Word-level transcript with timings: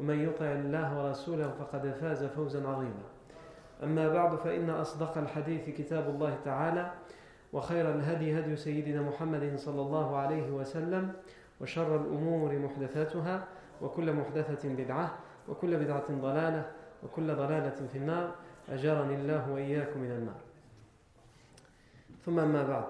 ومن 0.00 0.20
يطع 0.20 0.44
الله 0.44 0.98
ورسوله 0.98 1.50
فقد 1.60 1.90
فاز 2.00 2.24
فوزا 2.24 2.68
عظيما. 2.68 3.04
أما 3.82 4.08
بعد 4.08 4.36
فإن 4.36 4.70
أصدق 4.70 5.18
الحديث 5.18 5.76
كتاب 5.76 6.08
الله 6.08 6.38
تعالى 6.44 6.92
وخير 7.52 7.94
الهدي 7.94 8.38
هدي 8.38 8.56
سيدنا 8.56 9.02
محمد 9.02 9.56
صلى 9.56 9.80
الله 9.80 10.16
عليه 10.16 10.50
وسلم 10.50 11.12
وشر 11.60 11.96
الأمور 11.96 12.58
محدثاتها 12.58 13.44
وكل 13.82 14.12
محدثة 14.12 14.68
بدعة 14.68 15.18
وكل 15.48 15.76
بدعة 15.76 16.08
ضلالة 16.10 16.70
وكل 17.02 17.34
ضلالة 17.34 17.86
في 17.92 17.98
النار. 17.98 18.34
أجرني 18.68 19.14
الله 19.14 19.50
وإياكم 19.50 20.00
من 20.00 20.10
النار. 20.10 20.40
ثم 22.24 22.38
أما 22.38 22.62
بعد. 22.62 22.84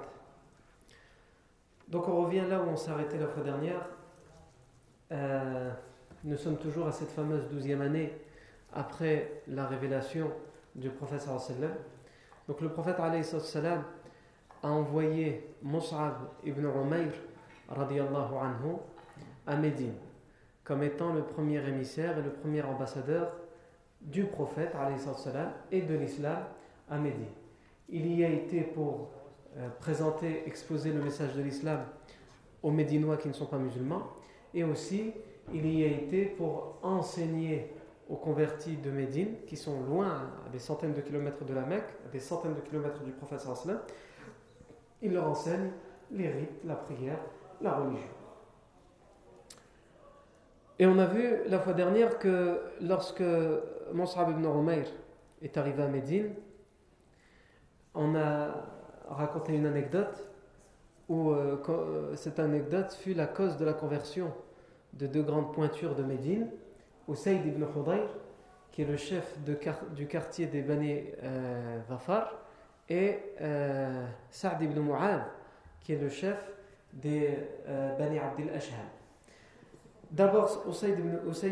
Donc 1.89 2.07
on 2.09 2.23
revient 2.23 2.47
là 2.49 2.61
où 2.61 2.71
on 2.71 2.91
arrêté 2.91 3.19
la 3.19 3.27
fois 3.27 3.43
dernière. 3.43 3.83
Euh, 5.11 5.71
nous 6.25 6.37
sommes 6.37 6.59
toujours 6.59 6.87
à 6.87 6.93
cette 6.93 7.11
fameuse 7.11 7.49
douzième 7.49 7.81
année 7.81 8.13
après 8.73 9.43
la 9.49 9.67
révélation 9.67 10.31
du 10.75 10.91
prophète 10.91 11.23
sallam. 11.23 11.73
Donc 12.47 12.61
le 12.61 12.69
prophète 12.69 12.97
sallam 13.25 13.85
a 14.63 14.69
envoyé 14.69 15.49
Mus'ab 15.63 16.17
ibn 16.45 16.67
Umayr 16.67 17.13
radiallahu 17.69 18.35
anhu 18.35 18.77
à 19.47 19.57
Médine 19.57 19.95
comme 20.63 20.83
étant 20.83 21.15
le 21.15 21.23
premier 21.23 21.67
émissaire 21.67 22.19
et 22.19 22.23
le 22.23 22.31
premier 22.31 22.63
ambassadeur 22.63 23.33
du 24.03 24.25
prophète 24.25 24.73
sallam, 24.99 25.53
et 25.73 25.81
de 25.81 25.95
l'islam 25.95 26.45
à 26.91 26.99
Médine. 26.99 27.33
Il 27.89 28.15
y 28.15 28.25
a 28.25 28.29
été 28.29 28.61
pour 28.61 29.11
euh, 29.57 29.69
présenter, 29.81 30.47
exposer 30.47 30.93
le 30.93 31.03
message 31.03 31.35
de 31.35 31.43
l'islam 31.43 31.81
aux 32.63 32.71
Médinois 32.71 33.17
qui 33.17 33.29
ne 33.29 33.33
sont 33.33 33.47
pas 33.47 33.59
musulmans 33.59 34.03
et 34.55 34.65
aussi 34.65 35.13
il 35.53 35.67
y 35.79 35.85
a 35.85 35.89
été 35.89 36.25
pour 36.25 36.79
enseigner 36.83 37.73
aux 38.09 38.17
convertis 38.17 38.77
de 38.77 38.91
Médine, 38.91 39.37
qui 39.47 39.57
sont 39.57 39.81
loin, 39.83 40.31
à 40.47 40.49
des 40.51 40.59
centaines 40.59 40.95
de 40.95 41.01
kilomètres 41.01 41.45
de 41.45 41.55
la 41.55 41.63
Mecque, 41.63 41.89
à 42.07 42.09
des 42.11 42.19
centaines 42.19 42.55
de 42.55 42.61
kilomètres 42.61 43.03
du 43.03 43.13
prophète 43.13 43.41
sallam, 43.41 43.81
il 45.01 45.13
leur 45.13 45.29
enseigne 45.29 45.71
les 46.11 46.29
rites, 46.29 46.65
la 46.65 46.75
prière, 46.75 47.19
la 47.61 47.75
religion. 47.75 48.09
Et 50.79 50.87
on 50.87 50.99
a 50.99 51.07
vu 51.07 51.37
la 51.47 51.61
fois 51.61 51.73
dernière 51.73 52.19
que 52.19 52.61
lorsque 52.81 53.23
Mons'ab 53.93 54.31
ibn 54.31 54.45
Umayr 54.45 54.87
est 55.43 55.57
arrivé 55.57 55.83
à 55.83 55.89
Médine, 55.89 56.35
on 57.95 58.17
a 58.17 58.49
raconté 59.09 59.55
une 59.55 59.67
anecdote 59.67 60.27
où 61.09 61.31
euh, 61.31 62.15
cette 62.17 62.39
anecdote 62.39 62.93
fut 62.93 63.15
la 63.15 63.27
cause 63.27 63.57
de 63.57 63.65
la 63.65 63.73
conversion 63.73 64.33
de 64.95 65.07
deux 65.07 65.23
grandes 65.23 65.53
pointures 65.53 65.95
de 65.95 66.03
Médine, 66.03 66.49
Usayd 67.09 67.45
ibn 67.47 67.65
Khudayr, 67.65 68.09
qui 68.73 68.83
est 68.83 68.87
le 68.87 68.97
chef 68.97 69.37
du 69.95 70.07
quartier 70.07 70.47
des 70.47 70.63
Bani 70.63 71.05
euh, 71.23 71.81
Zafar, 71.89 72.35
et 72.89 73.19
euh, 73.41 74.07
Sa'd 74.31 74.61
ibn 74.63 74.81
Mu'ad, 74.81 75.23
qui 75.81 75.93
est 75.93 75.99
le 75.99 76.09
chef 76.09 76.53
des 76.93 77.39
euh, 77.69 77.97
Bani 77.97 78.19
Abdil 78.19 78.51
Ashhal. 78.51 78.79
D'abord, 80.11 80.65
Usayd 80.69 80.99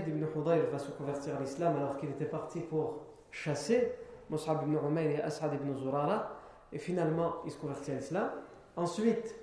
ibn, 0.08 0.26
Khudayr 0.26 0.66
va 0.70 0.78
se 0.78 0.90
convertir 0.90 1.36
à 1.36 1.40
l'islam 1.40 1.76
alors 1.76 1.96
qu'il 1.96 2.10
était 2.10 2.24
parti 2.24 2.60
pour 2.60 3.04
chasser 3.30 3.92
Mus'ab 4.30 4.62
ibn 4.62 4.76
Umayr 4.84 5.10
et 5.10 5.22
As'ad 5.22 5.54
ibn 5.54 5.76
Zurara, 5.76 6.32
et 6.72 6.78
finalement 6.78 7.36
il 7.44 7.52
se 7.52 7.58
convertit 7.58 7.92
à 7.92 7.94
l'islam. 7.94 8.30
Ensuite, 8.76 9.34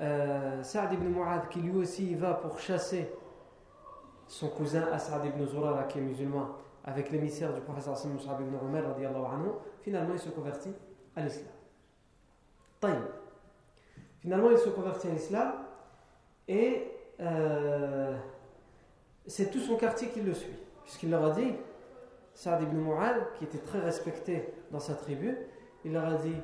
euh, 0.00 0.62
Saad 0.62 0.92
ibn 0.94 1.08
Mu'ad 1.08 1.48
qui 1.48 1.60
lui 1.60 1.76
aussi 1.76 2.14
va 2.14 2.34
pour 2.34 2.58
chasser 2.58 3.12
son 4.26 4.48
cousin 4.48 4.84
Asad 4.92 5.24
ibn 5.26 5.44
Zurara 5.46 5.84
qui 5.84 5.98
est 5.98 6.02
musulman 6.02 6.48
avec 6.84 7.10
l'émissaire 7.10 7.52
du 7.52 7.60
professeur 7.60 7.94
Mus'ab 8.06 8.40
ibn 8.40 8.54
Umar 8.54 8.84
finalement 9.82 10.14
il 10.14 10.18
se 10.18 10.30
convertit 10.30 10.72
à 11.14 11.22
l'islam. 11.22 11.52
Finalement 14.20 14.50
il 14.50 14.58
se 14.58 14.70
convertit 14.70 15.08
à 15.08 15.10
l'islam 15.10 15.52
et 16.48 16.90
euh, 17.20 18.16
c'est 19.26 19.50
tout 19.50 19.60
son 19.60 19.76
quartier 19.76 20.08
qui 20.08 20.22
le 20.22 20.32
suit 20.32 20.58
puisqu'il 20.84 21.10
leur 21.10 21.24
a 21.24 21.30
dit 21.32 21.52
Saad 22.32 22.62
ibn 22.62 22.76
Mu'ad 22.76 23.34
qui 23.38 23.44
était 23.44 23.58
très 23.58 23.80
respecté 23.80 24.54
dans 24.70 24.80
sa 24.80 24.94
tribu 24.94 25.36
il 25.84 25.92
leur 25.92 26.06
a 26.06 26.14
dit 26.14 26.36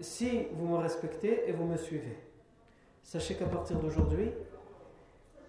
si 0.00 0.46
vous 0.52 0.66
me 0.66 0.76
respectez 0.76 1.48
et 1.48 1.52
vous 1.52 1.64
me 1.64 1.76
suivez, 1.76 2.16
sachez 3.02 3.34
qu'à 3.34 3.46
partir 3.46 3.78
d'aujourd'hui, 3.78 4.30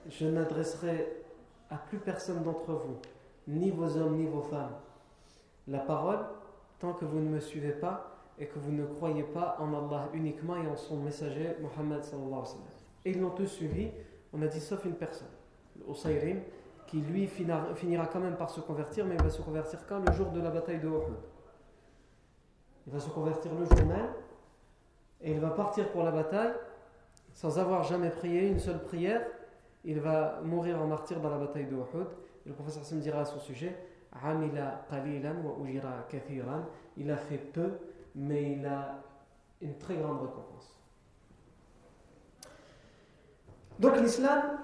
je 0.10 0.26
n'adresserai 0.26 1.24
à 1.70 1.78
plus 1.78 2.00
personne 2.00 2.42
d'entre 2.44 2.74
vous, 2.74 2.98
ni 3.48 3.72
vos 3.72 3.98
hommes, 3.98 4.18
ni 4.18 4.26
vos 4.26 4.42
femmes, 4.42 4.76
la 5.68 5.80
parole 5.80 6.20
tant 6.80 6.94
que 6.94 7.06
vous 7.06 7.20
ne 7.20 7.30
me 7.30 7.40
suivez 7.40 7.74
pas 7.74 8.16
et 8.40 8.48
que 8.48 8.58
vous 8.58 8.72
ne 8.72 8.86
croyez 8.86 9.24
pas 9.24 9.58
en 9.60 9.74
Allah 9.74 10.10
uniquement 10.14 10.56
et 10.56 10.68
en 10.68 10.78
son 10.78 10.98
messager 10.98 11.58
Muhammad 11.60 12.04
sallallahu 12.04 12.46
Et 13.06 13.12
ils 13.12 13.20
l'ont 13.20 13.32
tous 13.32 13.48
suivi, 13.48 13.90
on 14.34 14.42
a 14.42 14.48
dit 14.48 14.62
sauf 14.62 14.86
une 14.86 14.96
personne, 14.96 15.28
Usayrim, 15.88 16.42
qui 16.88 17.02
lui 17.02 17.28
finira 17.28 18.08
quand 18.08 18.20
même 18.20 18.38
par 18.38 18.50
se 18.50 18.62
convertir, 18.62 19.06
mais 19.06 19.16
il 19.16 19.22
va 19.22 19.30
se 19.30 19.42
convertir 19.42 19.86
quand? 19.88 20.00
Le 20.00 20.12
jour 20.14 20.32
de 20.32 20.42
la 20.42 20.50
bataille 20.50 20.80
de 20.80 20.88
Uhud. 20.88 21.18
Il 22.88 22.94
va 22.94 23.00
se 23.00 23.10
convertir 23.10 23.52
le 23.54 23.66
jour 23.66 23.86
même 23.86 24.10
et 25.22 25.32
il 25.32 25.40
va 25.40 25.50
partir 25.50 25.92
pour 25.92 26.04
la 26.04 26.12
bataille 26.12 26.54
sans 27.34 27.60
avoir 27.60 27.84
jamais 27.84 28.10
prié 28.10 28.48
une 28.48 28.60
seule 28.60 28.84
prière. 28.84 29.26
Il 29.84 30.00
va 30.00 30.42
mourir 30.44 30.82
en 30.82 30.88
martyr 30.88 31.20
dans 31.20 31.30
la 31.30 31.38
bataille 31.38 31.68
de 31.68 31.76
Uhud. 31.76 32.08
Et 32.46 32.50
le 32.50 32.56
professeur 32.56 32.84
Sim 32.84 32.98
dira 32.98 33.22
à 33.22 33.26
son 33.26 33.40
sujet 33.40 33.76
Il 36.98 37.12
a 37.12 37.18
fait 37.18 37.38
peu, 37.38 37.72
mais 38.16 38.54
il 38.54 38.66
a 38.66 39.02
une 39.62 39.78
très 39.78 39.96
grande 39.96 40.22
récompense. 40.22 40.80
Donc 43.78 43.98
l'islam, 43.98 44.60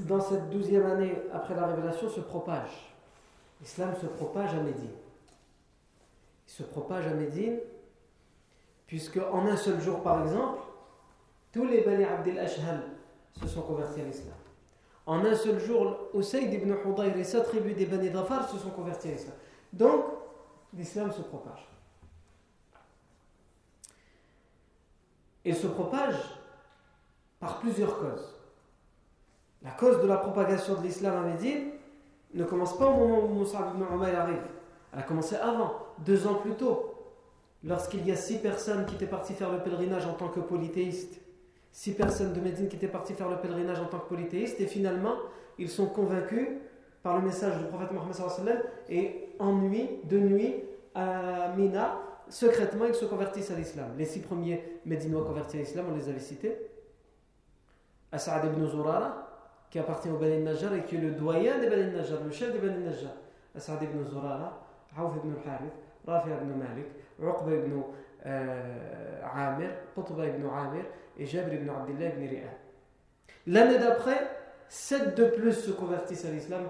dans 0.00 0.20
cette 0.20 0.48
douzième 0.50 0.86
année 0.86 1.20
après 1.32 1.54
la 1.54 1.66
révélation, 1.66 2.08
se 2.08 2.20
propage. 2.20 2.94
L'islam 3.60 3.94
se 4.00 4.06
propage 4.06 4.54
à 4.54 4.62
Médine. 4.62 4.94
Il 6.46 6.50
se 6.50 6.62
propage 6.62 7.06
à 7.06 7.14
Médine 7.14 7.58
Puisque 8.86 9.18
en 9.32 9.46
un 9.46 9.56
seul 9.56 9.80
jour, 9.80 10.02
par 10.02 10.22
exemple, 10.22 10.60
tous 11.52 11.66
les 11.66 11.82
Bani 11.82 12.04
Abdel 12.04 12.38
Ashhal 12.38 12.82
se 13.40 13.46
sont 13.46 13.62
convertis 13.62 14.00
à 14.00 14.04
l'islam. 14.04 14.34
En 15.06 15.24
un 15.24 15.34
seul 15.34 15.58
jour, 15.58 15.96
Usayd 16.14 16.52
ibn 16.52 16.72
Hudayr 16.84 17.16
et 17.16 17.24
sa 17.24 17.40
tribu 17.40 17.74
des 17.74 17.86
Bani 17.86 18.10
Dhafar 18.10 18.48
se 18.48 18.58
sont 18.58 18.70
convertis 18.70 19.08
à 19.08 19.12
l'islam. 19.12 19.34
Donc, 19.72 20.04
l'islam 20.74 21.10
se 21.12 21.22
propage. 21.22 21.68
Il 25.44 25.56
se 25.56 25.66
propage 25.66 26.16
par 27.40 27.58
plusieurs 27.58 27.98
causes. 27.98 28.34
La 29.62 29.72
cause 29.72 30.00
de 30.00 30.06
la 30.06 30.18
propagation 30.18 30.74
de 30.74 30.82
l'islam 30.82 31.16
à 31.16 31.28
Médine 31.28 31.72
ne 32.34 32.44
commence 32.44 32.76
pas 32.78 32.86
au 32.86 32.96
moment 32.96 33.24
où 33.24 33.28
Moussa 33.28 33.72
ibn 33.74 33.84
Umayr 33.92 34.20
arrive. 34.20 34.42
Elle 34.92 35.00
a 35.00 35.02
commencé 35.02 35.36
avant, 35.36 35.74
deux 35.98 36.26
ans 36.26 36.34
plus 36.34 36.54
tôt 36.54 36.91
lorsqu'il 37.64 38.06
y 38.06 38.12
a 38.12 38.16
six 38.16 38.38
personnes 38.38 38.86
qui 38.86 38.94
étaient 38.94 39.06
parties 39.06 39.34
faire 39.34 39.52
le 39.52 39.58
pèlerinage 39.58 40.06
en 40.06 40.14
tant 40.14 40.28
que 40.28 40.40
polythéistes, 40.40 41.20
six 41.70 41.92
personnes 41.92 42.32
de 42.32 42.40
Médine 42.40 42.68
qui 42.68 42.76
étaient 42.76 42.88
parties 42.88 43.14
faire 43.14 43.28
le 43.28 43.36
pèlerinage 43.36 43.80
en 43.80 43.86
tant 43.86 43.98
que 43.98 44.08
polythéistes, 44.08 44.60
et 44.60 44.66
finalement, 44.66 45.14
ils 45.58 45.68
sont 45.68 45.86
convaincus 45.86 46.48
par 47.02 47.16
le 47.16 47.22
message 47.22 47.58
du 47.58 47.64
prophète 47.64 47.90
Mohammed 47.92 48.62
et 48.88 49.28
en 49.38 49.52
nuit, 49.54 49.88
de 50.04 50.18
nuit, 50.18 50.54
à 50.94 51.54
Mina, 51.56 51.98
secrètement, 52.28 52.84
ils 52.86 52.94
se 52.94 53.04
convertissent 53.04 53.50
à 53.50 53.54
l'islam. 53.54 53.88
Les 53.98 54.04
six 54.04 54.20
premiers 54.20 54.62
Médinois 54.84 55.24
convertis 55.24 55.56
à 55.58 55.60
l'islam, 55.60 55.86
on 55.90 55.96
les 55.96 56.08
avait 56.08 56.20
cités. 56.20 56.56
As'ad 58.10 58.44
ibn 58.44 58.66
Zurara, 58.66 59.28
qui 59.70 59.78
appartient 59.78 60.10
au 60.10 60.18
Bani 60.18 60.42
Najjar 60.42 60.74
et 60.74 60.84
qui 60.84 60.96
est 60.96 61.00
le 61.00 61.12
doyen 61.12 61.58
des 61.58 61.68
Bani 61.68 61.90
Najjar, 61.92 62.22
le 62.22 62.30
chef 62.30 62.52
des 62.52 62.58
Bani 62.58 62.84
Najjar. 62.84 63.12
As'ad 63.56 63.82
ibn 63.82 64.04
Zurara, 64.04 64.60
Aouf 64.96 65.16
ibn 65.16 65.32
al-Harith, 65.32 65.72
Rafi 66.06 66.28
ibn 66.30 66.58
Malik, 66.58 66.86
Ibn 67.28 67.82
euh, 68.26 69.20
Amir, 69.34 69.70
Qutba 69.94 70.26
ibn 70.26 70.46
Amir 70.46 70.84
et 71.18 71.26
Jabir 71.26 71.54
ibn 71.54 71.68
Abdullah 71.70 72.08
ibn 72.08 72.28
Ri'a. 72.28 72.50
L'année 73.46 73.78
d'après, 73.78 74.30
sept 74.68 75.16
de 75.16 75.24
plus 75.24 75.52
se 75.52 75.70
convertissent 75.70 76.24
à 76.24 76.30
l'islam 76.30 76.62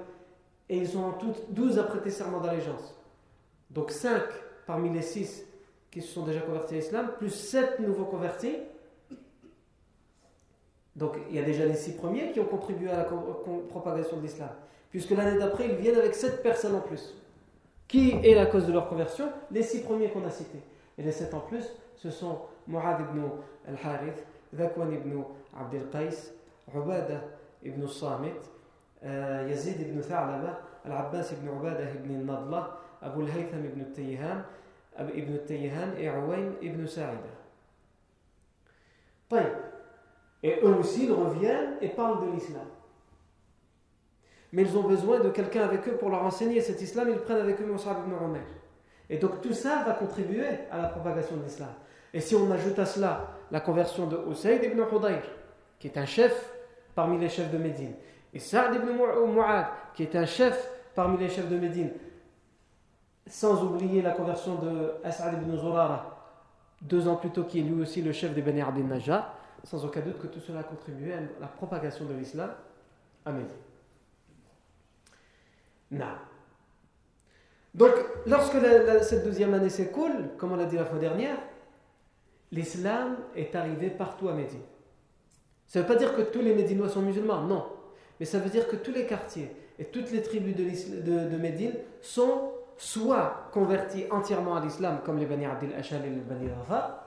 et 0.69 0.76
ils 0.78 0.88
sont 0.88 1.02
en 1.02 1.12
tout 1.12 1.34
12 1.50 1.78
à 1.78 1.84
prêter 1.84 2.10
serment 2.10 2.40
d'allégeance. 2.40 2.99
Donc 3.70 3.90
5 3.90 4.22
parmi 4.66 4.90
les 4.90 5.02
6 5.02 5.44
qui 5.90 6.00
se 6.00 6.08
sont 6.08 6.25
déjà 6.25 6.40
convertis 6.40 6.75
à 6.75 6.78
l'islam, 6.78 7.10
plus 7.19 7.31
7 7.31 7.81
nouveaux 7.81 8.06
convertis. 8.06 8.56
Donc 10.96 11.16
il 11.28 11.37
y 11.37 11.38
a 11.38 11.43
déjà 11.43 11.66
les 11.66 11.75
6 11.75 11.96
premiers 11.96 12.32
qui 12.32 12.40
ont 12.40 12.46
contribué 12.46 12.90
à 12.90 12.96
la 12.99 13.04
propagation 13.04 14.16
de 14.16 14.22
l'islam. 14.22 14.50
Puisque 14.90 15.10
l'année 15.10 15.38
d'après, 15.38 15.69
ils 15.69 15.76
viennent 15.76 15.99
avec 15.99 16.14
7 16.14 16.43
personnes 16.43 16.75
en 16.75 16.81
plus. 16.81 17.14
Qui 17.88 18.12
est 18.23 18.34
la 18.34 18.46
cause 18.46 18.67
de 18.67 18.73
leur 18.73 18.88
conversion? 18.88 19.31
Les 19.50 19.62
6 19.62 19.82
premiers 19.82 20.11
qu'on 20.11 20.25
a 20.25 20.31
cités. 20.31 20.62
Et 20.99 21.02
les 21.02 21.12
7 21.12 21.34
en 21.34 21.40
plus, 21.40 21.64
ce 21.96 22.11
sont 22.11 22.38
Mu'ad 22.67 23.00
ibn 23.00 23.23
al-Harith, 23.69 24.25
Zakwan 24.55 24.93
ibn 24.93 25.23
Abdel 25.58 25.88
Qais, 25.90 26.32
Ubada 26.75 27.23
ibn 27.62 27.87
Samit, 27.87 28.32
euh, 29.05 29.46
Yazid 29.49 29.81
ibn 29.81 30.00
Tha'laba, 30.00 30.61
Al-Abbas 30.84 31.32
ibn 31.32 31.49
Ubada 31.49 31.84
ibn 31.94 32.25
Nadla, 32.25 32.79
Abu 33.02 33.23
al-Haytham 33.23 33.64
ibn 33.64 33.85
Tayyihan, 33.93 34.44
ibn 35.14 35.38
Tayyihan 35.46 35.94
et 35.99 36.08
Awain 36.08 36.52
ibn 36.61 36.87
Sa'ida. 36.87 37.43
Et 40.43 40.58
eux 40.62 40.75
aussi, 40.75 41.06
ils 41.06 41.12
reviennent 41.12 41.76
et 41.81 41.88
parlent 41.88 42.26
de 42.26 42.32
l'islam. 42.32 42.67
Mais 44.52 44.62
ils 44.62 44.76
ont 44.76 44.82
besoin 44.82 45.20
de 45.20 45.31
quelqu'un 45.31 45.62
avec 45.62 45.88
eux 45.88 45.96
pour 45.96 46.10
leur 46.10 46.22
enseigner 46.22 46.60
cet 46.60 46.82
islam. 46.82 47.08
Ils 47.10 47.19
prennent 47.19 47.40
avec 47.40 47.60
eux 47.60 47.66
Moussa 47.66 47.90
ibn 47.90 48.12
Umar. 48.12 48.43
Et 49.08 49.19
donc 49.19 49.40
tout 49.40 49.52
ça 49.52 49.82
va 49.87 49.93
contribuer 49.93 50.46
à 50.70 50.81
la 50.81 50.88
propagation 50.88 51.37
de 51.37 51.44
l'islam. 51.44 51.70
Et 52.14 52.20
si 52.20 52.34
on 52.34 52.50
ajoute 52.50 52.78
à 52.78 52.87
cela 52.87 53.31
la 53.50 53.60
conversion 53.60 54.06
de 54.06 54.19
Usayd 54.31 54.62
ibn 54.64 54.81
Hudayr, 54.81 55.22
qui 55.78 55.88
est 55.88 55.99
un 55.99 56.04
chef 56.04 56.52
parmi 56.94 57.19
les 57.19 57.28
chefs 57.28 57.50
de 57.50 57.58
Médine, 57.58 57.94
et 58.34 58.38
Sa'd 58.38 58.75
ibn 58.75 58.88
Mu'ad, 58.90 59.66
qui 59.94 60.02
est 60.02 60.16
un 60.16 60.26
chef 60.26 60.70
parmi 60.94 61.19
les 61.19 61.28
chefs 61.28 61.49
de 61.49 61.56
Médine, 61.56 61.90
sans 63.26 63.62
oublier 63.62 64.02
la 64.02 64.12
conversion 64.12 64.56
de 64.56 64.94
As'ad 65.04 65.34
ibn 65.34 65.56
Zurara, 65.56 66.22
deux 66.81 67.08
ans 67.08 67.16
plus 67.16 67.31
tôt, 67.31 67.44
qui 67.44 67.60
est 67.60 67.62
lui 67.62 67.81
aussi 67.81 68.02
le 68.02 68.12
chef 68.12 68.34
des 68.34 68.43
Bani 68.43 68.62
Abdel 68.62 68.87
sans 69.64 69.84
aucun 69.84 70.00
doute 70.00 70.19
que 70.19 70.26
tout 70.26 70.40
cela 70.40 70.60
a 70.60 70.64
contribué 70.64 71.14
à 71.14 71.20
la 71.40 71.46
propagation 71.46 72.04
de 72.04 72.14
l'islam 72.14 72.50
à 73.25 73.31
Médine. 73.31 73.49
Donc, 77.74 77.92
lorsque 78.26 78.56
cette 79.02 79.24
deuxième 79.24 79.54
année 79.54 79.70
s'écoule, 79.70 80.30
comme 80.38 80.52
on 80.52 80.56
l'a 80.56 80.66
dit 80.66 80.76
la 80.76 80.84
fois 80.84 80.98
dernière, 80.98 81.36
l'islam 82.50 83.16
est 83.34 83.54
arrivé 83.54 83.90
partout 83.90 84.28
à 84.28 84.34
Médine. 84.34 84.60
Ça 85.66 85.78
ne 85.78 85.84
veut 85.84 85.88
pas 85.88 85.98
dire 85.98 86.14
que 86.14 86.22
tous 86.22 86.42
les 86.42 86.54
Médinois 86.54 86.88
sont 86.88 87.00
musulmans, 87.00 87.42
non. 87.42 87.66
Mais 88.20 88.26
ça 88.26 88.38
veut 88.38 88.50
dire 88.50 88.68
que 88.68 88.76
tous 88.76 88.92
les 88.92 89.06
quartiers 89.06 89.50
et 89.78 89.86
toutes 89.86 90.10
les 90.12 90.22
tribus 90.22 90.54
de, 90.54 91.36
Médine 91.36 91.72
sont 92.00 92.52
soit 92.76 93.48
convertis 93.52 94.04
entièrement 94.10 94.56
à 94.56 94.60
l'islam, 94.60 95.00
comme 95.04 95.18
les 95.18 95.26
Bani 95.26 95.46
Abdel 95.46 95.74
Ashal 95.74 96.04
et 96.04 96.10
les 96.10 96.16
Bani 96.16 96.50
Rafa, 96.50 97.06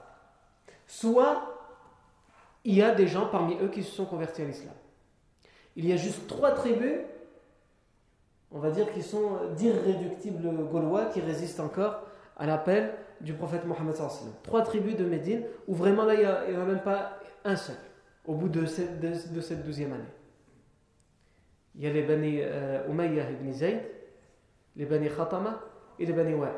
soit 0.87 1.55
il 2.63 2.73
y 2.75 2.81
a 2.81 2.93
des 2.95 3.07
gens 3.07 3.27
parmi 3.27 3.55
eux 3.61 3.67
qui 3.67 3.83
se 3.83 3.91
sont 3.91 4.05
convertis 4.05 4.41
à 4.41 4.45
l'islam. 4.45 4.73
Il 5.75 5.85
y 5.85 5.93
a 5.93 5.97
juste 5.97 6.27
trois 6.27 6.51
tribus, 6.51 7.01
on 8.55 8.59
va 8.59 8.71
dire, 8.71 8.91
qui 8.91 9.03
sont 9.03 9.37
d'irréductibles 9.55 10.47
gaulois, 10.71 11.05
qui 11.05 11.19
résistent 11.19 11.59
encore 11.59 12.03
à 12.37 12.45
l'appel 12.47 12.93
du 13.19 13.33
prophète 13.33 13.65
Mohammed. 13.65 13.95
Trois 14.43 14.61
tribus 14.63 14.95
de 14.95 15.03
Médine, 15.03 15.43
où 15.67 15.75
vraiment 15.75 16.05
là, 16.05 16.13
il 16.15 16.21
n'y 16.21 16.57
en 16.57 16.61
a, 16.61 16.65
même 16.65 16.81
pas 16.81 17.19
un 17.43 17.57
seul, 17.57 17.75
au 18.25 18.33
bout 18.33 18.47
de 18.47 18.65
cette, 18.65 18.99
de, 19.01 19.55
douzième 19.61 19.93
année. 19.93 20.03
Il 21.75 21.83
y 21.83 21.87
a 21.87 21.91
les 21.91 22.03
Bani 22.03 22.39
euh, 22.41 22.87
Umayyah 22.89 23.29
ibn 23.31 23.51
Zayd, 23.51 23.81
les 24.77 24.85
Bani 24.85 25.09
Khatama 25.09 25.59
et 25.99 26.05
les 26.05 26.13
Bani 26.13 26.33
Wa'i. 26.33 26.51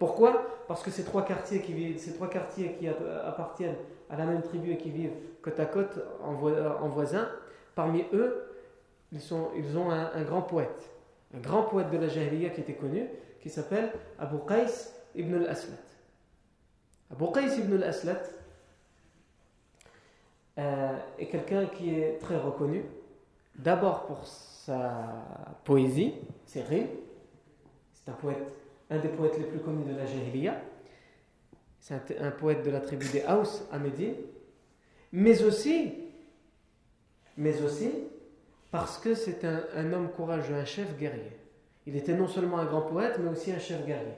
Pourquoi? 0.00 0.44
Parce 0.66 0.82
que 0.82 0.90
ces 0.90 1.04
trois 1.04 1.24
quartiers 1.24 1.62
qui 1.62 1.72
vivent, 1.72 1.98
ces 1.98 2.14
trois 2.14 2.28
quartiers 2.28 2.72
qui 2.72 2.88
appartiennent 2.88 3.76
à 4.10 4.16
la 4.16 4.26
même 4.26 4.42
tribu 4.42 4.72
et 4.72 4.76
qui 4.76 4.90
vivent 4.90 5.14
côte 5.42 5.60
à 5.60 5.66
côte 5.66 6.00
en, 6.22 6.34
voisin, 6.88 7.28
parmi 7.76 8.04
eux, 8.12 8.42
ils 9.12 9.32
ont 9.32 9.90
un, 9.90 10.22
grand 10.22 10.42
poète, 10.42 10.90
un 11.34 11.40
grand 11.40 11.64
poète 11.64 11.90
de 11.90 11.98
la 11.98 12.08
Jahiliya 12.08 12.50
qui 12.50 12.60
était 12.60 12.74
connu, 12.74 13.06
qui 13.40 13.50
s'appelle 13.50 13.92
Abu 14.18 14.36
Qais 14.46 14.66
ibn 15.14 15.34
al-Aslat. 15.34 15.76
Abu 17.12 17.24
Qais 17.32 17.58
ibn 17.58 17.74
al-Aslat 17.74 18.22
euh, 20.58 20.98
est 21.18 21.26
quelqu'un 21.26 21.66
qui 21.66 21.90
est 21.90 22.18
très 22.18 22.36
reconnu, 22.36 22.84
d'abord 23.54 24.06
pour 24.06 24.26
sa 24.26 25.24
poésie, 25.64 26.14
ses 26.44 26.62
rimes, 26.62 26.88
c'est 27.92 28.10
un 28.10 28.14
poète, 28.14 28.52
un 28.90 28.98
des 28.98 29.08
poètes 29.08 29.38
les 29.38 29.44
plus 29.44 29.58
connus 29.60 29.84
de 29.84 29.96
la 29.96 30.06
Jahiliya. 30.06 30.60
C'est 31.80 32.18
un, 32.18 32.32
poète 32.32 32.64
de 32.64 32.70
la 32.70 32.80
tribu 32.80 33.06
des 33.10 33.22
Haus 33.28 33.62
à 33.70 33.78
Médine. 33.78 34.14
Mais 35.12 35.42
aussi, 35.44 35.94
mais 37.36 37.62
aussi 37.62 37.90
parce 38.70 38.98
que 38.98 39.14
c'est 39.14 39.44
un, 39.44 39.92
homme 39.92 40.10
courageux, 40.10 40.54
un 40.54 40.64
chef 40.64 40.96
guerrier. 40.96 41.38
Il 41.86 41.96
était 41.96 42.14
non 42.14 42.26
seulement 42.26 42.58
un 42.58 42.64
grand 42.64 42.82
poète, 42.82 43.18
mais 43.22 43.30
aussi 43.30 43.52
un 43.52 43.58
chef 43.58 43.84
guerrier. 43.86 44.14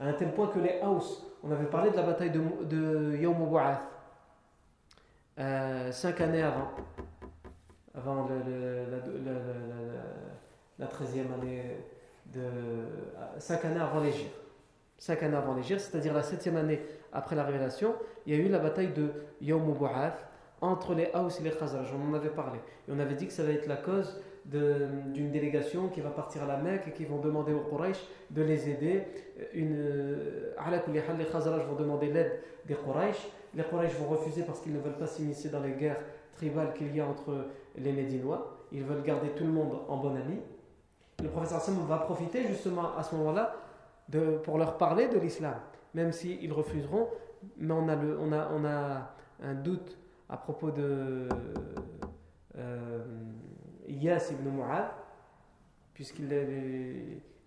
À 0.00 0.06
un 0.06 0.12
tel 0.12 0.32
point 0.32 0.48
que 0.48 0.58
les 0.58 0.80
Haus, 0.82 1.24
on 1.44 1.52
avait 1.52 1.66
parlé 1.66 1.90
de 1.90 1.96
la 1.96 2.02
bataille 2.02 2.30
de, 2.30 2.40
de 2.64 3.16
Yom 3.16 3.36
euh, 5.38 5.92
cinq 5.92 6.20
années 6.20 6.42
avant, 6.42 6.70
avant 7.94 8.28
la, 8.28 8.34
la, 10.78 10.86
année 10.86 11.76
de 12.26 12.40
cinq 13.38 13.64
années 13.64 13.80
avant 13.80 14.00
l'Égypte. 14.00 14.36
Cinq 14.98 15.22
années 15.22 15.36
avant 15.36 15.54
l'Égypte, 15.54 15.80
c'est-à-dire 15.80 16.12
la 16.12 16.22
septième 16.22 16.56
année 16.56 16.80
après 17.12 17.34
la 17.34 17.44
révélation, 17.44 17.94
il 18.26 18.34
y 18.34 18.36
a 18.38 18.40
eu 18.40 18.48
la 18.48 18.58
bataille 18.58 18.92
de 18.92 19.10
Yom 19.40 19.72
Bu'ath 19.74 20.22
entre 20.62 20.94
les 20.94 21.10
Haus 21.14 21.28
et 21.38 21.42
les 21.42 21.50
Khazraj. 21.50 21.88
On 21.92 22.10
en 22.10 22.14
avait 22.14 22.30
parlé. 22.30 22.58
Et 22.88 22.92
on 22.92 22.98
avait 22.98 23.14
dit 23.14 23.26
que 23.26 23.32
ça 23.32 23.42
va 23.42 23.50
être 23.50 23.66
la 23.66 23.76
cause 23.76 24.20
d'une 24.44 25.30
délégation 25.30 25.88
qui 25.88 26.00
va 26.00 26.10
partir 26.10 26.44
à 26.44 26.46
la 26.46 26.56
Mecque 26.56 26.88
et 26.88 26.92
qui 26.92 27.04
vont 27.04 27.18
demander 27.18 27.52
aux 27.52 27.60
Quraysh 27.60 27.98
de 28.30 28.42
les 28.42 28.70
aider. 28.70 29.02
Euh, 29.54 30.54
les 30.92 31.24
Khazraj 31.26 31.66
vont 31.66 31.76
demander 31.76 32.10
l'aide 32.10 32.40
des 32.66 32.74
Quraysh. 32.74 33.28
Les 33.54 33.64
Quraysh 33.64 33.92
vont 33.96 34.08
refuser 34.08 34.42
parce 34.42 34.60
qu'ils 34.60 34.72
ne 34.72 34.80
veulent 34.80 34.96
pas 34.96 35.06
s'initier 35.06 35.50
dans 35.50 35.60
les 35.60 35.72
guerres 35.72 36.00
tribales 36.36 36.72
qu'il 36.72 36.96
y 36.96 37.00
a 37.00 37.06
entre 37.06 37.46
les 37.76 37.92
Médinois. 37.92 38.56
Ils 38.72 38.82
veulent 38.82 39.02
garder 39.02 39.28
tout 39.30 39.44
le 39.44 39.52
monde 39.52 39.78
en 39.88 39.98
bon 39.98 40.16
ami 40.16 40.40
le 41.22 41.28
professeur 41.28 41.60
Sam 41.60 41.76
va 41.86 41.98
profiter 41.98 42.46
justement 42.46 42.96
à 42.96 43.02
ce 43.02 43.14
moment-là 43.14 43.54
pour 44.44 44.58
leur 44.58 44.76
parler 44.76 45.08
de 45.08 45.18
l'islam, 45.18 45.54
même 45.94 46.12
s'ils 46.12 46.52
refuseront. 46.52 47.08
Mais 47.56 47.74
on 47.74 48.64
a 48.64 49.14
un 49.42 49.54
doute 49.54 49.98
à 50.32 50.36
propos 50.38 50.70
de 50.70 51.28
euh, 52.58 53.04
ibn 53.86 54.48
Mu'ad, 54.48 54.86
puisqu'il 55.92 56.32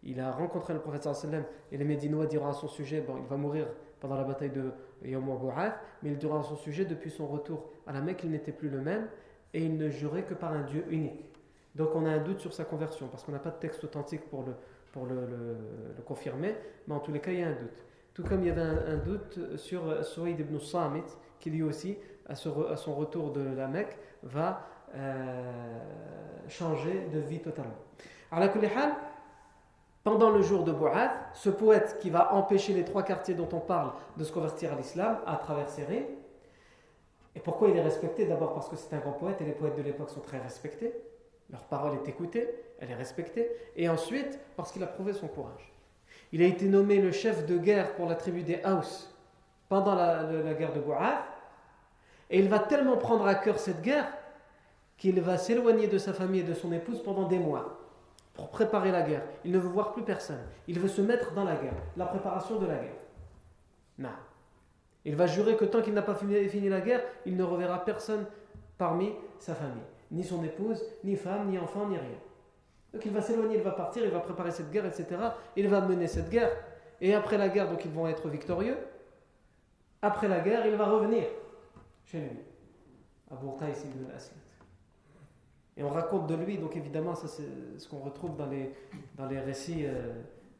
il 0.03 0.19
a 0.19 0.31
rencontré 0.31 0.73
le 0.73 0.79
professeur 0.79 1.15
sallam 1.15 1.43
et 1.71 1.77
les 1.77 1.83
Médinois 1.83 2.27
diront 2.27 2.47
à 2.47 2.53
son 2.53 2.67
sujet 2.67 3.01
bon, 3.01 3.17
il 3.17 3.25
va 3.25 3.37
mourir 3.37 3.67
pendant 3.99 4.15
la 4.15 4.23
bataille 4.23 4.51
de 4.51 4.71
Yom 5.03 5.25
mais 6.03 6.11
il 6.11 6.17
dira 6.17 6.39
à 6.39 6.43
son 6.43 6.55
sujet 6.55 6.85
depuis 6.85 7.09
son 7.09 7.25
retour 7.25 7.69
à 7.87 7.91
la 7.91 8.01
Mecque, 8.01 8.21
il 8.23 8.31
n'était 8.31 8.51
plus 8.51 8.69
le 8.69 8.81
même 8.81 9.07
et 9.55 9.63
il 9.63 9.77
ne 9.77 9.89
jurait 9.89 10.23
que 10.23 10.35
par 10.35 10.53
un 10.53 10.61
Dieu 10.61 10.85
unique. 10.89 11.25
Donc 11.73 11.95
on 11.95 12.05
a 12.05 12.09
un 12.09 12.19
doute 12.19 12.39
sur 12.39 12.53
sa 12.53 12.65
conversion, 12.65 13.07
parce 13.07 13.23
qu'on 13.23 13.31
n'a 13.31 13.39
pas 13.39 13.49
de 13.49 13.59
texte 13.59 13.83
authentique 13.83 14.29
pour 14.29 14.43
le, 14.43 14.53
pour 14.91 15.05
le, 15.05 15.57
confirmer, 16.05 16.55
mais 16.87 16.93
en 16.93 16.99
tous 16.99 17.11
les 17.11 17.19
cas, 17.19 17.31
il 17.31 17.39
y 17.39 17.43
a 17.43 17.47
un 17.47 17.53
doute. 17.53 17.84
Tout 18.15 18.23
comme 18.23 18.41
il 18.43 18.47
y 18.47 18.49
avait 18.49 18.61
un, 18.61 18.95
doute 18.95 19.57
sur 19.57 20.03
Souaïd 20.05 20.39
ibn 20.39 20.57
Samit, 20.57 21.03
qui 21.37 21.49
lui 21.49 21.61
aussi, 21.61 21.97
à, 22.27 22.35
son 22.35 22.95
retour 22.95 23.33
de 23.33 23.41
la 23.41 23.67
Mecque, 23.67 23.97
va 24.23 24.61
euh, 24.95 25.51
changer 26.47 27.07
de 27.13 27.19
vie 27.19 27.41
totalement. 27.41 27.75
Alors, 28.31 28.49
pendant 30.01 30.29
le 30.29 30.41
jour 30.41 30.63
de 30.63 30.71
Bou'ath, 30.71 31.11
ce 31.33 31.49
poète 31.49 31.97
qui 31.99 32.09
va 32.09 32.33
empêcher 32.33 32.73
les 32.73 32.85
trois 32.85 33.03
quartiers 33.03 33.35
dont 33.35 33.49
on 33.51 33.59
parle 33.59 33.91
de 34.15 34.23
se 34.23 34.31
convertir 34.31 34.71
à 34.71 34.77
l'islam 34.77 35.17
à 35.27 35.35
travers 35.35 35.69
ses 35.69 35.83
rimes, 35.83 36.05
et 37.35 37.41
pourquoi 37.41 37.67
il 37.67 37.75
est 37.75 37.81
respecté? 37.81 38.25
D'abord 38.25 38.53
parce 38.53 38.69
que 38.69 38.77
c'est 38.77 38.95
un 38.95 38.99
grand 38.99 39.11
poète 39.11 39.41
et 39.41 39.43
les 39.43 39.51
poètes 39.51 39.75
de 39.75 39.81
l'époque 39.81 40.09
sont 40.09 40.21
très 40.21 40.39
respectés. 40.39 40.93
Leur 41.51 41.63
parole 41.65 41.95
est 41.95 42.07
écoutée, 42.07 42.49
elle 42.79 42.91
est 42.91 42.95
respectée. 42.95 43.51
Et 43.75 43.89
ensuite, 43.89 44.39
parce 44.55 44.71
qu'il 44.71 44.81
a 44.83 44.87
prouvé 44.87 45.11
son 45.11 45.27
courage. 45.27 45.74
Il 46.35 46.43
a 46.43 46.47
été 46.47 46.65
nommé 46.65 46.99
le 46.99 47.13
chef 47.13 47.45
de 47.45 47.57
guerre 47.57 47.95
pour 47.95 48.09
la 48.09 48.15
tribu 48.15 48.43
des 48.43 48.59
Haus 48.65 49.09
pendant 49.69 49.95
la, 49.95 50.53
guerre 50.53 50.73
de 50.73 50.81
Bou'ath. 50.81 51.23
Et 52.29 52.39
il 52.39 52.49
va 52.49 52.59
tellement 52.59 52.97
prendre 52.97 53.25
à 53.25 53.35
cœur 53.35 53.57
cette 53.57 53.81
guerre 53.81 54.11
qu'il 54.97 55.21
va 55.21 55.37
s'éloigner 55.37 55.87
de 55.87 55.97
sa 55.97 56.11
famille 56.11 56.41
et 56.41 56.43
de 56.43 56.53
son 56.53 56.73
épouse 56.73 57.01
pendant 57.01 57.29
des 57.29 57.39
mois 57.39 57.79
pour 58.33 58.49
préparer 58.49 58.91
la 58.91 59.03
guerre. 59.03 59.21
Il 59.45 59.53
ne 59.53 59.59
veut 59.59 59.69
voir 59.69 59.93
plus 59.93 60.03
personne. 60.03 60.41
Il 60.67 60.77
veut 60.77 60.89
se 60.89 60.99
mettre 60.99 61.33
dans 61.33 61.45
la 61.45 61.55
guerre, 61.55 61.81
la 61.95 62.05
préparation 62.05 62.59
de 62.59 62.65
la 62.65 62.75
guerre. 62.75 62.99
Non. 63.97 64.09
Il 65.05 65.15
va 65.15 65.27
jurer 65.27 65.55
que 65.55 65.63
tant 65.63 65.81
qu'il 65.81 65.93
n'a 65.93 66.01
pas 66.01 66.15
fini 66.15 66.67
la 66.67 66.81
guerre, 66.81 67.01
il 67.25 67.37
ne 67.37 67.43
reverra 67.45 67.85
personne 67.85 68.25
parmi 68.77 69.13
sa 69.39 69.55
famille. 69.55 69.85
Ni 70.11 70.25
son 70.25 70.43
épouse, 70.43 70.83
ni 71.05 71.15
femme, 71.15 71.47
ni 71.47 71.57
enfant, 71.57 71.87
ni 71.87 71.95
rien. 71.95 72.17
Donc 72.95 73.05
il 73.05 73.11
va 73.11 73.21
s'éloigner, 73.21 73.57
il 73.57 73.61
va 73.61 73.71
partir, 73.71 74.05
il 74.05 74.09
va 74.09 74.21
préparer 74.21 74.51
cette 74.51 74.71
guerre, 74.71 74.85
etc. 74.85 75.05
Il 75.57 75.67
va 75.67 75.81
mener 75.81 76.07
cette 76.07 76.29
guerre. 76.29 76.49
Et 77.01 77.13
après 77.13 77.37
la 77.37 77.49
guerre, 77.49 77.69
donc 77.69 77.83
ils 77.83 77.91
vont 77.91 78.07
être 78.07 78.29
victorieux. 78.29 78.77
Après 80.01 80.29
la 80.29 80.39
guerre, 80.39 80.65
il 80.65 80.75
va 80.75 80.85
revenir 80.85 81.25
chez 82.05 82.21
lui. 82.21 82.29
Abu 83.29 83.47
Qais 83.59 83.81
ibn 83.83 84.09
al-Aslat. 84.09 84.37
Et 85.75 85.83
on 85.83 85.89
raconte 85.89 86.27
de 86.27 86.35
lui, 86.35 86.57
donc 86.57 86.77
évidemment, 86.77 87.15
ça 87.15 87.27
c'est 87.27 87.77
ce 87.77 87.89
qu'on 87.89 87.99
retrouve 87.99 88.37
dans 88.37 88.45
les, 88.45 88.71
dans 89.15 89.25
les 89.25 89.41
récits 89.41 89.85
euh, 89.85 90.13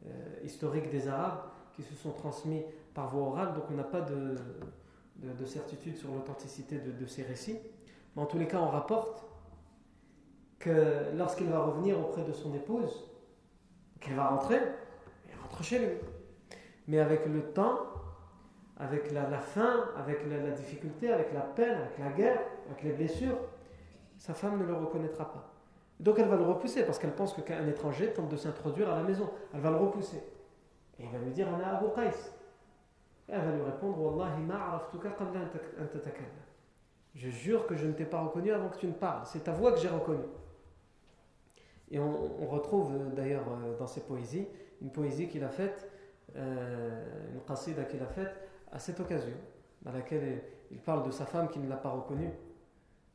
euh, 0.06 0.10
historiques 0.44 0.90
des 0.90 1.08
Arabes 1.08 1.40
qui 1.74 1.82
se 1.82 1.94
sont 1.94 2.10
transmis 2.10 2.62
par 2.92 3.08
voie 3.08 3.28
orale, 3.28 3.54
donc 3.54 3.64
on 3.70 3.74
n'a 3.74 3.84
pas 3.84 4.02
de, 4.02 4.34
de, 5.22 5.44
certitude 5.46 5.96
sur 5.96 6.10
l'authenticité 6.10 6.80
de, 6.80 6.90
de, 6.90 7.06
ces 7.06 7.22
récits. 7.22 7.56
Mais 8.14 8.20
en 8.20 8.26
tous 8.26 8.38
les 8.38 8.46
cas, 8.46 8.58
on 8.58 8.68
rapporte 8.68 9.24
que 10.58 11.16
lorsqu'il 11.16 11.48
va 11.48 11.60
revenir 11.60 11.98
auprès 11.98 12.22
de 12.22 12.32
son 12.32 12.54
épouse, 12.54 13.04
qu'elle 14.00 14.14
va 14.14 14.28
rentrer, 14.28 14.56
elle 14.56 15.40
rentre 15.42 15.62
chez 15.62 15.78
lui. 15.78 15.94
Mais 16.88 16.98
avec 16.98 17.26
le 17.26 17.42
temps, 17.52 17.78
avec 18.78 19.10
la, 19.12 19.38
faim, 19.38 19.84
avec 19.96 20.18
la, 20.28 20.50
difficulté, 20.50 21.10
avec 21.12 21.32
la 21.32 21.40
peine, 21.40 21.78
avec 21.78 21.98
la 21.98 22.10
guerre, 22.10 22.40
avec 22.68 22.82
les 22.82 22.92
blessures, 22.92 23.38
sa 24.18 24.34
femme 24.34 24.58
ne 24.58 24.64
le 24.64 24.74
reconnaîtra 24.74 25.32
pas. 25.32 25.52
Donc 25.98 26.18
elle 26.18 26.28
va 26.28 26.36
le 26.36 26.44
repousser 26.44 26.84
parce 26.84 26.98
qu'elle 26.98 27.14
pense 27.14 27.34
qu'un 27.34 27.66
étranger 27.66 28.12
tente 28.12 28.28
de 28.28 28.36
s'introduire 28.36 28.90
à 28.90 28.96
la 28.96 29.02
maison. 29.02 29.30
Elle 29.54 29.60
va 29.60 29.70
le 29.70 29.76
repousser. 29.76 30.22
Et 30.98 31.04
il 31.04 31.10
va 31.10 31.18
lui 31.18 31.30
dire 31.30 31.48
Ana 31.54 31.78
Abu 31.78 31.86
Qais. 31.94 32.10
Et 33.28 33.32
elle 33.32 33.40
va 33.40 33.50
lui 33.52 33.62
répondre 33.62 33.98
Wallahi 33.98 34.42
Je 37.14 37.30
jure 37.30 37.66
que 37.66 37.76
je 37.76 37.86
ne 37.86 37.92
t'ai 37.92 38.04
pas 38.04 38.20
reconnu 38.20 38.52
avant 38.52 38.68
que 38.68 38.76
tu 38.76 38.86
ne 38.86 38.92
parles. 38.92 39.22
C'est 39.24 39.44
ta 39.44 39.52
voix 39.52 39.72
que 39.72 39.78
j'ai 39.78 39.88
reconnue. 39.88 40.28
Et 41.90 41.98
on, 41.98 42.46
retrouve 42.48 42.94
euh, 42.94 43.14
d'ailleurs 43.14 43.46
euh, 43.48 43.76
dans 43.78 43.86
ses 43.86 44.00
poésies 44.00 44.46
une 44.82 44.90
poésie 44.90 45.28
qu'il 45.28 45.44
a 45.44 45.48
faite, 45.48 45.88
euh, 46.36 47.32
une 47.32 47.40
qasida 47.40 47.84
qu'il 47.84 48.02
a 48.02 48.06
faite 48.06 48.34
à 48.72 48.78
cette 48.78 48.98
occasion, 49.00 49.36
dans 49.82 49.92
laquelle 49.92 50.42
il 50.70 50.78
parle 50.78 51.06
de 51.06 51.10
sa 51.10 51.24
femme 51.24 51.48
qui 51.48 51.58
ne 51.58 51.68
l'a 51.68 51.76
pas 51.76 51.90
reconnue, 51.90 52.30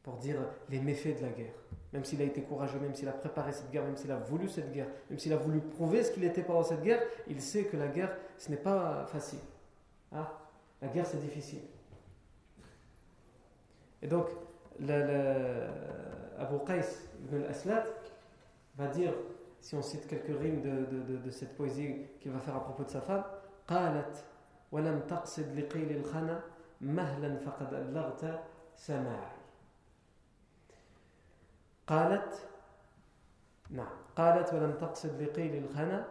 pour 0.04 0.16
dire 0.18 0.38
les 0.70 0.80
méfaits 0.80 1.18
de 1.18 1.22
la 1.22 1.30
guerre. 1.30 1.54
Même 1.94 2.06
s'il 2.06 2.22
a 2.22 2.26
été 2.26 2.42
courageux, 2.42 2.80
même 2.80 2.96
s'il 2.96 3.08
a 3.08 3.12
préparé 3.12 3.52
cette 3.52 3.70
guerre, 3.70 3.84
même 3.84 3.98
s'il 3.98 4.12
a 4.12 4.18
voulu 4.18 4.48
cette 4.48 4.72
guerre, 4.72 4.88
même 5.10 5.20
s'il 5.20 5.34
a 5.34 5.38
voulu 5.38 5.60
prouver 5.60 6.04
ce 6.04 6.12
qu'il 6.12 6.24
était 6.24 6.42
pendant 6.42 6.64
cette 6.64 6.82
guerre, 6.82 7.02
il 7.28 7.42
sait 7.42 7.66
que 7.66 7.78
la 7.78 7.88
guerre, 7.88 8.16
ce 8.38 8.50
n'est 8.50 8.58
pas 8.58 9.06
facile. 9.06 9.40
Ah, 10.12 10.40
la 10.82 10.88
guerre, 10.88 11.06
c'est 11.06 11.20
difficile. 11.20 11.62
Et 14.02 14.08
donc, 14.08 14.28
le, 14.80 15.68
Abu 16.40 16.56
Qais 16.66 16.88
ibn 17.24 17.44
al-Aslat, 17.44 17.84
va 18.82 18.88
dire, 18.88 19.14
si 19.60 19.76
on 19.76 19.82
cite 19.82 20.08
quelques 20.08 20.38
rimes 20.40 20.62
de, 20.62 20.86
de, 20.86 21.18
de, 21.18 21.32
cette 21.32 21.56
poésie 21.56 22.08
qu'il 22.20 22.32
va 22.32 22.40
faire 22.40 22.56
à 22.56 22.64
propos 22.64 22.84
de 22.84 22.90
sa 22.90 23.02
femme, 23.02 23.24
قالت 23.68 24.24
ولم 24.72 25.00
تقصد 25.08 25.60
لقيل 25.60 25.92
الخنا 25.98 26.44
مهلا 26.82 27.38
فقد 27.38 27.74
أبلغت 27.74 28.40
سماعي 28.76 29.38
قالت 31.88 32.48
نعم 33.70 33.96
قالت 34.16 34.54
ولم 34.54 34.72
تقصد 34.72 35.22
لقيل 35.22 35.64
الخنا 35.64 36.08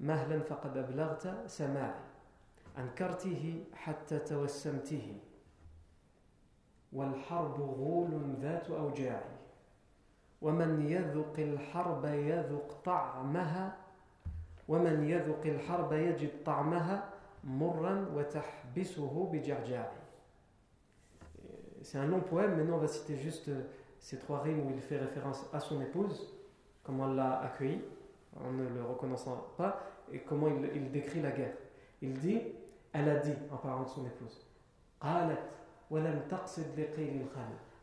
مهلا 0.00 0.40
فقد 0.40 0.76
أبلغت 0.76 1.46
سماعي 1.46 2.00
أنكرته 2.78 3.64
حتى 3.74 4.18
توسمته 4.18 5.20
والحرب 6.92 7.60
غول 7.60 8.34
ذات 8.40 8.70
أوجاعي 8.70 9.36
ومن 10.41 10.89
يذق 10.89 11.33
الحرب 11.39 12.05
يذق 12.05 12.81
طعمها 12.85 13.77
ومن 14.67 15.03
يذق 15.03 15.45
الحرب 15.45 15.93
يجد 15.93 16.43
طعمها 16.45 17.09
مرا 17.43 18.05
وتحبسه 18.15 19.29
بجعجاع 19.31 19.91
C'est 21.83 21.97
un 21.97 22.05
long 22.05 22.21
poème, 22.21 22.57
maintenant 22.57 22.75
on 22.75 22.81
va 22.81 22.87
citer 22.87 23.15
juste 23.15 23.49
ces 23.99 24.19
trois 24.19 24.41
rimes 24.41 24.59
où 24.67 24.69
il 24.69 24.79
fait 24.81 24.97
référence 24.97 25.43
à 25.51 25.59
son 25.59 25.81
épouse, 25.81 26.31
comment 26.83 27.09
elle 27.09 27.15
l'a 27.15 27.39
accueilli, 27.39 27.81
en 28.39 28.51
ne 28.51 28.67
le 28.69 28.83
reconnaissant 28.83 29.47
pas, 29.57 29.81
et 30.11 30.19
comment 30.19 30.47
il, 30.47 30.69
il 30.75 30.91
décrit 30.91 31.21
la 31.21 31.31
guerre. 31.31 31.55
Il 32.03 32.13
dit, 32.19 32.39
elle 32.93 33.09
a 33.09 33.15
dit, 33.15 33.33
en 33.51 33.57
parlant 33.57 33.83
de 33.83 33.89
son 33.89 34.05
épouse, 34.05 34.45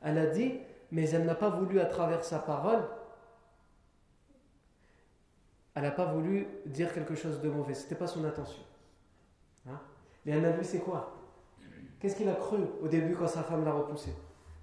Elle 0.02 0.18
a 0.18 0.26
dit, 0.26 0.60
mais 0.93 1.09
elle 1.09 1.25
n'a 1.25 1.33
pas 1.33 1.49
voulu 1.49 1.79
à 1.79 1.85
travers 1.85 2.23
sa 2.23 2.37
parole, 2.37 2.83
elle 5.75 5.81
n'a 5.81 5.91
pas 5.91 6.05
voulu 6.05 6.47
dire 6.67 6.93
quelque 6.93 7.15
chose 7.15 7.41
de 7.41 7.49
mauvais, 7.49 7.73
ce 7.73 7.83
n'était 7.83 7.95
pas 7.95 8.05
son 8.05 8.23
intention. 8.23 8.61
Hein? 9.67 9.79
Elle 10.25 10.45
a 10.45 10.51
vu 10.51 10.63
c'est 10.63 10.79
quoi? 10.79 11.17
Qu'est-ce 11.99 12.15
qu'il 12.15 12.29
a 12.29 12.35
cru 12.35 12.59
au 12.79 12.87
début 12.87 13.15
quand 13.15 13.27
sa 13.27 13.41
femme 13.41 13.65
l'a 13.65 13.73
repoussé? 13.73 14.11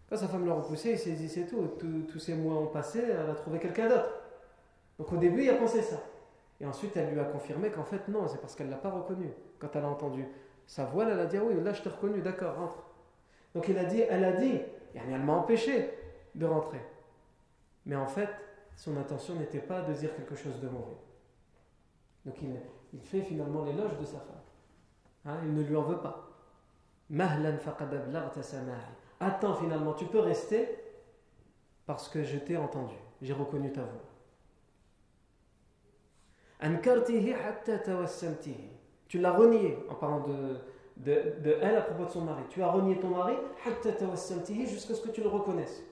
Quand 0.08 0.16
sa 0.16 0.28
femme 0.28 0.46
l'a 0.46 0.54
repoussé, 0.54 0.92
il 0.92 0.98
s'est 0.98 1.12
dit 1.12 1.28
c'est 1.28 1.46
tout. 1.46 1.68
tous 2.08 2.18
ces 2.20 2.34
mois 2.34 2.60
ont 2.60 2.68
passé, 2.68 3.02
elle 3.02 3.28
a 3.28 3.34
trouvé 3.34 3.58
quelqu'un 3.58 3.88
d'autre. 3.88 4.12
Donc 4.98 5.12
au 5.12 5.16
début, 5.16 5.42
il 5.42 5.50
a 5.50 5.54
pensé 5.54 5.82
ça. 5.82 6.00
Et 6.60 6.66
ensuite, 6.66 6.96
elle 6.96 7.12
lui 7.12 7.18
a 7.18 7.24
confirmé 7.24 7.70
qu'en 7.70 7.84
fait, 7.84 8.06
non, 8.06 8.28
c'est 8.28 8.40
parce 8.40 8.54
qu'elle 8.54 8.66
ne 8.68 8.72
l'a 8.72 8.78
pas 8.78 8.90
reconnu. 8.90 9.32
Quand 9.58 9.74
elle 9.74 9.84
a 9.84 9.88
entendu 9.88 10.24
sa 10.66 10.84
voix, 10.84 11.08
elle 11.10 11.18
a 11.18 11.26
dit 11.26 11.38
ah 11.38 11.42
oui, 11.44 11.54
là 11.60 11.72
je 11.72 11.82
t'ai 11.82 11.88
reconnu, 11.88 12.20
d'accord, 12.20 12.54
rentre. 12.54 12.84
Donc 13.52 13.66
il 13.66 13.76
a 13.78 13.84
dit, 13.84 14.02
elle 14.08 14.24
a 14.24 14.32
dit, 14.32 14.60
elle 14.94 15.20
m'a 15.22 15.32
empêché 15.32 15.99
de 16.34 16.46
rentrer. 16.46 16.80
Mais 17.86 17.96
en 17.96 18.06
fait, 18.06 18.30
son 18.76 18.96
intention 18.96 19.34
n'était 19.34 19.60
pas 19.60 19.82
de 19.82 19.92
dire 19.92 20.14
quelque 20.14 20.34
chose 20.34 20.60
de 20.60 20.68
mauvais. 20.68 20.96
Donc 22.24 22.36
il, 22.92 23.00
fait 23.00 23.22
finalement 23.22 23.64
l'éloge 23.64 23.96
de 23.98 24.04
sa 24.04 24.18
femme. 24.18 24.40
Hein, 25.26 25.38
il 25.44 25.54
ne 25.54 25.62
lui 25.62 25.76
en 25.76 25.82
veut 25.82 25.98
pas. 25.98 26.28
Attends 29.20 29.54
finalement, 29.54 29.94
tu 29.94 30.06
peux 30.06 30.20
rester 30.20 30.68
parce 31.86 32.08
que 32.08 32.22
je 32.22 32.38
t'ai 32.38 32.56
entendu, 32.56 32.94
j'ai 33.20 33.32
reconnu 33.32 33.72
ta 33.72 33.82
voix. 33.82 34.04
Tu 39.08 39.18
l'as 39.18 39.32
renié 39.32 39.78
en 39.88 39.94
parlant 39.94 40.20
de, 40.20 40.56
de, 40.98 41.56
elle 41.60 41.76
à 41.76 41.80
propos 41.80 42.04
de 42.04 42.10
son 42.10 42.20
mari. 42.20 42.42
Tu 42.50 42.62
as 42.62 42.70
renié 42.70 42.98
ton 43.00 43.08
mari 43.08 43.34
jusqu'à 44.66 44.94
ce 44.94 45.00
que 45.00 45.08
tu 45.08 45.22
le 45.22 45.28
reconnaisses. 45.28 45.82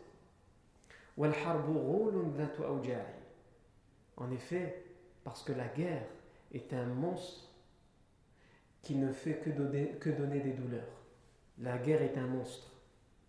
En 4.16 4.30
effet, 4.30 4.84
parce 5.24 5.42
que 5.42 5.52
la 5.52 5.66
guerre 5.66 6.06
est 6.52 6.72
un 6.72 6.86
monstre 6.86 7.50
qui 8.82 8.94
ne 8.94 9.12
fait 9.12 9.34
que 9.34 9.50
donner, 10.10 10.40
des 10.40 10.52
douleurs. 10.52 10.88
La 11.58 11.76
guerre 11.78 12.02
est 12.02 12.16
un 12.16 12.26
monstre. 12.28 12.68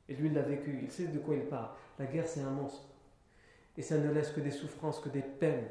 Et 0.07 0.13
lui, 0.13 0.27
il 0.27 0.33
l'a 0.33 0.43
vécu, 0.43 0.79
il 0.83 0.91
sait 0.91 1.07
de 1.07 1.17
quoi 1.17 1.35
il 1.35 1.45
parle. 1.45 1.69
La 1.97 2.05
guerre, 2.05 2.27
c'est 2.27 2.41
un 2.41 2.51
monstre. 2.51 2.85
Et 3.75 3.81
ça 3.81 3.97
ne 3.97 4.11
laisse 4.11 4.31
que 4.31 4.41
des 4.41 4.51
souffrances, 4.51 4.99
que 4.99 5.09
des 5.09 5.23
peines, 5.23 5.67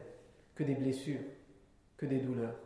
que 0.56 0.64
des 0.64 0.74
blessures, 0.74 1.20
que 1.96 2.06
des 2.06 2.18
douleurs. 2.18 2.58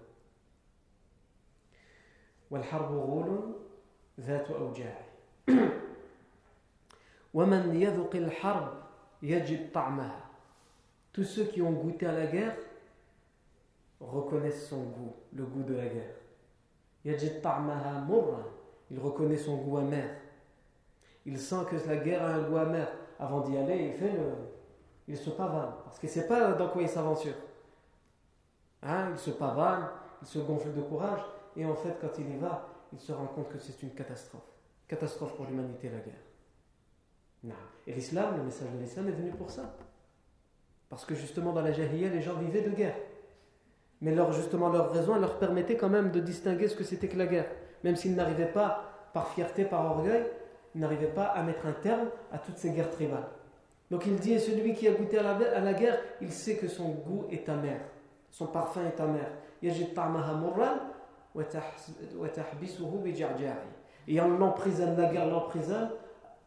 Tous 11.12 11.24
ceux 11.24 11.44
qui 11.44 11.62
ont 11.62 11.72
goûté 11.72 12.06
à 12.06 12.12
la 12.12 12.26
guerre 12.26 12.56
reconnaissent 14.00 14.68
son 14.68 14.82
goût, 14.82 15.14
le 15.32 15.44
goût 15.44 15.62
de 15.62 15.74
la 15.74 15.86
guerre. 15.86 16.14
Il 18.90 18.98
reconnaît 18.98 19.36
son 19.36 19.56
goût 19.58 19.78
amer. 19.78 20.08
Il 21.24 21.38
sent 21.38 21.64
que 21.70 21.76
la 21.88 21.96
guerre 21.96 22.24
a 22.24 22.30
un 22.30 22.42
goût 22.42 22.56
amer. 22.56 22.88
Avant 23.18 23.40
d'y 23.40 23.56
aller, 23.56 23.86
il 23.86 23.92
fait 23.92 24.12
le. 24.12 24.32
Il 25.06 25.16
se 25.16 25.30
pavane. 25.30 25.74
Parce 25.84 25.98
qu'il 25.98 26.08
ne 26.08 26.14
sait 26.14 26.26
pas 26.26 26.52
dans 26.54 26.68
quoi 26.68 26.82
il 26.82 26.88
s'aventure. 26.88 27.34
Hein? 28.82 29.10
Il 29.12 29.18
se 29.18 29.30
pavane, 29.30 29.88
il 30.20 30.26
se 30.26 30.40
gonfle 30.40 30.72
de 30.72 30.82
courage. 30.82 31.20
Et 31.56 31.64
en 31.64 31.74
fait, 31.74 31.96
quand 32.00 32.18
il 32.18 32.34
y 32.34 32.38
va, 32.38 32.68
il 32.92 32.98
se 32.98 33.12
rend 33.12 33.26
compte 33.26 33.50
que 33.50 33.58
c'est 33.58 33.82
une 33.82 33.94
catastrophe. 33.94 34.42
Catastrophe 34.88 35.36
pour 35.36 35.46
l'humanité, 35.46 35.90
la 35.90 35.98
guerre. 35.98 36.31
Et 37.86 37.92
l'islam, 37.92 38.36
le 38.36 38.44
message 38.44 38.68
de 38.72 38.78
l'islam 38.78 39.08
est 39.08 39.12
venu 39.12 39.30
pour 39.30 39.50
ça. 39.50 39.74
Parce 40.88 41.04
que 41.04 41.14
justement, 41.14 41.52
dans 41.52 41.62
la 41.62 41.72
Jahiliya, 41.72 42.10
les 42.10 42.20
gens 42.20 42.34
vivaient 42.34 42.62
de 42.62 42.70
guerre. 42.70 42.94
Mais 44.00 44.14
leur, 44.14 44.32
justement, 44.32 44.68
leur 44.68 44.92
raison 44.92 45.18
leur 45.18 45.38
permettait 45.38 45.76
quand 45.76 45.88
même 45.88 46.10
de 46.10 46.20
distinguer 46.20 46.68
ce 46.68 46.76
que 46.76 46.84
c'était 46.84 47.08
que 47.08 47.18
la 47.18 47.26
guerre. 47.26 47.46
Même 47.82 47.96
s'ils 47.96 48.14
n'arrivaient 48.14 48.52
pas, 48.52 49.08
par 49.12 49.28
fierté, 49.28 49.64
par 49.64 49.84
orgueil, 49.84 50.24
ils 50.74 50.80
n'arrivaient 50.80 51.06
pas 51.06 51.24
à 51.24 51.42
mettre 51.42 51.66
un 51.66 51.72
terme 51.72 52.08
à 52.30 52.38
toutes 52.38 52.58
ces 52.58 52.70
guerres 52.70 52.90
tribales. 52.90 53.28
Donc 53.90 54.06
il 54.06 54.16
dit, 54.16 54.38
celui 54.38 54.74
qui 54.74 54.88
a 54.88 54.92
goûté 54.92 55.18
à 55.18 55.22
la, 55.22 55.56
à 55.56 55.60
la 55.60 55.74
guerre, 55.74 55.98
il 56.20 56.32
sait 56.32 56.56
que 56.56 56.68
son 56.68 56.90
goût 56.90 57.26
est 57.30 57.48
amer. 57.48 57.80
Son 58.30 58.46
parfum 58.46 58.82
est 58.86 59.00
amer. 59.00 59.26
Et 64.08 64.20
on 64.20 64.28
l'emprisonne, 64.38 64.96
la 64.96 65.12
guerre 65.12 65.26
l'emprisonne 65.26 65.90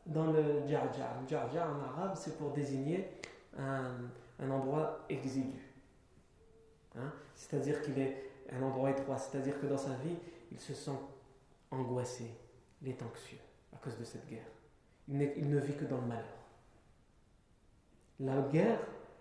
dans 0.06 0.32
le 0.32 0.68
djarjar. 0.68 1.22
Le 1.30 1.38
en 1.38 1.82
arabe, 1.82 2.14
c'est 2.16 2.38
pour 2.38 2.52
désigner 2.52 3.10
un, 3.58 4.10
endroit 4.50 5.06
exigu. 5.10 5.74
Hein? 6.96 7.12
C'est-à-dire 7.36 7.82
qu'il 7.82 7.98
est 8.00 8.30
un 8.52 8.62
endroit 8.62 8.92
étroit, 8.92 9.18
c'est-à-dire 9.18 9.60
que 9.60 9.66
dans 9.66 9.78
sa 9.78 9.96
vie, 9.96 10.16
il 10.52 10.60
se 10.60 10.74
sent 10.74 10.98
angoissé, 11.72 12.30
il 12.82 12.90
est 12.90 13.02
anxieux 13.02 13.40
à 13.74 13.78
cause 13.78 13.98
de 13.98 14.04
cette 14.04 14.28
guerre. 14.28 14.46
Il, 15.08 15.18
ne 15.18 15.60
vit 15.60 15.76
que 15.76 15.86
dans 15.86 16.02
le 16.02 16.08
malheur. 16.08 16.24
La 18.20 18.42
guerre 18.42 18.80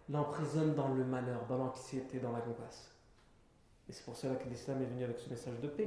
l'emprisonne 0.08 0.74
dans 0.74 0.88
le 0.88 1.04
malheur, 1.04 1.44
dans 1.46 1.58
l'anxiété, 1.58 2.20
dans 2.20 2.32
la 2.32 2.38
l'angoisse. 2.38 2.90
Et 3.88 3.92
c'est 3.92 4.04
pour 4.04 4.16
cela 4.16 4.36
que 4.36 4.48
l'islam 4.48 4.80
est 4.82 4.86
venu 4.86 5.04
avec 5.04 5.18
ce 5.18 5.28
message 5.28 5.60
de 5.60 5.68
paix. 5.68 5.84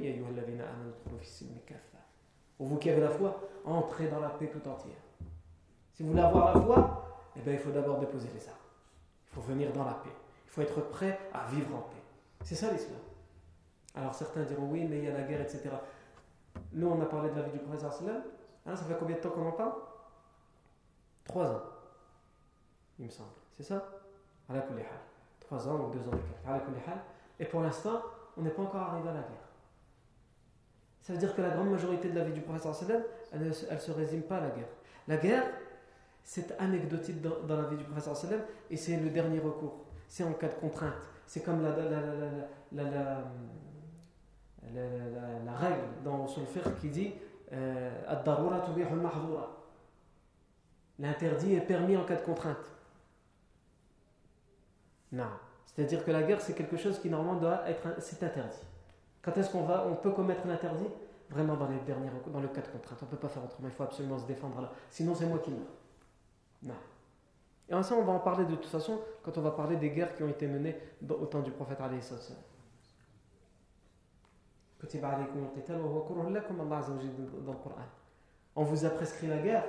Pour 2.58 2.66
vous 2.66 2.76
qui 2.76 2.90
avez 2.90 3.00
la 3.00 3.08
foi, 3.08 3.40
entrez 3.64 4.08
dans 4.08 4.20
la 4.20 4.28
paix 4.28 4.48
tout 4.48 4.68
entière. 4.68 4.96
Si 5.94 6.02
vous 6.02 6.10
voulez 6.10 6.22
avoir 6.22 6.54
la 6.54 6.60
foi, 6.60 7.08
eh 7.36 7.40
bien, 7.40 7.54
il 7.54 7.58
faut 7.58 7.70
d'abord 7.70 7.98
déposer 7.98 8.28
les 8.34 8.46
armes. 8.48 8.58
Il 9.30 9.34
faut 9.34 9.40
venir 9.40 9.72
dans 9.72 9.84
la 9.84 9.94
paix. 9.94 10.10
Il 10.46 10.50
faut 10.50 10.60
être 10.60 10.80
prêt 10.90 11.18
à 11.32 11.46
vivre 11.46 11.74
en 11.74 11.80
paix. 11.80 12.02
C'est 12.44 12.54
ça 12.54 12.70
l'islam. 12.70 12.98
Alors 13.94 14.14
certains 14.14 14.42
diront 14.42 14.68
oui, 14.70 14.84
mais 14.84 14.98
il 14.98 15.04
y 15.04 15.08
a 15.08 15.12
la 15.12 15.22
guerre, 15.22 15.40
etc. 15.40 15.70
Nous, 16.72 16.86
on 16.86 17.00
a 17.00 17.06
parlé 17.06 17.30
de 17.30 17.36
la 17.36 17.42
vie 17.42 17.52
du 17.52 17.58
prophète 17.58 17.84
hein, 18.66 18.76
ça 18.76 18.84
fait 18.84 18.96
combien 18.98 19.16
de 19.16 19.20
temps 19.20 19.30
qu'on 19.30 19.46
en 19.46 19.52
parle 19.52 19.72
Trois 21.24 21.46
ans, 21.46 21.62
il 22.98 23.06
me 23.06 23.10
semble. 23.10 23.30
C'est 23.56 23.62
ça? 23.62 23.84
Trois 25.40 25.68
ans 25.68 25.86
ou 25.86 25.90
deux 25.90 26.00
ans 26.08 26.18
et 27.40 27.44
pour 27.44 27.60
l'instant, 27.60 28.02
on 28.36 28.42
n'est 28.42 28.50
pas 28.50 28.62
encore 28.62 28.80
arrivé 28.80 29.08
à 29.08 29.14
la 29.14 29.20
guerre. 29.20 29.47
Ça 31.08 31.14
veut 31.14 31.20
dire 31.20 31.34
que 31.34 31.40
la 31.40 31.48
grande 31.48 31.70
majorité 31.70 32.10
de 32.10 32.18
la 32.18 32.22
vie 32.22 32.34
du 32.34 32.42
prophète 32.42 32.92
elle 33.32 33.40
ne 33.40 33.50
se 33.50 33.90
résume 33.92 34.20
pas 34.20 34.36
à 34.36 34.40
la 34.42 34.50
guerre. 34.50 34.68
La 35.08 35.16
guerre, 35.16 35.44
c'est 36.22 36.54
anecdotique 36.60 37.22
dans, 37.22 37.56
la 37.56 37.62
vie 37.62 37.78
du 37.78 37.84
prophète 37.84 38.46
et 38.70 38.76
c'est 38.76 38.98
le 38.98 39.08
dernier 39.08 39.38
recours. 39.38 39.86
C'est 40.06 40.22
en 40.22 40.34
cas 40.34 40.48
de 40.48 40.54
contrainte. 40.56 40.92
C'est 41.26 41.40
comme 41.42 41.62
la, 41.62 41.70
la, 42.72 43.22
la, 45.46 45.52
règle 45.56 45.80
dans 46.04 46.26
son 46.26 46.44
fiqh 46.44 46.78
qui 46.78 46.90
dit 46.90 47.14
euh, 47.54 47.90
L'interdit 50.98 51.54
est 51.54 51.62
permis 51.62 51.96
en 51.96 52.04
cas 52.04 52.16
de 52.16 52.20
contrainte. 52.20 52.70
Non. 55.12 55.30
C'est-à-dire 55.64 56.04
que 56.04 56.10
la 56.10 56.22
guerre, 56.22 56.42
c'est 56.42 56.52
quelque 56.52 56.76
chose 56.76 56.98
qui 56.98 57.08
normalement 57.08 57.40
doit 57.40 57.62
être. 57.66 57.98
C'est 57.98 58.22
interdit. 58.22 58.67
Quand 59.28 59.38
est-ce 59.38 59.50
qu'on 59.50 59.64
va, 59.64 59.84
on 59.86 59.94
peut 59.94 60.12
commettre 60.12 60.46
l'interdit 60.46 60.86
Vraiment 61.28 61.54
dans, 61.54 61.68
les 61.68 61.78
derniers, 61.80 62.08
dans 62.32 62.40
le 62.40 62.48
cas 62.48 62.62
de 62.62 62.68
contrainte. 62.68 62.98
On 63.02 63.04
ne 63.04 63.10
peut 63.10 63.18
pas 63.18 63.28
faire 63.28 63.44
autrement. 63.44 63.68
Il 63.68 63.74
faut 63.74 63.82
absolument 63.82 64.18
se 64.18 64.26
défendre 64.26 64.62
là. 64.62 64.72
Sinon, 64.88 65.14
c'est 65.14 65.26
moi 65.26 65.38
qui 65.40 65.50
meurs. 65.50 65.60
Non. 66.62 66.74
Et 67.68 67.74
en 67.74 67.82
ça, 67.82 67.94
on 67.96 68.04
va 68.04 68.14
en 68.14 68.20
parler 68.20 68.46
de 68.46 68.54
toute 68.54 68.70
façon 68.70 68.98
quand 69.22 69.36
on 69.36 69.42
va 69.42 69.50
parler 69.50 69.76
des 69.76 69.90
guerres 69.90 70.14
qui 70.14 70.22
ont 70.22 70.28
été 70.30 70.46
menées 70.46 70.78
au 71.06 71.26
temps 71.26 71.40
du 71.40 71.50
prophète. 71.50 71.76
On 78.56 78.62
vous 78.62 78.84
a 78.86 78.90
prescrit 78.90 79.26
la 79.26 79.36
guerre. 79.36 79.64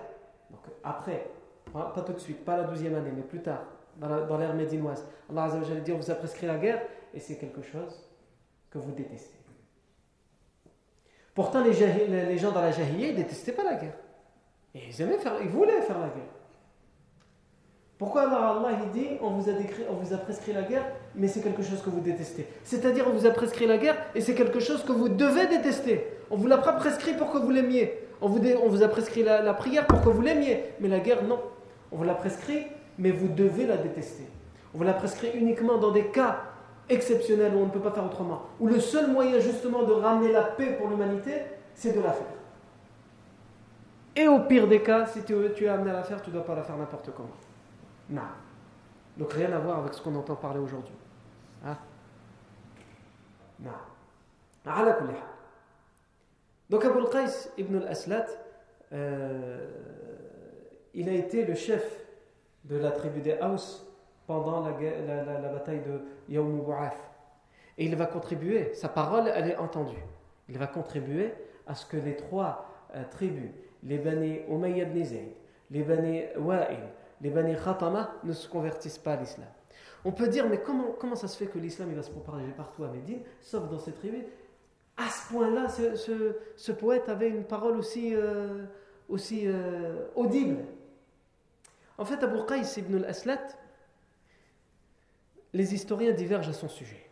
Donc 0.52 0.62
après, 0.86 1.30
pas 1.74 2.04
tout 2.06 2.14
de 2.14 2.20
suite, 2.20 2.46
pas 2.46 2.56
la 2.56 2.64
douzième 2.64 2.96
année, 2.96 3.12
mais 3.14 3.24
plus 3.24 3.42
tard 3.42 3.64
dans 3.98 4.38
l'ère 4.38 4.56
médinoise. 4.56 5.06
Allah 5.30 5.44
Azzawajal 5.44 5.84
dit 5.84 5.92
on 5.92 5.98
vous 5.98 6.12
a 6.12 6.16
prescrit 6.16 6.48
la 6.48 6.58
guerre 6.58 6.82
et 7.14 7.20
c'est 7.20 7.36
quelque 7.36 7.62
chose 7.62 8.10
que 8.70 8.78
vous 8.78 8.92
détestez. 8.92 9.39
Pourtant, 11.40 11.64
les, 11.64 12.38
gens 12.38 12.52
dans 12.52 12.60
la 12.60 12.72
Jahiliya, 12.72 13.08
ils 13.08 13.16
détestaient 13.16 13.54
pas 13.54 13.64
la 13.64 13.76
guerre. 13.76 13.94
Et 14.76 14.80
ils, 14.90 15.02
aimaient 15.02 15.20
faire, 15.20 15.36
ils 15.42 15.48
voulaient 15.48 15.80
faire 15.84 15.98
la 15.98 16.08
guerre. 16.08 16.34
Pourquoi 17.98 18.24
alors 18.24 18.58
Allah 18.58 18.78
il 18.84 18.92
dit 18.92 19.08
on 19.22 19.30
vous, 19.30 19.50
a 19.50 19.54
décrit, 19.54 19.84
on 19.90 19.94
vous 19.94 20.14
a 20.14 20.18
prescrit 20.18 20.52
la 20.52 20.64
guerre, 20.64 20.84
mais 21.16 21.30
c'est 21.30 21.40
quelque 21.40 21.64
chose 21.64 21.82
que 21.82 21.90
vous 21.90 22.02
détestez 22.02 22.46
C'est-à-dire 22.66 23.06
on 23.08 23.12
vous 23.12 23.26
a 23.26 23.32
prescrit 23.32 23.68
la 23.68 23.78
guerre 23.78 23.96
et 24.16 24.20
c'est 24.20 24.36
quelque 24.36 24.60
chose 24.60 24.84
que 24.84 24.92
vous 24.92 25.08
devez 25.08 25.48
détester. 25.48 26.08
On 26.30 26.36
vous 26.36 26.48
l'a 26.48 26.58
pas 26.58 26.74
prescrit 26.74 27.14
pour 27.14 27.32
que 27.32 27.38
vous 27.38 27.52
l'aimiez. 27.52 27.94
On 28.20 28.28
vous, 28.28 28.84
a 28.84 28.90
prescrit 28.90 29.24
la 29.24 29.54
prière 29.54 29.88
pour 29.88 30.02
que 30.02 30.10
vous 30.10 30.22
l'aimiez. 30.22 30.66
Mais 30.82 30.90
la 30.90 31.00
guerre, 31.00 31.24
non. 31.24 31.40
On 31.94 31.96
vous 31.96 32.04
l'a 32.04 32.16
prescrit 32.16 32.66
mais 33.00 33.12
vous 33.12 33.30
devez 33.30 33.66
la 33.66 33.78
détester. 33.78 34.26
On 34.74 34.78
vous 34.78 34.84
la 34.84 34.94
prescrit 34.94 35.32
uniquement 35.34 35.78
dans 35.78 35.92
des 35.92 36.08
cas 36.08 36.44
exceptionnels 36.90 37.56
où 37.56 37.60
on 37.60 37.66
ne 37.66 37.72
peut 37.72 37.80
pas 37.80 37.92
faire 37.92 38.06
autrement. 38.06 38.44
Où 38.60 38.68
le 38.68 38.80
seul 38.80 39.12
moyen 39.12 39.40
justement 39.40 39.84
de 39.84 39.94
ramener 39.94 40.32
la 40.32 40.44
paix 40.44 40.76
pour 40.78 40.90
l'humanité, 40.90 41.44
c'est 41.74 41.94
de 41.96 42.02
la 42.02 42.12
faire. 42.12 42.28
Et 44.16 44.28
au 44.28 44.40
pire 44.42 44.68
des 44.68 44.82
cas, 44.82 45.06
si 45.06 45.24
tu, 45.24 45.34
es 45.34 45.68
amené 45.68 45.92
à 45.92 45.94
la 45.94 46.04
faire, 46.04 46.22
tu 46.22 46.30
ne 46.30 46.36
dois 46.36 46.46
pas 46.46 46.56
la 46.56 46.64
faire 46.64 46.78
n'importe 46.78 47.12
comment. 47.16 47.30
Non. 48.10 48.22
Donc 49.18 49.34
rien 49.34 49.52
à 49.54 49.60
voir 49.60 49.80
avec 49.80 49.94
ce 49.94 50.02
qu'on 50.02 50.16
entend 50.16 50.36
parler 50.36 50.60
aujourd'hui. 50.60 50.96
Hein? 51.66 51.78
Non. 53.60 53.72
Donc 56.70 56.86
Abu 56.86 57.00
al-Qais 57.00 57.50
ibn 57.58 57.78
al-Aslat, 57.78 58.26
euh, 58.94 59.68
il 60.94 61.10
a 61.10 61.14
été 61.14 61.46
le 61.46 61.56
chef 61.56 61.84
de 62.66 62.78
la 62.78 62.92
tribu 62.92 63.22
des 63.22 63.38
Haus 63.42 63.89
pendant 64.30 64.62
la, 64.62 65.50
bataille 65.50 65.82
de 65.82 66.02
Yawm 66.32 66.62
Et 67.80 67.86
il 67.86 67.96
va 67.96 68.06
contribuer, 68.06 68.76
sa 68.76 68.88
parole, 68.88 69.32
elle 69.34 69.50
est 69.50 69.58
entendue. 69.58 70.04
Il 70.48 70.60
va 70.60 70.68
contribuer 70.68 71.34
à 71.66 71.74
ce 71.74 71.84
que 71.88 71.98
les 71.98 72.16
trois 72.16 72.70
euh, 72.96 73.04
tribus, 73.10 73.50
les 73.82 73.98
Bani 73.98 74.42
Umayyad 74.48 74.96
ibn 74.96 75.18
les 75.72 75.82
Bani 75.82 76.22
Wa'il, 76.38 76.78
les 77.22 77.32
Bani 77.32 77.56
Khatama, 77.56 78.12
ne 78.24 78.34
se 78.34 78.48
convertissent 78.48 79.00
pas 79.00 79.14
à 79.14 79.16
l'islam. 79.16 79.48
On 80.06 80.12
peut 80.12 80.28
dire, 80.28 80.48
mais 80.48 80.62
comment, 80.62 80.92
comment 81.00 81.16
ça 81.16 81.28
se 81.28 81.36
fait 81.36 81.48
que 81.48 81.58
l'islam 81.58 81.92
va 81.96 82.04
se 82.04 82.12
propager 82.12 82.52
partout 82.56 82.84
à 82.84 82.90
Médine, 82.90 83.22
sauf 83.42 83.68
dans 83.68 83.80
ces 83.80 83.94
tribus? 83.94 84.26
À 84.96 85.10
ce 85.10 85.34
point-là, 85.34 85.70
ce, 85.70 86.36
ce, 86.56 86.72
poète 86.72 87.10
avait 87.10 87.30
une 87.30 87.46
parole 87.46 87.78
aussi, 87.78 88.14
euh, 88.14 88.66
aussi 89.08 89.48
euh, 89.48 90.06
audible. 90.16 90.58
En 91.98 92.06
fait, 92.06 92.24
Abu 92.24 92.46
Qais 92.46 92.80
ibn 92.80 92.98
al-Aslat, 92.98 93.59
les 95.54 95.74
historiens 95.74 96.12
divergent 96.12 96.50
à 96.50 96.54
son 96.54 96.70
sujet. 96.70 97.10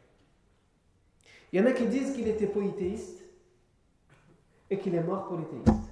Il 1.51 1.59
y 1.59 1.63
en 1.63 1.65
a 1.65 1.71
qui 1.71 1.85
disent 1.85 2.13
qu'il 2.13 2.27
était 2.27 2.47
polythéiste 2.47 3.23
et 4.69 4.77
qu'il 4.77 4.95
est 4.95 5.03
mort 5.03 5.27
polythéiste. 5.27 5.89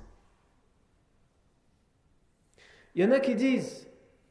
Il 2.93 3.03
y 3.03 3.05
en 3.05 3.11
a 3.11 3.19
qui 3.19 3.35
disent, 3.35 3.87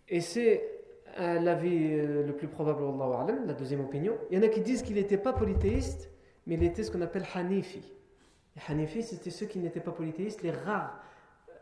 et 0.08 0.20
c'est 0.20 0.70
l'avis 1.16 1.92
euh, 1.92 2.26
le 2.26 2.34
plus 2.34 2.48
probable, 2.48 2.82
la 3.46 3.54
deuxième 3.54 3.80
opinion, 3.80 4.16
il 4.30 4.38
y 4.38 4.40
en 4.40 4.42
a 4.42 4.48
qui 4.48 4.60
disent 4.60 4.82
qu'il 4.82 4.94
n'était 4.96 5.18
pas 5.18 5.32
polythéiste, 5.32 6.10
mais 6.46 6.54
il 6.54 6.64
était 6.64 6.82
ce 6.82 6.90
qu'on 6.90 7.02
appelle 7.02 7.24
Hanifi. 7.34 7.82
Les 8.56 8.62
Hanifi, 8.68 9.02
c'était 9.02 9.30
ceux 9.30 9.46
qui 9.46 9.58
n'étaient 9.58 9.80
pas 9.80 9.92
polythéistes, 9.92 10.42
les 10.42 10.50
rares 10.50 10.98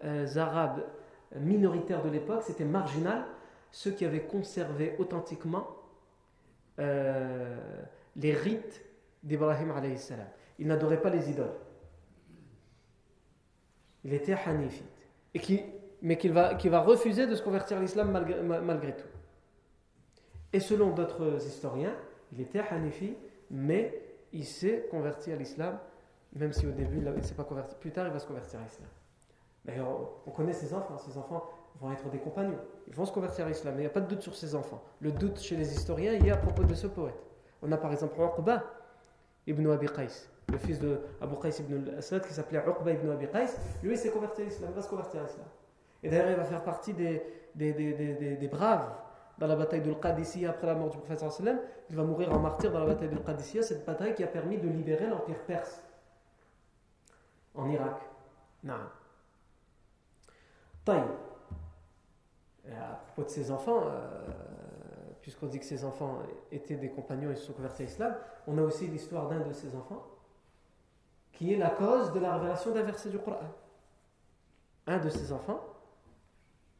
euh, 0.05 0.27
Arabes 0.37 0.85
minoritaires 1.41 2.03
de 2.03 2.11
l'époque, 2.11 2.43
c'était 2.43 2.65
marginal, 2.65 3.25
ceux 3.71 3.91
qui 3.91 4.05
avaient 4.05 4.25
conservé 4.25 4.95
authentiquement 4.99 5.82
euh, 6.78 7.56
les 8.16 8.32
rites 8.32 8.85
d'Ibrahim 9.22 9.72
salam. 9.96 10.26
Il 10.58 10.66
n'adorait 10.66 11.00
pas 11.00 11.11
les 11.11 11.30
idoles. 11.30 11.54
Il 14.04 14.14
était 14.14 14.35
hanifite. 14.35 14.85
Et 15.35 15.38
qui, 15.38 15.62
mais 16.02 16.16
qu'il 16.16 16.32
va, 16.32 16.54
qui 16.54 16.68
va 16.68 16.80
refuser 16.80 17.26
de 17.26 17.35
se 17.35 17.42
convertir 17.42 17.78
à 17.78 17.80
l'islam 17.80 18.11
malgré, 18.11 18.96
tout. 18.96 19.06
Et 20.52 20.61
selon 20.61 20.90
d'autres 20.90 21.44
historiens, 21.46 21.94
il 22.32 22.40
était 22.40 22.61
hanifi, 22.61 23.16
mais 23.50 24.02
il 24.32 24.44
s'est 24.44 24.88
converti 24.90 25.32
à 25.32 25.37
l'islam, 25.37 25.78
même 26.35 26.52
si 26.52 26.66
au 26.66 26.72
début 26.72 26.98
il 26.98 27.04
ne 27.04 27.20
s'est 27.22 27.35
pas 27.35 27.44
converti. 27.44 27.76
Plus 27.80 27.92
tard, 27.92 28.06
il 28.06 28.12
va 28.12 28.18
se 28.18 28.26
convertir 28.26 28.61
à 28.61 28.64
l'islam. 28.64 28.88
On 30.26 30.30
connaît 30.30 30.52
ces 30.52 30.74
enfants. 30.74 30.98
Ces 30.98 31.16
enfants 31.16 31.48
vont 31.80 31.92
être 31.92 32.08
des 32.11 32.18
compagnons. 32.18 32.58
Ils 32.87 32.94
vont 32.94 33.04
se 33.04 33.12
convertir 33.12 33.46
à 33.46 33.48
l'islam. 33.48 33.74
Il 33.76 33.80
n'y 33.80 33.87
a 33.87 33.90
pas 33.90 34.00
de 34.00 34.06
doute 34.06 34.22
sur 34.22 34.35
ces 34.35 34.54
enfants. 34.54 34.82
Le 35.00 35.12
doute 35.12 35.40
chez 35.40 35.56
les 35.56 35.72
historiens 35.72 36.12
il 36.12 36.30
a 36.30 36.35
à 36.35 36.37
propos 36.37 36.64
de 36.64 36.74
ce 36.74 36.87
poète. 36.87 37.20
On 37.62 37.70
a 37.72 37.76
par 37.76 37.92
exemple 37.92 38.20
Uqba 38.20 38.64
ibn 39.46 39.68
Abi 39.70 39.87
Qais, 39.87 40.28
le 40.50 40.58
fils 40.58 40.78
de 40.78 41.00
Abu 41.20 41.37
Qais 41.40 41.61
ibn 41.61 41.88
al-Asad 41.88 42.26
qui 42.26 42.32
s'appelait 42.32 42.62
Uqba 42.66 42.92
ibn 42.92 43.11
Abi 43.11 43.26
Qais. 43.28 43.46
Lui, 43.82 43.92
il 43.92 43.98
s'est 43.98 44.11
converti 44.11 44.42
à 44.42 44.44
l'islam. 44.44 44.70
Il 44.72 44.76
va 44.76 44.82
se 44.82 44.88
convertir 44.88 45.20
à 45.20 45.24
l'islam. 45.24 45.46
Et 46.02 46.11
d'ailleurs, 46.11 46.30
il 46.30 46.37
va 46.37 46.44
faire 46.44 46.64
partie 46.64 46.92
des, 46.92 47.22
des, 47.54 47.72
des, 47.72 48.37
des 48.37 48.48
braves 48.48 48.90
dans 49.38 49.46
la 49.46 49.56
bataille 49.56 49.80
de 49.80 49.92
Qadisiyya 49.92 50.50
après 50.50 50.66
la 50.66 50.74
mort 50.74 50.90
du 50.90 50.98
prophète 50.98 51.18
sallam, 51.18 51.58
il 51.90 51.96
va 51.96 52.04
mourir 52.04 52.32
en 52.32 52.38
martyr 52.38 52.70
dans 52.70 52.78
la 52.80 52.87
bataille 52.87 53.08
de 53.08 53.18
Qadisiyya, 53.18 53.62
cette 53.62 53.85
bataille 53.85 54.14
qui 54.14 54.22
a 54.22 54.28
permis 54.28 54.58
de 54.58 54.68
libérer 54.68 55.06
l'empire 55.06 55.40
perse 55.46 55.82
en 57.54 57.68
Irak. 57.68 58.00
Non. 58.62 58.74
Taï 60.85 61.02
À 62.69 62.95
propos 62.95 63.23
de 63.23 63.30
ses 63.30 63.50
enfants, 63.52 63.84
euh, 63.86 64.28
puisqu'on 65.21 65.47
dit 65.47 65.60
que 65.60 65.65
ses 65.65 65.86
enfants 65.86 66.19
étaient 66.52 66.76
des 66.76 66.89
compagnons 66.89 67.32
et 67.32 67.36
se 67.36 67.45
sont 67.45 67.54
convertis 67.54 67.84
à 67.84 67.86
l'islam, 67.86 68.15
on 68.45 68.58
a 68.58 68.62
aussi 68.62 68.88
l'histoire 68.88 69.30
d'un 69.30 69.39
de 69.39 69.54
ses 69.54 69.76
enfants 69.76 70.06
qui 71.32 71.54
est 71.54 71.58
la 71.58 71.69
cause 71.69 72.12
de 72.13 72.19
la 72.19 72.36
révélation 72.36 72.71
d'un 72.71 72.82
verset 72.82 73.10
du 73.10 73.19
Coran. 73.19 73.39
Un 74.88 74.97
de 74.97 75.10
ses 75.10 75.32
enfants, 75.32 75.62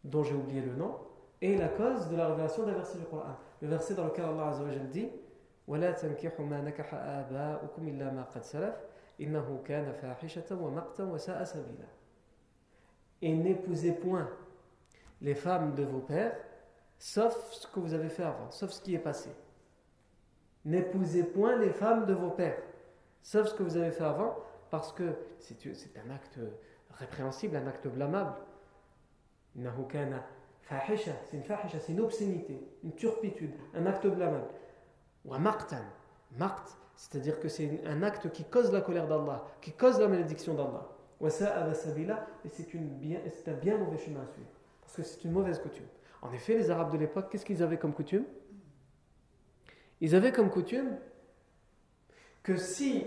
dont 0.04 0.24
j'ai 0.24 0.34
oublié 0.34 0.62
le 0.62 0.76
nom, 0.76 0.98
est 1.42 1.56
la 1.56 1.68
cause 1.68 2.10
de 2.10 2.16
la 2.16 2.28
révélation 2.28 2.66
d'un 2.66 2.74
verset 2.74 2.98
du 2.98 3.06
Coran. 3.06 3.36
Le 3.62 3.68
verset 3.68 3.94
dans 3.94 4.06
lequel 4.06 4.26
Allah 4.26 4.48
Azza 4.50 4.64
wa 4.64 4.72
dit 4.72 5.10
ولا 5.68 5.92
تنكحوا 5.92 6.46
ما 6.46 6.62
نكح 6.62 6.94
آباؤكم 6.94 7.88
إلا 7.88 8.12
ما 8.12 8.24
قد 8.24 8.44
سلف 8.44 8.76
إنه 9.22 9.62
كان 9.66 9.94
فاحشة 9.94 10.56
ومقتا 10.56 11.04
وساء 11.04 11.44
سبيلا 11.44 11.88
Et 13.22 13.34
n'épousez 13.34 13.94
point 13.94 14.30
les 15.23 15.35
femmes 15.35 15.75
de 15.75 15.85
vos 15.85 16.01
pères, 16.01 16.37
sauf 16.99 17.53
ce 17.53 17.67
que 17.67 17.81
vous 17.81 17.95
avez 17.95 18.11
fait 18.11 18.25
avant, 18.25 18.51
sauf 18.51 18.71
ce 18.71 18.83
qui 18.83 18.95
est 18.95 18.99
passé. 18.99 19.31
N'épousez 20.65 21.25
point 21.25 21.57
les 21.57 21.71
femmes 21.71 22.05
de 22.07 22.13
vos 22.13 22.31
pères, 22.31 22.61
sauf 23.23 23.49
ce 23.49 23.55
que 23.55 23.63
vous 23.63 23.77
avez 23.77 23.91
fait 23.91 24.05
avant, 24.05 24.37
parce 24.71 24.93
que 24.93 25.15
c'est 25.39 25.57
un 25.97 26.11
acte 26.11 26.39
répréhensible, 26.91 27.57
un 27.57 27.67
acte 27.67 27.89
blâmable. 27.89 28.35
C'est 29.55 29.61
une 29.61 31.43
fahisha, 31.43 31.79
c'est 31.81 31.93
une 31.93 32.01
obscénité, 32.01 32.61
une 32.83 32.95
turpitude, 32.95 33.55
un 33.75 33.87
acte 33.87 34.07
blâmable. 34.07 34.49
Ou 35.25 35.35
un 35.35 35.39
martan, 35.39 35.83
mart, 36.37 36.79
c'est-à-dire 36.97 37.39
que 37.39 37.49
c'est 37.49 37.81
un 37.87 38.03
acte 38.03 38.31
qui 38.31 38.45
cause 38.45 38.73
la 38.73 38.81
colère 38.81 39.07
d'Allah, 39.07 39.45
qui 39.61 39.73
cause 39.73 40.01
la 40.01 40.09
malédiction 40.09 40.55
d'Allah. 40.55 40.89
Et 41.21 41.31
c'est 41.31 41.47
un 43.49 43.55
bien 43.55 43.79
mauvais 43.79 43.99
chemin 43.99 44.23
à 44.23 44.27
suivre, 44.27 44.51
parce 44.95 45.09
que 45.09 45.15
c'est 45.15 45.25
une 45.25 45.33
mauvaise 45.33 45.59
coutume. 45.59 45.87
En 46.21 46.33
effet, 46.33 46.55
les 46.55 46.71
Arabes 46.71 46.93
de 46.93 46.99
l'époque, 46.99 47.31
qu'est-ce 47.31 47.47
qu'ils 47.47 47.63
avaient 47.63 47.79
comme 47.79 47.95
coutume? 47.95 48.25
Ils 50.01 50.15
avaient 50.15 50.33
comme 50.33 50.51
coutume 50.51 50.99
que 52.43 52.57
si 52.57 53.07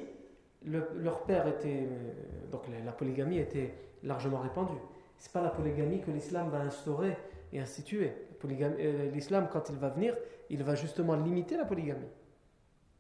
leur 0.63 1.23
père 1.25 1.47
était. 1.47 1.87
Euh, 1.87 2.11
donc 2.51 2.63
la, 2.83 2.91
polygamie 2.91 3.37
était 3.37 3.73
largement 4.03 4.39
répandue. 4.39 4.79
Ce 5.17 5.27
n'est 5.27 5.33
pas 5.33 5.41
la 5.41 5.49
polygamie 5.49 6.01
que 6.01 6.09
l'islam 6.09 6.49
va 6.49 6.59
instaurer 6.61 7.15
et 7.53 7.59
instituer. 7.59 8.13
Euh, 8.43 9.11
l'islam, 9.11 9.47
quand 9.51 9.69
il 9.69 9.75
va 9.75 9.89
venir, 9.89 10.15
il 10.49 10.63
va 10.63 10.75
justement 10.75 11.15
limiter 11.15 11.57
la 11.57 11.65
polygamie. 11.65 12.09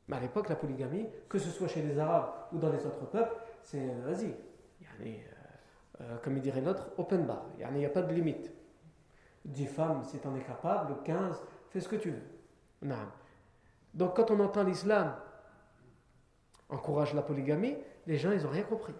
Mais 0.07 0.17
à 0.17 0.19
l'époque, 0.19 0.49
la 0.49 0.55
polygamie, 0.55 1.07
que 1.27 1.39
ce 1.39 1.49
soit 1.49 1.67
chez 1.67 1.81
les 1.81 1.97
Arabes 1.97 2.31
ou 2.53 2.59
dans 2.59 2.71
les 2.71 2.85
autres 2.85 3.09
peuples, 3.09 3.35
c'est 3.63 3.79
euh, 3.79 4.05
vas-y. 4.05 4.35
comme 6.21 6.37
il 6.37 6.41
dirait 6.41 6.61
l'autre, 6.61 6.91
open 6.97 7.25
bar. 7.25 7.47
Il 7.59 7.77
n'y 7.77 7.85
a 7.85 7.89
pas 7.89 8.03
de 8.03 8.13
limite. 8.13 8.51
10 9.45 9.65
femmes 9.67 10.03
si 10.03 10.19
tu 10.19 10.27
en 10.27 10.35
es 10.35 10.41
capable, 10.41 10.95
15, 11.03 11.41
fais 11.69 11.79
ce 11.79 11.87
que 11.87 11.95
tu 11.95 12.11
veux. 12.11 12.91
Donc 13.93 14.15
quand 14.15 14.31
on 14.31 14.39
entend 14.39 14.63
l'islam 14.63 15.15
encourage 16.69 17.13
la 17.13 17.21
polygamie, 17.21 17.77
les 18.07 18.17
gens, 18.17 18.31
ils 18.31 18.43
n'ont 18.43 18.49
rien 18.49 18.63
compris. 18.63 18.93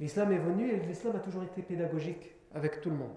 L'islam 0.00 0.32
est 0.32 0.38
venu 0.38 0.70
et 0.70 0.78
l'islam 0.78 1.16
a 1.16 1.18
toujours 1.18 1.42
été 1.42 1.62
pédagogique 1.62 2.34
avec 2.54 2.80
tout 2.80 2.90
le 2.90 2.96
monde. 2.96 3.16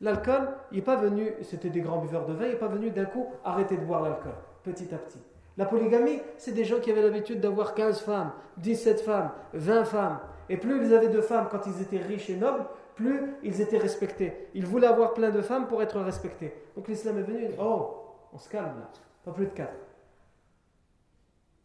L'alcool, 0.00 0.48
il 0.70 0.76
n'est 0.76 0.82
pas 0.82 0.96
venu, 0.96 1.32
c'était 1.42 1.70
des 1.70 1.80
grands 1.80 1.98
buveurs 1.98 2.26
de 2.26 2.34
vin, 2.34 2.44
il 2.44 2.52
n'est 2.52 2.58
pas 2.58 2.68
venu 2.68 2.90
d'un 2.90 3.06
coup 3.06 3.26
arrêter 3.42 3.76
de 3.76 3.84
boire 3.84 4.02
l'alcool, 4.02 4.34
petit 4.62 4.94
à 4.94 4.98
petit. 4.98 5.20
La 5.56 5.66
polygamie, 5.66 6.20
c'est 6.36 6.52
des 6.52 6.64
gens 6.64 6.80
qui 6.80 6.90
avaient 6.90 7.02
l'habitude 7.02 7.40
d'avoir 7.40 7.74
15 7.74 8.00
femmes, 8.00 8.32
17 8.58 9.00
femmes, 9.00 9.30
20 9.54 9.84
femmes. 9.84 10.20
Et 10.48 10.56
plus 10.56 10.84
ils 10.84 10.92
avaient 10.92 11.08
de 11.08 11.20
femmes 11.20 11.48
quand 11.50 11.66
ils 11.66 11.80
étaient 11.80 11.98
riches 11.98 12.28
et 12.28 12.36
nobles, 12.36 12.66
plus 12.94 13.34
ils 13.42 13.60
étaient 13.60 13.78
respectés. 13.78 14.48
Ils 14.54 14.66
voulaient 14.66 14.86
avoir 14.86 15.14
plein 15.14 15.30
de 15.30 15.42
femmes 15.42 15.66
pour 15.66 15.82
être 15.82 16.00
respectés. 16.00 16.54
Donc 16.76 16.88
l'islam 16.88 17.18
est 17.18 17.22
venu, 17.22 17.48
oh, 17.58 18.04
on 18.32 18.38
se 18.38 18.48
calme 18.48 18.78
là, 18.80 18.90
pas 19.24 19.32
plus 19.32 19.46
de 19.46 19.50
4. 19.50 19.72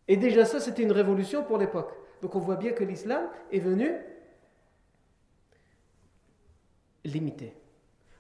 Et 0.08 0.18
déjà 0.18 0.46
ça, 0.46 0.60
c'était 0.60 0.84
une 0.84 0.92
révolution 0.92 1.44
pour 1.44 1.58
l'époque. 1.58 1.92
Donc 2.22 2.36
on 2.36 2.39
voit 2.39 2.56
bien 2.56 2.72
que 2.72 2.84
l'islam 2.84 3.28
est 3.52 3.60
venu 3.60 3.92
limiter, 7.06 7.56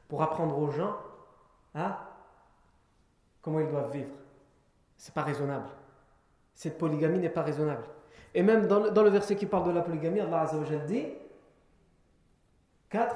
pour 0.07 0.21
apprendre 0.21 0.57
aux 0.57 0.71
gens 0.71 0.95
à 1.75 2.09
comment 3.41 3.59
ils 3.59 3.67
doivent 3.67 3.91
vivre. 3.91 4.13
C'est 4.97 5.13
pas 5.13 5.23
raisonnable. 5.23 5.69
Cette 6.53 6.77
polygamie 6.77 7.19
n'est 7.19 7.29
pas 7.29 7.41
raisonnable. 7.41 7.85
Et 8.33 8.43
même 8.43 8.67
dans 8.67 8.79
le, 9.03 9.09
verset 9.09 9.35
qui 9.35 9.45
parle 9.45 9.67
de 9.67 9.71
la 9.71 9.81
polygamie, 9.81 10.19
Allah 10.19 10.49
dit 10.85 11.07
4 12.89 13.15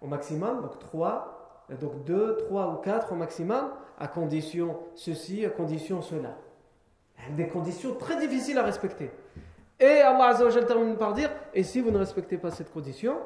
au 0.00 0.06
maximum, 0.06 0.62
donc 0.62 0.78
3, 0.78 1.66
donc 1.80 2.04
2, 2.04 2.36
3 2.36 2.74
ou 2.74 2.76
4 2.76 3.12
au 3.12 3.16
maximum, 3.16 3.70
à 3.98 4.08
condition 4.08 4.78
ceci, 4.94 5.44
à 5.44 5.50
condition 5.50 6.02
cela 6.02 6.36
des 7.30 7.48
conditions 7.48 7.94
très 7.94 8.18
difficiles 8.18 8.58
à 8.58 8.62
respecter. 8.62 9.10
Et 9.80 10.00
Allah 10.00 10.28
Azzawajal 10.28 10.66
termine 10.66 10.96
par 10.96 11.12
dire 11.12 11.30
Et 11.54 11.62
si 11.62 11.80
vous 11.80 11.90
ne 11.90 11.98
respectez 11.98 12.38
pas 12.38 12.50
cette 12.50 12.72
condition, 12.72 13.16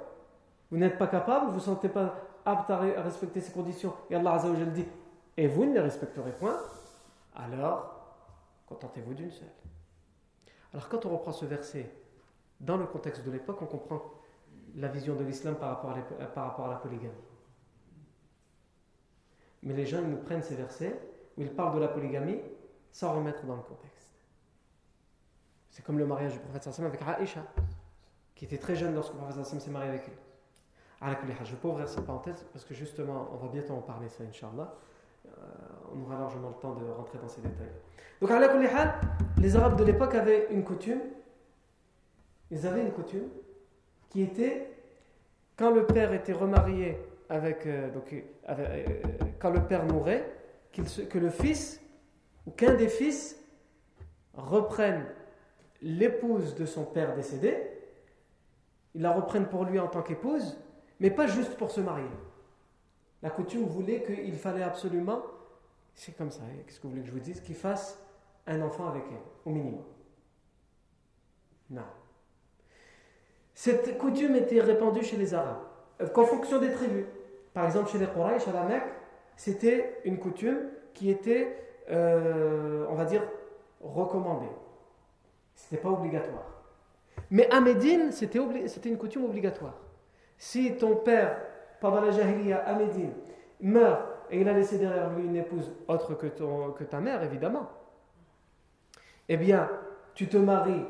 vous 0.70 0.76
n'êtes 0.78 0.98
pas 0.98 1.06
capable, 1.06 1.46
vous 1.46 1.52
ne 1.52 1.58
vous 1.58 1.64
sentez 1.64 1.88
pas 1.88 2.14
apte 2.44 2.70
à 2.70 2.78
respecter 2.78 3.40
ces 3.40 3.52
conditions, 3.52 3.94
et 4.10 4.16
Allah 4.16 4.34
Azzawajal 4.34 4.72
dit 4.72 4.86
Et 5.36 5.46
vous 5.46 5.64
ne 5.64 5.74
les 5.74 5.80
respecterez 5.80 6.32
point, 6.32 6.58
alors 7.36 8.16
contentez-vous 8.66 9.14
d'une 9.14 9.30
seule. 9.30 9.48
Alors 10.72 10.88
quand 10.88 11.06
on 11.06 11.10
reprend 11.10 11.32
ce 11.32 11.44
verset 11.44 11.90
dans 12.60 12.76
le 12.76 12.86
contexte 12.86 13.24
de 13.24 13.30
l'époque, 13.30 13.60
on 13.62 13.66
comprend 13.66 14.02
la 14.76 14.88
vision 14.88 15.14
de 15.14 15.24
l'islam 15.24 15.56
par, 15.56 15.70
rapport 15.70 15.90
à 15.90 16.26
par 16.26 16.44
rapport 16.46 16.66
à 16.66 16.70
la 16.70 16.76
polygamie. 16.76 17.12
Mais 19.62 19.74
les 19.74 19.86
gens, 19.86 20.00
ils 20.00 20.08
nous 20.08 20.18
prennent 20.18 20.42
ces 20.42 20.56
versets 20.56 20.98
où 21.36 21.42
ils 21.42 21.50
parlent 21.52 21.74
de 21.74 21.80
la 21.80 21.88
polygamie 21.88 22.40
sans 22.90 23.14
remettre 23.14 23.44
dans 23.44 23.56
le 23.56 23.62
contexte. 23.62 24.10
C'est 25.70 25.84
comme 25.84 25.98
le 25.98 26.06
mariage 26.06 26.32
du 26.32 26.38
prophète 26.40 26.64
sallam 26.64 26.90
avec 26.90 27.00
Aïcha, 27.02 27.44
qui 28.34 28.44
était 28.44 28.58
très 28.58 28.74
jeune 28.74 28.94
lorsque 28.94 29.12
le 29.12 29.18
prophète 29.18 29.44
sallam 29.44 29.60
s'est 29.60 29.70
marié 29.70 29.88
avec 29.90 30.02
elle. 30.08 30.18
Je 31.02 31.08
ne 31.08 31.46
vais 31.46 31.56
pas 31.56 31.68
ouvrir 31.68 31.88
cette 31.88 32.04
parenthèse 32.04 32.46
parce 32.52 32.64
que 32.64 32.74
justement, 32.74 33.28
on 33.32 33.36
va 33.36 33.48
bientôt 33.48 33.74
en 33.74 33.80
parler, 33.80 34.08
ça, 34.08 34.22
Inch'Allah. 34.24 34.74
Euh, 35.26 35.30
on 35.94 36.02
aura 36.02 36.18
largement 36.18 36.48
le 36.48 36.54
temps 36.54 36.74
de 36.74 36.84
rentrer 36.84 37.18
dans 37.18 37.28
ces 37.28 37.40
détails. 37.40 37.72
Donc, 38.20 38.30
les 39.38 39.56
Arabes 39.56 39.76
de 39.76 39.84
l'époque 39.84 40.14
avaient 40.14 40.48
une 40.50 40.64
coutume. 40.64 41.00
Ils 42.50 42.66
avaient 42.66 42.82
une 42.82 42.92
coutume 42.92 43.28
qui 44.12 44.20
était 44.20 44.68
quand 45.56 45.70
le 45.70 45.86
père 45.86 46.12
était 46.12 46.34
remarié 46.34 46.98
avec. 47.30 47.66
Euh, 47.66 47.90
donc, 47.90 48.14
euh, 48.48 48.86
quand 49.38 49.50
le 49.50 49.66
père 49.66 49.86
mourait, 49.86 50.30
que 50.70 51.18
le 51.18 51.30
fils 51.30 51.80
ou 52.46 52.50
qu'un 52.50 52.74
des 52.74 52.88
fils 52.88 53.38
reprenne 54.34 55.06
l'épouse 55.80 56.54
de 56.54 56.66
son 56.66 56.84
père 56.84 57.14
décédé, 57.14 57.56
il 58.94 59.00
la 59.00 59.12
reprenne 59.12 59.46
pour 59.46 59.64
lui 59.64 59.78
en 59.78 59.88
tant 59.88 60.02
qu'épouse, 60.02 60.58
mais 61.00 61.10
pas 61.10 61.26
juste 61.26 61.56
pour 61.56 61.70
se 61.70 61.80
marier. 61.80 62.04
La 63.22 63.30
coutume 63.30 63.64
voulait 63.64 64.02
qu'il 64.02 64.36
fallait 64.36 64.62
absolument, 64.62 65.22
c'est 65.94 66.16
comme 66.16 66.30
ça, 66.30 66.42
qu'est-ce 66.66 66.78
que 66.78 66.82
vous 66.82 66.90
voulez 66.90 67.02
que 67.02 67.08
je 67.08 67.12
vous 67.12 67.20
dise, 67.20 67.40
qu'il 67.40 67.54
fasse 67.54 67.98
un 68.46 68.60
enfant 68.60 68.88
avec 68.88 69.04
elle, 69.10 69.50
au 69.50 69.54
minimum. 69.54 69.84
Non. 71.70 71.82
Cette 73.54 73.98
coutume 73.98 74.36
était 74.36 74.60
répandue 74.60 75.02
chez 75.02 75.16
les 75.16 75.34
Arabes, 75.34 75.62
euh, 76.00 76.08
qu'en 76.08 76.24
fonction 76.24 76.58
des 76.58 76.72
tribus. 76.72 77.06
Par 77.52 77.66
exemple, 77.66 77.90
chez 77.90 77.98
les 77.98 78.06
Quraysh, 78.06 78.48
à 78.48 78.52
la 78.52 78.64
Mecque, 78.64 78.88
c'était 79.36 80.00
une 80.04 80.18
coutume 80.18 80.58
qui 80.94 81.10
était 81.10 81.62
euh, 81.90 82.86
on 82.88 82.94
va 82.94 83.04
dire, 83.04 83.22
recommandé. 83.80 84.46
Ce 85.54 85.64
n'était 85.64 85.82
pas 85.82 85.90
obligatoire. 85.90 86.46
Mais 87.30 87.50
à 87.50 87.60
Médine, 87.60 88.12
c'était 88.12 88.38
une 88.38 88.98
coutume 88.98 89.24
obligatoire. 89.24 89.74
Si 90.38 90.76
ton 90.76 90.96
père, 90.96 91.36
pendant 91.80 92.00
la 92.00 92.10
Jahiliya 92.10 92.58
à 92.58 92.74
Médine, 92.74 93.12
meurt 93.60 94.08
et 94.30 94.40
il 94.40 94.48
a 94.48 94.54
laissé 94.54 94.78
derrière 94.78 95.10
lui 95.10 95.26
une 95.26 95.36
épouse 95.36 95.72
autre 95.88 96.14
que 96.14 96.84
ta 96.84 97.00
mère, 97.00 97.22
évidemment, 97.22 97.68
eh 99.28 99.36
bien, 99.36 99.68
tu 100.14 100.26
te 100.28 100.36
maries 100.36 100.86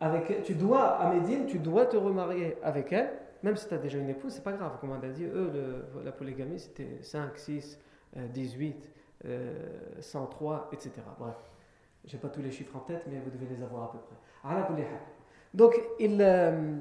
avec 0.00 0.42
tu 0.42 0.54
dois, 0.54 0.96
à 0.96 1.12
Médine, 1.12 1.46
tu 1.46 1.58
dois 1.58 1.86
te 1.86 1.96
remarier 1.96 2.56
avec 2.62 2.92
elle, 2.92 3.10
même 3.42 3.56
si 3.56 3.68
tu 3.68 3.74
as 3.74 3.78
déjà 3.78 3.98
une 3.98 4.08
épouse, 4.08 4.32
c'est 4.32 4.44
pas 4.44 4.52
grave. 4.52 4.78
Comme 4.80 4.90
on 4.90 5.02
a 5.02 5.08
dit, 5.08 5.24
eux, 5.24 5.84
la 6.04 6.12
polygamie, 6.12 6.58
c'était 6.58 6.98
5, 7.02 7.38
6, 7.38 7.78
18. 8.32 8.76
103, 10.00 10.70
etc. 10.72 10.92
Bref, 11.18 11.34
je 12.06 12.12
n'ai 12.14 12.18
pas 12.20 12.28
tous 12.28 12.42
les 12.42 12.50
chiffres 12.50 12.76
en 12.76 12.80
tête, 12.80 13.04
mais 13.10 13.18
vous 13.18 13.30
devez 13.30 13.46
les 13.54 13.62
avoir 13.62 13.84
à 13.84 13.92
peu 13.92 13.98
près. 13.98 14.16
Donc, 15.54 15.80
il, 15.98 16.20
euh, 16.20 16.76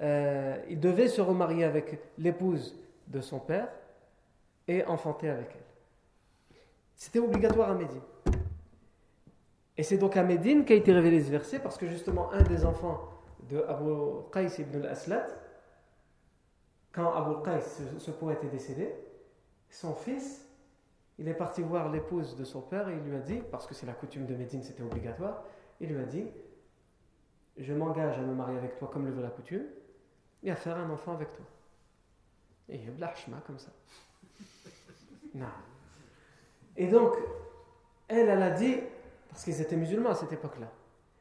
euh, 0.00 0.56
il 0.70 0.80
devait 0.80 1.08
se 1.08 1.20
remarier 1.20 1.64
avec 1.64 2.00
l'épouse 2.18 2.78
de 3.08 3.20
son 3.20 3.38
père 3.38 3.68
et 4.66 4.84
enfanter 4.84 5.28
avec 5.28 5.50
elle. 5.54 6.56
C'était 6.94 7.18
obligatoire 7.18 7.70
à 7.70 7.74
Médine. 7.74 8.00
Et 9.82 9.84
c'est 9.84 9.98
donc 9.98 10.16
à 10.16 10.22
Médine 10.22 10.64
qu'a 10.64 10.76
été 10.76 10.92
révélé 10.92 11.24
ce 11.24 11.28
verset 11.28 11.58
parce 11.58 11.76
que 11.76 11.88
justement 11.88 12.30
un 12.30 12.44
des 12.44 12.64
enfants 12.64 13.00
de 13.48 13.64
Abu 13.66 13.90
Qais 14.32 14.62
ibn 14.62 14.76
al-Aslat, 14.76 15.26
quand 16.92 17.12
Abu 17.12 17.42
Qais, 17.42 17.58
ce, 17.98 18.12
poète, 18.12 18.44
est 18.44 18.48
décédé, 18.48 18.94
son 19.70 19.92
fils, 19.96 20.48
il 21.18 21.26
est 21.26 21.34
parti 21.34 21.62
voir 21.62 21.90
l'épouse 21.90 22.36
de 22.36 22.44
son 22.44 22.60
père 22.60 22.88
et 22.90 22.92
il 22.92 23.02
lui 23.10 23.16
a 23.16 23.18
dit, 23.18 23.42
parce 23.50 23.66
que 23.66 23.74
c'est 23.74 23.86
la 23.86 23.94
coutume 23.94 24.24
de 24.24 24.36
Médine, 24.36 24.62
c'était 24.62 24.84
obligatoire, 24.84 25.42
il 25.80 25.88
lui 25.88 26.00
a 26.00 26.06
dit 26.06 26.28
Je 27.56 27.74
m'engage 27.74 28.20
à 28.20 28.22
me 28.22 28.34
marier 28.34 28.58
avec 28.58 28.76
toi 28.76 28.88
comme 28.92 29.04
le 29.04 29.10
veut 29.10 29.22
la 29.22 29.30
coutume 29.30 29.66
et 30.44 30.52
à 30.52 30.54
faire 30.54 30.76
un 30.76 30.90
enfant 30.90 31.14
avec 31.14 31.32
toi. 31.34 31.46
Et 32.68 32.76
il 32.76 33.00
y 33.00 33.02
a 33.02 33.14
comme 33.44 33.58
ça. 33.58 33.72
Non. 35.34 35.46
Et 36.76 36.86
donc, 36.86 37.16
elle, 38.06 38.28
elle 38.28 38.42
a 38.42 38.50
dit, 38.50 38.76
parce 39.31 39.43
qu'ils 39.43 39.61
étaient 39.61 39.75
musulmans 39.75 40.11
à 40.11 40.15
cette 40.15 40.33
époque-là, 40.33 40.67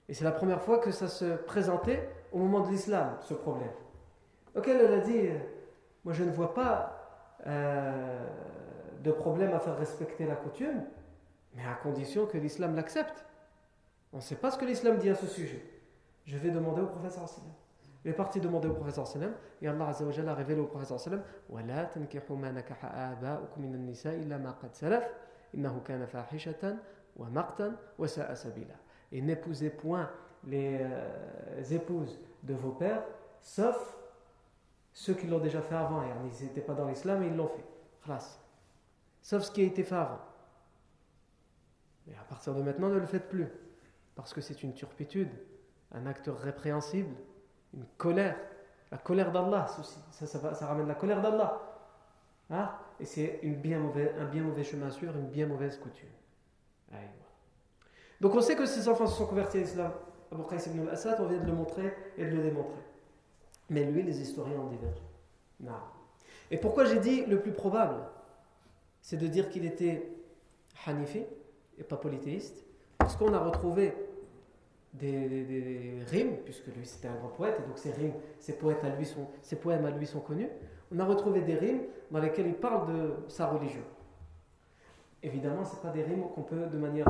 et 0.09 0.15
c'est 0.15 0.25
la 0.25 0.33
première 0.33 0.63
fois 0.63 0.79
que 0.79 0.91
ça 0.91 1.09
se 1.09 1.37
présentait 1.37 2.09
au 2.33 2.39
moment 2.39 2.61
de 2.61 2.71
l'islam, 2.71 3.17
ce 3.23 3.35
problème. 3.35 3.73
Donc 4.55 4.69
elle, 4.69 4.93
a 4.93 5.01
dit, 5.01 5.29
moi 6.05 6.15
je 6.15 6.25
ne 6.25 6.31
vois 6.31 6.55
pas 6.55 6.97
euh, 7.47 8.27
de 9.03 9.11
problème 9.11 9.53
à 9.53 9.59
faire 9.59 9.77
respecter 9.77 10.27
la 10.27 10.37
coutume, 10.37 10.85
mais 11.55 11.63
à 11.65 11.75
condition 11.75 12.27
que 12.27 12.39
l'islam 12.39 12.75
l'accepte. 12.75 13.25
On 14.13 14.19
ne 14.19 14.23
sait 14.23 14.37
pas 14.37 14.51
ce 14.51 14.59
que 14.59 14.65
l'islam 14.65 14.99
dit 14.99 15.11
à 15.11 15.15
ce 15.15 15.27
sujet. 15.27 15.63
Je 16.25 16.37
vais 16.39 16.51
demander 16.51 16.83
au 16.83 16.87
professeur 16.87 17.29
sallam. 17.29 17.53
Il 18.05 18.11
est 18.11 18.15
parti 18.15 18.41
demander 18.41 18.69
au 18.69 18.75
professeur 18.75 19.07
sallam 19.07 19.33
et 19.61 19.69
Allah 19.69 19.89
Azza 19.89 20.05
wa 20.05 20.31
a 20.31 20.35
révélé 20.35 20.61
au 20.61 20.67
professeur 20.67 21.01
sallam 21.01 21.23
وَلَا 21.51 21.85
تَنْكِحُوا 21.85 22.37
مَا 22.37 22.53
نَكَحَ 22.53 22.85
آبَاؤُكُم 22.85 23.63
مِنَ 23.63 23.75
النِّسَاءِ 23.75 24.15
إِلَّا 24.15 24.39
مَا 24.39 24.51
قَدْ 24.53 24.75
سَلَفَ 24.75 25.05
إِنَّهُ 25.55 25.81
كَانَ 25.85 26.07
فَاحِشَةً 26.07 26.77
wa 27.16 27.28
maqtan 27.28 27.74
wa 27.98 28.08
sabila. 28.08 28.76
Et 29.12 29.22
n'épousez 29.22 29.70
point 29.70 30.10
euh, 30.52 31.58
les 31.58 31.74
épouses 31.74 32.20
de 32.44 32.54
vos 32.54 32.72
pères, 32.72 33.04
sauf 33.42 33.98
ceux 34.94 35.14
qui 35.14 35.28
l'ont 35.28 35.40
déjà 35.40 35.62
fait 35.62 35.76
avant. 35.76 36.04
et 36.04 36.08
Ils 36.40 36.46
n'étaient 36.46 36.62
pas 36.62 36.74
dans 36.74 36.88
l'islam 36.88 37.24
et 37.24 37.28
ils 37.28 37.36
l'ont 37.36 37.48
fait. 37.48 37.66
Sauf 39.22 39.44
ce 39.44 39.52
qui 39.52 39.62
a 39.62 39.66
été 39.66 39.84
fait 39.84 39.96
avant. 39.96 40.20
Mais 42.08 42.16
à 42.16 42.24
partir 42.24 42.56
de 42.56 42.62
maintenant, 42.62 42.90
ne 42.90 42.98
le 42.98 43.06
faites 43.06 43.30
plus. 43.30 43.48
Parce 44.16 44.34
que 44.34 44.42
c'est 44.42 44.64
une 44.64 44.74
turpitude, 44.74 45.30
un 45.94 46.06
acte 46.06 46.30
répréhensible, 46.30 47.16
une 47.74 47.86
colère. 47.98 48.38
La 48.92 48.98
colère 48.98 49.32
d'Allah, 49.32 49.68
ça, 50.12 50.68
ramène 50.68 50.88
la 50.88 50.96
colère 50.96 51.22
d'Allah. 51.22 51.62
Hein? 52.50 52.70
Et 53.00 53.06
c'est 53.06 53.40
un 53.44 53.52
bien 53.52 53.80
mauvais 53.80 54.64
chemin 54.64 54.88
à 54.88 54.92
suivre, 54.92 55.16
une 55.16 55.30
bien 55.30 55.48
mauvaise 55.48 55.78
coutume. 55.78 56.10
Donc 58.22 58.36
on 58.36 58.42
sait 58.42 58.56
que 58.56 58.68
ces 58.68 58.88
enfants 58.88 59.08
se 59.08 59.18
sont 59.18 59.26
convertis 59.26 59.58
à 59.58 59.62
l'islam. 59.62 59.92
Abu 60.32 60.44
Qais 60.48 60.70
ibn 60.70 60.82
al-Assad, 60.88 61.18
on 61.20 61.26
vient 61.26 61.40
de 61.40 61.46
le 61.46 61.54
montrer 61.54 61.94
et 62.18 62.24
de 62.24 62.30
le 62.30 62.44
démontrer. 62.44 62.80
Mais 63.70 63.84
lui, 63.84 64.04
les 64.04 64.22
historiens 64.22 64.60
ont 64.60 64.70
divergé. 64.70 65.02
Non. 65.60 65.72
Et 66.52 66.58
pourquoi 66.58 66.86
j'ai 66.86 67.00
dit 67.00 67.26
le 67.26 67.40
plus 67.40 67.52
probable 67.52 67.96
C'est 69.02 69.18
de 69.18 69.28
dire 69.28 69.50
qu'il 69.50 69.66
était 69.66 70.08
hanifi 70.86 71.24
et 71.80 71.84
pas 71.84 71.98
polythéiste. 71.98 72.64
Parce 72.98 73.16
qu'on 73.16 73.34
a 73.34 73.40
retrouvé 73.40 73.96
des, 74.94 75.98
rimes, 76.08 76.38
puisque 76.46 76.68
lui 76.68 76.86
c'était 76.86 77.08
un 77.08 77.16
grand 77.16 77.30
poète, 77.30 77.60
et 77.60 77.68
donc 77.68 77.78
ces 77.78 77.92
rimes, 77.92 78.14
ces, 78.40 78.54
poètes 78.54 78.78
ces 79.42 79.56
poèmes 79.56 79.86
à 79.86 79.90
lui 79.90 80.06
sont 80.06 80.20
connus. 80.20 80.50
On 80.94 81.00
a 81.00 81.06
retrouvé 81.06 81.42
des 81.42 81.56
rimes 81.56 81.82
dans 82.12 82.20
lesquelles 82.20 82.48
il 82.48 82.56
parle 82.56 82.94
de 82.94 83.14
sa 83.30 83.48
religion 83.48 83.82
Évidemment, 85.23 85.65
ce 85.65 85.77
pas 85.77 85.91
des 85.91 86.03
rimes 86.03 86.25
qu'on 86.35 86.43
peut, 86.43 86.67
de 86.67 86.79
manière 86.79 87.07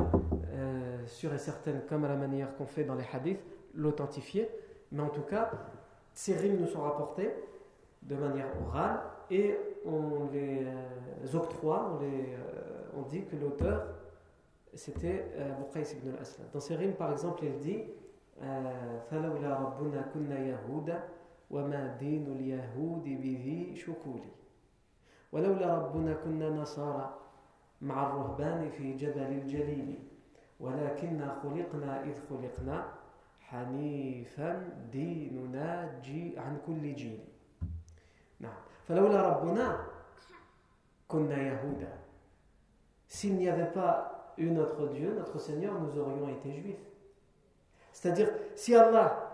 euh, 0.55 1.07
sûre 1.07 1.35
et 1.35 1.39
certaine, 1.39 1.83
comme 1.89 2.05
à 2.05 2.09
la 2.09 2.17
manière 2.17 2.57
qu'on 2.57 2.67
fait 2.67 2.85
dans 2.85 2.95
les 2.95 3.05
hadiths, 3.13 3.41
l'authentifier. 3.75 4.49
Mais 4.93 5.03
en 5.03 5.09
tout 5.09 5.23
cas, 5.23 5.51
ces 6.13 6.35
rimes 6.35 6.59
nous 6.61 6.67
sont 6.67 6.83
rapportées 6.83 7.31
de 8.03 8.15
manière 8.15 8.47
orale 8.67 9.01
et 9.31 9.57
on 9.85 10.29
les 10.33 10.65
euh, 10.65 11.37
octroie, 11.37 11.93
on, 11.95 12.01
les, 12.01 12.35
euh, 12.35 12.97
on 12.97 13.03
dit 13.03 13.25
que 13.25 13.37
l'auteur 13.37 13.87
c'était 14.73 15.25
Buqais 15.59 15.91
ibn 15.97 16.11
al-Aslam. 16.11 16.49
Dans 16.53 16.61
ses 16.61 16.77
rimes, 16.77 16.93
par 16.93 17.11
exemple, 17.11 17.45
il 17.45 17.57
dit 17.59 17.83
فلولا 19.11 19.59
ربنا 19.59 20.03
كنا 20.15 20.39
يهودا 20.39 21.05
وما 21.51 21.97
دين 22.01 22.27
اليهود 22.27 23.05
بذي 23.05 23.77
شكولي 23.77 24.31
ولولا 25.33 25.79
ربنا 25.79 26.15
كنا 26.15 26.51
نصارى 26.51 27.20
مع 27.83 28.07
الرهبان 28.07 28.71
في 28.71 28.93
جبل 28.93 29.23
الجليل 29.23 29.99
ولكننا 30.61 31.41
خلقنا 31.43 32.05
إذ 32.05 32.17
خلقنا 32.31 32.93
حنيفا 33.41 34.69
ديننا 34.93 36.01
جي 36.03 36.39
عن 36.39 36.59
كل 36.67 36.95
جيل 36.95 37.21
نعم 38.41 38.59
فلولا 38.89 39.29
ربنا 39.29 39.87
كنا 41.09 41.43
يهودا 41.43 42.07
s'il 43.09 43.37
n'y 43.37 43.49
avait 43.49 43.71
pas 43.71 44.35
eu 44.37 44.51
notre 44.51 44.89
Dieu, 44.89 45.15
notre 45.17 45.39
Seigneur, 45.39 45.81
nous 45.81 45.99
aurions 45.99 46.29
été 46.29 46.53
juifs. 46.53 46.85
C'est-à-dire, 47.93 48.29
si 48.55 48.75
Allah 48.75 49.33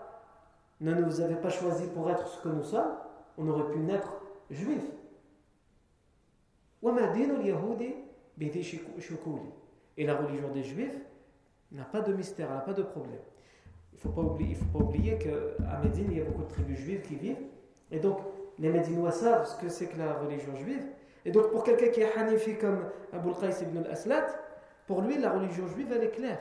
ne 0.79 0.93
nous 0.93 1.21
avait 1.21 1.35
pas 1.35 1.49
choisi 1.49 1.87
pour 1.87 2.09
être 2.09 2.27
ce 2.27 2.41
que 2.41 2.49
nous 2.49 2.63
sommes, 2.63 2.95
on 3.37 3.47
aurait 3.47 3.71
pu 3.73 3.79
naître 3.79 4.13
juifs. 4.49 4.89
Et 8.40 10.06
la 10.06 10.14
religion 10.14 10.48
des 10.52 10.62
juifs 10.62 10.98
n'a 11.72 11.84
pas 11.84 12.00
de 12.00 12.12
mystère, 12.12 12.50
n'a 12.50 12.60
pas 12.60 12.72
de 12.72 12.82
problème. 12.82 13.20
Il 13.92 13.96
ne 13.96 14.00
faut 14.00 14.10
pas 14.10 14.78
oublier, 14.78 15.18
qu'à 15.18 15.78
Médine, 15.82 16.06
il 16.10 16.18
y 16.18 16.20
a 16.20 16.24
beaucoup 16.24 16.44
de 16.44 16.48
tribus 16.48 16.78
juives 16.78 17.02
qui 17.02 17.16
vivent. 17.16 17.42
Et 17.90 17.98
donc, 17.98 18.18
les 18.58 18.70
Médinois 18.70 19.10
savent 19.10 19.46
ce 19.46 19.60
que 19.60 19.68
c'est 19.68 19.86
que 19.86 19.98
la 19.98 20.14
religion 20.14 20.54
juive. 20.54 20.84
Et 21.24 21.32
donc, 21.32 21.50
pour 21.50 21.64
quelqu'un 21.64 21.88
qui 21.88 22.00
est 22.00 22.12
hanifi 22.16 22.56
comme 22.56 22.84
Abul 23.12 23.34
Qais 23.34 23.62
ibn 23.62 23.78
al-Aslat, 23.78 24.26
pour 24.86 25.02
lui, 25.02 25.18
la 25.18 25.30
religion 25.30 25.66
juive, 25.66 25.92
elle 25.92 26.04
est 26.04 26.10
claire. 26.10 26.38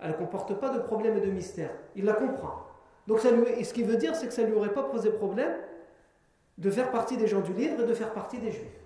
Elle 0.00 0.10
ne 0.10 0.16
comporte 0.16 0.54
pas 0.58 0.70
de 0.70 0.80
problème 0.80 1.16
et 1.16 1.20
de 1.20 1.30
mystère. 1.30 1.70
Il 1.94 2.04
la 2.04 2.14
comprend. 2.14 2.66
Donc, 3.06 3.20
ça 3.20 3.30
lui, 3.30 3.64
ce 3.64 3.72
qu'il 3.72 3.86
veut 3.86 3.96
dire, 3.96 4.16
c'est 4.16 4.26
que 4.26 4.32
ça 4.32 4.42
ne 4.42 4.48
lui 4.48 4.54
aurait 4.54 4.74
pas 4.74 4.82
posé 4.82 5.10
problème 5.10 5.54
de 6.58 6.70
faire 6.70 6.90
partie 6.90 7.16
des 7.16 7.28
gens 7.28 7.40
du 7.40 7.52
livre 7.52 7.80
et 7.80 7.86
de 7.86 7.94
faire 7.94 8.12
partie 8.12 8.38
des 8.38 8.50
juifs. 8.50 8.81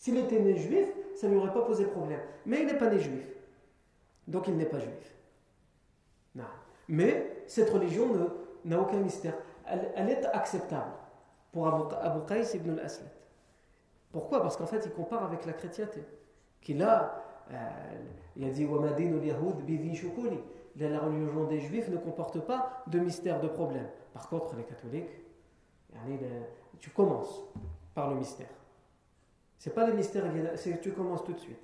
S'il 0.00 0.16
était 0.16 0.40
né 0.40 0.56
juif, 0.56 0.88
ça 1.14 1.28
ne 1.28 1.32
lui 1.32 1.38
aurait 1.38 1.52
pas 1.52 1.60
posé 1.60 1.84
problème. 1.84 2.20
Mais 2.46 2.62
il 2.62 2.66
n'est 2.66 2.78
pas 2.78 2.88
né 2.88 2.98
juif. 2.98 3.28
Donc 4.26 4.48
il 4.48 4.56
n'est 4.56 4.64
pas 4.64 4.78
juif. 4.78 5.14
Non. 6.34 6.44
Mais 6.88 7.42
cette 7.46 7.68
religion 7.68 8.08
n'a 8.64 8.80
aucun 8.80 8.96
mystère. 8.96 9.34
Elle, 9.66 10.08
est 10.08 10.24
acceptable 10.32 10.90
pour 11.52 11.68
Abu, 11.68 12.26
Qais 12.26 12.56
ibn 12.56 12.70
al-Aslat. 12.70 13.10
Pourquoi? 14.10 14.40
Parce 14.40 14.56
qu'en 14.56 14.66
fait, 14.66 14.82
il 14.86 14.92
compare 14.92 15.22
avec 15.22 15.44
la 15.44 15.52
chrétienté. 15.52 16.02
Euh, 16.70 16.90
il 18.36 18.44
a 18.44 18.48
dit 18.48 18.66
La 20.76 20.98
religion 21.00 21.44
des 21.44 21.60
juifs 21.60 21.90
ne 21.90 21.98
comporte 21.98 22.40
pas 22.40 22.82
de 22.86 22.98
mystère, 23.00 23.38
de 23.38 23.48
problème. 23.48 23.86
Par 24.14 24.30
contre, 24.30 24.56
les 24.56 24.64
catholiques, 24.64 25.10
tu 26.78 26.88
commences 26.88 27.44
par 27.94 28.08
le 28.08 28.16
mystère. 28.16 28.48
C'est 29.60 29.74
pas 29.74 29.86
le 29.86 29.92
mystère, 29.92 30.24
c'est 30.56 30.80
tu 30.80 30.92
commences 30.92 31.22
tout 31.22 31.34
de 31.34 31.38
suite. 31.38 31.60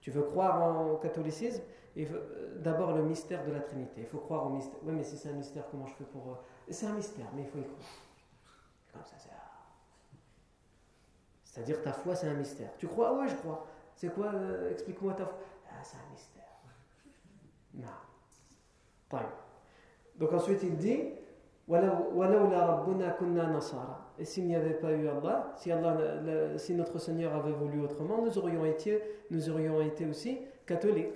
Tu 0.00 0.12
veux 0.12 0.22
croire 0.22 0.92
au 0.92 0.96
catholicisme, 0.98 1.62
euh, 1.98 2.58
d'abord 2.60 2.92
le 2.92 3.02
mystère 3.02 3.44
de 3.44 3.50
la 3.50 3.58
Trinité. 3.58 4.02
Il 4.02 4.06
faut 4.06 4.18
croire 4.18 4.46
au 4.46 4.50
mystère. 4.50 4.78
Oui, 4.84 4.92
mais 4.92 5.02
si 5.02 5.16
c'est 5.16 5.28
un 5.28 5.32
mystère, 5.34 5.64
comment 5.68 5.88
je 5.88 5.94
fais 5.94 6.04
pour. 6.04 6.28
Euh, 6.28 6.36
c'est 6.70 6.86
un 6.86 6.92
mystère, 6.92 7.26
mais 7.34 7.42
il 7.42 7.48
faut 7.48 7.58
y 7.58 7.64
croire. 7.64 7.80
Comme 8.92 9.04
ça, 9.04 9.16
c'est. 9.18 9.30
C'est-à-dire 11.42 11.82
ta 11.82 11.92
foi, 11.92 12.14
c'est 12.14 12.28
un 12.28 12.34
mystère. 12.34 12.70
Tu 12.78 12.86
crois? 12.86 13.12
Ouais, 13.18 13.28
je 13.28 13.34
crois. 13.34 13.66
C'est 13.96 14.14
quoi 14.14 14.26
euh, 14.32 14.70
Explique-moi 14.70 15.12
ta 15.14 15.26
foi? 15.26 15.38
Ah, 15.68 15.82
c'est 15.82 15.96
un 15.96 16.10
mystère. 16.12 16.42
Non. 17.74 17.88
Donc 20.16 20.32
ensuite, 20.32 20.62
il 20.62 20.76
dit 20.76 21.10
et 24.18 24.24
s'il 24.24 24.46
n'y 24.46 24.56
avait 24.56 24.74
pas 24.74 24.92
eu 24.92 25.08
Allah, 25.08 25.52
si, 25.56 25.70
Allah, 25.70 25.96
si 26.58 26.74
notre 26.74 26.98
Seigneur 26.98 27.34
avait 27.34 27.52
voulu 27.52 27.80
autrement, 27.80 28.20
nous 28.22 28.36
aurions 28.38 28.64
été, 28.64 29.00
nous 29.30 29.48
aurions 29.48 29.80
été 29.80 30.06
aussi 30.06 30.38
catholiques. 30.66 31.14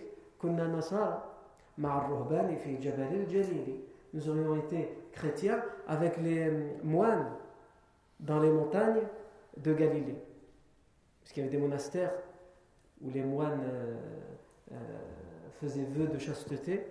Nous 4.13 4.29
aurions 4.29 4.57
été 4.57 4.97
chrétiens 5.13 5.63
avec 5.89 6.17
les 6.19 6.51
moines 6.83 7.31
dans 8.21 8.41
les 8.41 8.51
montagnes 8.51 9.03
de 9.57 9.75
Galilée. 9.75 10.17
Parce 11.21 11.33
qu'il 11.33 11.43
y 11.45 11.47
avait 11.47 11.57
des 11.57 11.63
monastères 11.63 12.13
où 13.03 13.11
les 13.11 13.23
moines 13.23 13.63
euh, 13.65 13.97
euh, 14.73 14.77
faisaient 15.61 15.85
vœu 15.85 16.07
de 16.07 16.19
chasteté 16.19 16.87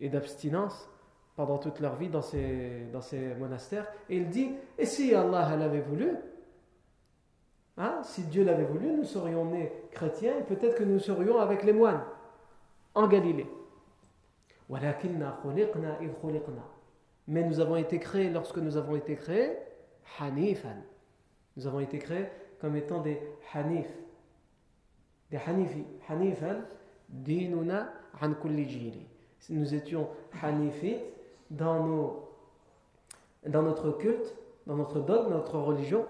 et 0.00 0.08
d'abstinence 0.08 0.88
pendant 1.36 1.58
toute 1.58 1.80
leur 1.80 1.96
vie 1.96 2.08
dans 2.08 2.22
ces, 2.22 2.86
dans 2.92 3.02
ces 3.02 3.34
monastères. 3.34 3.86
Et 4.08 4.16
il 4.16 4.28
dit, 4.28 4.52
et 4.78 4.86
si 4.86 5.14
Allah 5.14 5.54
l'avait 5.56 5.80
voulu, 5.80 6.16
Hein, 7.78 8.00
si 8.04 8.22
Dieu 8.24 8.42
l'avait 8.42 8.64
voulu, 8.64 8.90
nous 8.90 9.04
serions 9.04 9.44
nés 9.44 9.70
chrétiens 9.90 10.38
et 10.38 10.42
peut-être 10.42 10.76
que 10.76 10.84
nous 10.84 10.98
serions 10.98 11.38
avec 11.38 11.62
les 11.62 11.74
moines 11.74 12.02
en 12.94 13.06
Galilée. 13.06 13.46
Mais 17.28 17.42
nous 17.42 17.60
avons 17.60 17.76
été 17.76 17.98
créés 17.98 18.30
lorsque 18.30 18.56
nous 18.56 18.78
avons 18.78 18.96
été 18.96 19.16
créés, 19.16 19.52
hanifan. 20.18 20.76
Nous 21.56 21.66
avons 21.66 21.80
été 21.80 21.98
créés 21.98 22.28
comme 22.60 22.76
étant 22.76 23.02
des 23.02 23.20
hanif. 23.52 23.86
Des 25.30 25.38
hanifi. 25.46 25.84
Hanifan, 26.08 26.62
dinuna 27.08 27.92
an 28.22 28.32
kulli 28.34 29.06
Nous 29.50 29.74
étions 29.74 30.08
hanifites 30.42 31.15
dans, 31.50 31.84
nos, 31.84 32.30
dans 33.46 33.62
notre 33.62 33.90
culte, 33.92 34.36
dans 34.66 34.76
notre 34.76 35.00
dogme, 35.00 35.32
notre 35.32 35.58
religion, 35.58 36.06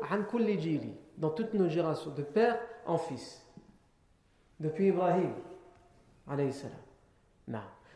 dans 1.18 1.30
toutes 1.30 1.54
nos 1.54 1.68
générations, 1.68 2.10
de 2.10 2.22
père 2.22 2.58
en 2.86 2.98
fils. 2.98 3.44
Depuis 4.60 4.88
Ibrahim. 4.88 5.32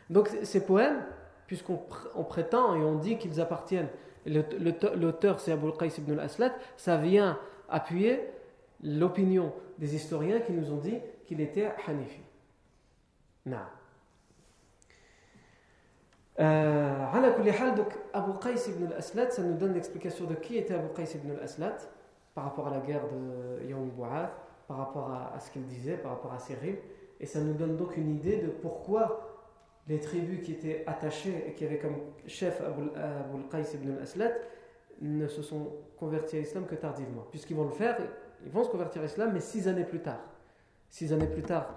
Donc 0.09 0.29
ces 0.43 0.65
poèmes, 0.65 1.03
puisqu'on 1.47 1.77
prétend 2.23 2.75
et 2.75 2.83
on 2.83 2.95
dit 2.95 3.17
qu'ils 3.17 3.41
appartiennent, 3.41 3.89
l'auteur 4.25 5.39
c'est 5.39 5.51
Abul 5.51 5.73
Qais 5.77 5.87
ibn 5.97 6.13
al-Aslat, 6.13 6.53
ça 6.77 6.97
vient 6.97 7.39
appuyer 7.67 8.21
l'opinion 8.83 9.53
des 9.77 9.95
historiens 9.95 10.39
qui 10.39 10.51
nous 10.51 10.71
ont 10.71 10.77
dit 10.77 10.99
qu'il 11.25 11.41
était 11.41 11.71
Hanifi. 11.87 12.21
Euh, 16.41 17.75
donc 17.75 17.97
Abu 18.13 18.31
Qais 18.39 18.69
ibn 18.69 18.87
al-Aslat, 18.87 19.29
ça 19.29 19.43
nous 19.43 19.53
donne 19.53 19.73
l'explication 19.73 20.25
de 20.25 20.33
qui 20.33 20.57
était 20.57 20.73
Abu 20.73 20.87
Qais 20.95 21.15
ibn 21.15 21.31
al-Aslat 21.31 21.77
par 22.33 22.45
rapport 22.45 22.67
à 22.67 22.71
la 22.71 22.79
guerre 22.79 23.03
de 23.07 23.67
Yom 23.67 23.89
Bou'ath, 23.89 24.31
par 24.67 24.77
rapport 24.77 25.11
à, 25.11 25.39
ce 25.39 25.51
qu'il 25.51 25.65
disait, 25.65 25.97
par 25.97 26.13
rapport 26.13 26.33
à 26.33 26.39
ses 26.39 26.55
rives. 26.55 26.79
Et 27.19 27.25
ça 27.25 27.39
nous 27.41 27.53
donne 27.53 27.77
donc 27.77 27.97
une 27.97 28.09
idée 28.09 28.37
de 28.37 28.47
pourquoi 28.47 29.27
les 29.87 29.99
tribus 29.99 30.43
qui 30.43 30.53
étaient 30.53 30.83
attachées 30.87 31.45
et 31.47 31.53
qui 31.53 31.65
avaient 31.65 31.77
comme 31.77 31.97
chef 32.25 32.61
Abu 32.61 32.89
Qais 33.51 33.75
ibn 33.75 33.97
al-Aslat 33.97 34.31
ne 35.01 35.27
se 35.27 35.41
sont 35.41 35.67
convertis 35.99 36.37
à 36.37 36.39
l'islam 36.39 36.65
que 36.65 36.75
tardivement. 36.75 37.25
Puisqu'ils 37.29 37.55
vont 37.55 37.65
le 37.65 37.71
faire, 37.71 37.97
ils 38.43 38.51
vont 38.51 38.63
se 38.63 38.69
convertir 38.69 39.01
à 39.01 39.05
l'islam, 39.05 39.31
mais 39.33 39.39
six 39.39 39.67
années 39.67 39.83
plus 39.83 39.99
tard. 39.99 40.19
Six 40.89 41.13
années 41.13 41.27
plus 41.27 41.43
tard 41.43 41.75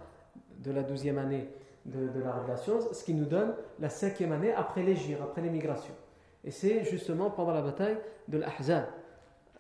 de 0.59 0.71
la 0.71 0.83
douzième 0.83 1.19
année 1.19 1.49
de, 1.87 2.21
la 2.21 2.33
révélation, 2.33 2.81
ce 2.93 3.05
qui 3.05 3.15
nous 3.15 3.27
donne 3.27 3.55
la 3.79 3.89
cinquième 3.89 4.33
année 4.33 4.53
après 4.53 4.83
l'égir, 4.83 5.23
après 5.23 5.43
l'émigration. 5.43 5.95
Et 6.43 6.51
c'est 6.51 6.85
justement 6.85 7.31
pendant 7.31 7.53
la 7.53 7.63
bataille 7.63 7.99
de 8.29 8.39
l'Ahzab, 8.39 8.87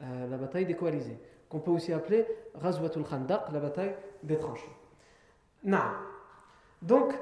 euh, 0.02 0.26
la 0.28 0.36
bataille 0.36 0.66
des 0.66 0.74
coalisés, 0.74 1.18
qu'on 1.48 1.60
peut 1.60 1.70
aussi 1.70 1.92
appeler 1.92 2.26
Razwatul 2.54 3.04
Khandaq, 3.04 3.52
la 3.52 3.60
bataille 3.60 3.94
des 4.22 4.38
tranchées. 4.38 4.70
Donc, 6.82 7.14